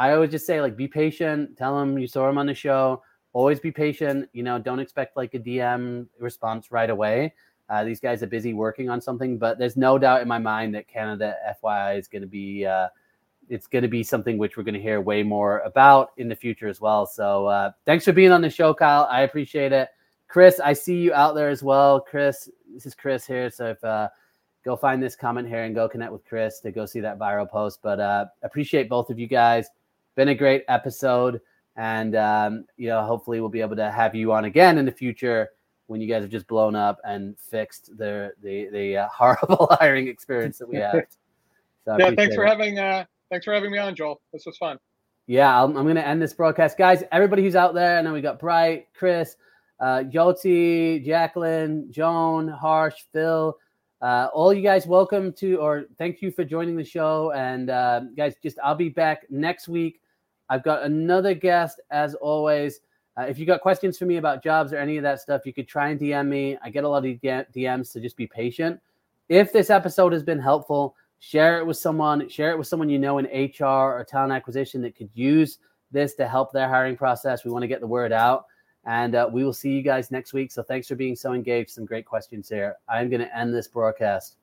I 0.00 0.12
always 0.14 0.30
just 0.30 0.46
say 0.46 0.62
like 0.62 0.78
be 0.78 0.88
patient. 0.88 1.58
Tell 1.58 1.78
them 1.78 1.98
you 1.98 2.06
saw 2.06 2.26
them 2.26 2.38
on 2.38 2.46
the 2.46 2.54
show. 2.54 3.02
Always 3.34 3.60
be 3.60 3.70
patient. 3.70 4.30
You 4.32 4.42
know, 4.42 4.58
don't 4.58 4.78
expect 4.78 5.14
like 5.14 5.34
a 5.34 5.38
DM 5.38 6.06
response 6.18 6.72
right 6.72 6.88
away. 6.88 7.34
Uh, 7.68 7.84
these 7.84 8.00
guys 8.00 8.22
are 8.22 8.26
busy 8.26 8.54
working 8.54 8.88
on 8.88 8.98
something, 8.98 9.36
but 9.36 9.58
there's 9.58 9.76
no 9.76 9.98
doubt 9.98 10.22
in 10.22 10.26
my 10.26 10.38
mind 10.38 10.74
that 10.74 10.88
Candidate 10.88 11.34
FYI 11.62 11.98
is 11.98 12.08
going 12.08 12.22
to 12.22 12.28
be 12.28 12.64
uh, 12.64 12.88
it's 13.50 13.66
going 13.66 13.82
to 13.82 13.88
be 13.88 14.02
something 14.02 14.38
which 14.38 14.56
we're 14.56 14.62
going 14.62 14.74
to 14.74 14.80
hear 14.80 15.02
way 15.02 15.22
more 15.22 15.58
about 15.60 16.12
in 16.16 16.28
the 16.28 16.34
future 16.34 16.66
as 16.66 16.80
well. 16.80 17.04
So 17.04 17.46
uh, 17.46 17.72
thanks 17.84 18.06
for 18.06 18.12
being 18.12 18.32
on 18.32 18.40
the 18.40 18.48
show, 18.48 18.72
Kyle. 18.72 19.06
I 19.10 19.20
appreciate 19.22 19.72
it. 19.72 19.90
Chris, 20.28 20.60
I 20.60 20.72
see 20.72 20.96
you 20.96 21.12
out 21.12 21.34
there 21.34 21.50
as 21.50 21.62
well. 21.62 22.00
Chris, 22.00 22.48
this 22.72 22.86
is 22.86 22.94
Chris 22.94 23.26
here. 23.26 23.50
So 23.50 23.66
if 23.66 23.84
uh, 23.84 24.08
go 24.64 24.76
find 24.76 25.02
this 25.02 25.14
comment 25.14 25.46
here 25.46 25.64
and 25.64 25.74
go 25.74 25.90
connect 25.90 26.10
with 26.10 26.24
Chris 26.24 26.60
to 26.60 26.72
go 26.72 26.86
see 26.86 27.00
that 27.00 27.18
viral 27.18 27.50
post. 27.50 27.80
But 27.82 28.00
uh, 28.00 28.26
appreciate 28.42 28.88
both 28.88 29.10
of 29.10 29.18
you 29.18 29.26
guys. 29.26 29.68
Been 30.20 30.28
a 30.28 30.34
great 30.34 30.64
episode, 30.68 31.40
and 31.76 32.14
um, 32.14 32.66
you 32.76 32.88
know 32.88 33.02
hopefully 33.06 33.40
we'll 33.40 33.48
be 33.48 33.62
able 33.62 33.76
to 33.76 33.90
have 33.90 34.14
you 34.14 34.32
on 34.32 34.44
again 34.44 34.76
in 34.76 34.84
the 34.84 34.92
future 34.92 35.48
when 35.86 36.02
you 36.02 36.06
guys 36.06 36.20
have 36.20 36.30
just 36.30 36.46
blown 36.46 36.76
up 36.76 37.00
and 37.04 37.38
fixed 37.38 37.96
the 37.96 38.30
the 38.42 38.68
the 38.70 38.98
uh, 38.98 39.08
horrible 39.16 39.66
hiring 39.80 40.08
experience 40.08 40.58
that 40.58 40.68
we 40.68 40.76
have. 40.76 41.06
So 41.86 41.96
yeah, 41.98 42.10
thanks 42.14 42.34
for 42.34 42.44
it. 42.44 42.48
having 42.50 42.78
uh, 42.78 43.06
thanks 43.30 43.46
for 43.46 43.54
having 43.54 43.72
me 43.72 43.78
on, 43.78 43.94
Joel. 43.94 44.20
This 44.30 44.44
was 44.44 44.58
fun. 44.58 44.78
Yeah, 45.26 45.64
I'm, 45.64 45.74
I'm 45.74 45.84
going 45.84 45.96
to 45.96 46.06
end 46.06 46.20
this 46.20 46.34
broadcast, 46.34 46.76
guys. 46.76 47.02
Everybody 47.12 47.42
who's 47.42 47.56
out 47.56 47.72
there, 47.72 47.96
and 47.96 48.06
then 48.06 48.12
we 48.12 48.20
got 48.20 48.38
Bright, 48.38 48.88
Chris, 48.92 49.36
uh, 49.80 50.00
Yoti, 50.00 51.02
Jacqueline, 51.02 51.90
Joan, 51.90 52.46
Harsh, 52.46 53.04
Phil. 53.14 53.56
Uh, 54.02 54.28
all 54.34 54.52
you 54.52 54.62
guys, 54.62 54.86
welcome 54.86 55.32
to 55.34 55.56
or 55.56 55.84
thank 55.98 56.22
you 56.22 56.30
for 56.30 56.44
joining 56.44 56.76
the 56.76 56.84
show. 56.84 57.32
And 57.32 57.70
uh, 57.70 58.00
guys, 58.16 58.34
just 58.42 58.58
I'll 58.62 58.74
be 58.74 58.90
back 58.90 59.24
next 59.30 59.66
week. 59.66 59.99
I've 60.50 60.64
got 60.64 60.82
another 60.82 61.32
guest 61.32 61.80
as 61.90 62.14
always. 62.16 62.80
Uh, 63.16 63.22
if 63.22 63.38
you 63.38 63.46
got 63.46 63.60
questions 63.60 63.96
for 63.96 64.04
me 64.04 64.16
about 64.16 64.42
jobs 64.42 64.72
or 64.72 64.78
any 64.78 64.96
of 64.96 65.02
that 65.04 65.20
stuff, 65.20 65.46
you 65.46 65.54
could 65.54 65.68
try 65.68 65.90
and 65.90 66.00
DM 66.00 66.26
me. 66.26 66.58
I 66.62 66.70
get 66.70 66.84
a 66.84 66.88
lot 66.88 67.06
of 67.06 67.12
DMs, 67.20 67.86
so 67.86 68.00
just 68.00 68.16
be 68.16 68.26
patient. 68.26 68.80
If 69.28 69.52
this 69.52 69.70
episode 69.70 70.12
has 70.12 70.24
been 70.24 70.40
helpful, 70.40 70.96
share 71.20 71.60
it 71.60 71.66
with 71.66 71.76
someone. 71.76 72.28
Share 72.28 72.50
it 72.50 72.58
with 72.58 72.66
someone 72.66 72.88
you 72.88 72.98
know 72.98 73.18
in 73.18 73.26
HR 73.26 73.64
or 73.64 74.04
talent 74.08 74.32
acquisition 74.32 74.82
that 74.82 74.96
could 74.96 75.10
use 75.14 75.58
this 75.92 76.14
to 76.14 76.26
help 76.26 76.52
their 76.52 76.68
hiring 76.68 76.96
process. 76.96 77.44
We 77.44 77.52
want 77.52 77.62
to 77.62 77.68
get 77.68 77.80
the 77.80 77.86
word 77.86 78.12
out, 78.12 78.46
and 78.84 79.14
uh, 79.14 79.30
we 79.32 79.44
will 79.44 79.52
see 79.52 79.70
you 79.70 79.82
guys 79.82 80.10
next 80.10 80.32
week. 80.32 80.50
So 80.50 80.64
thanks 80.64 80.88
for 80.88 80.96
being 80.96 81.14
so 81.14 81.32
engaged. 81.32 81.70
Some 81.70 81.84
great 81.84 82.06
questions 82.06 82.48
here. 82.48 82.74
I'm 82.88 83.08
going 83.08 83.22
to 83.22 83.36
end 83.36 83.54
this 83.54 83.68
broadcast 83.68 84.36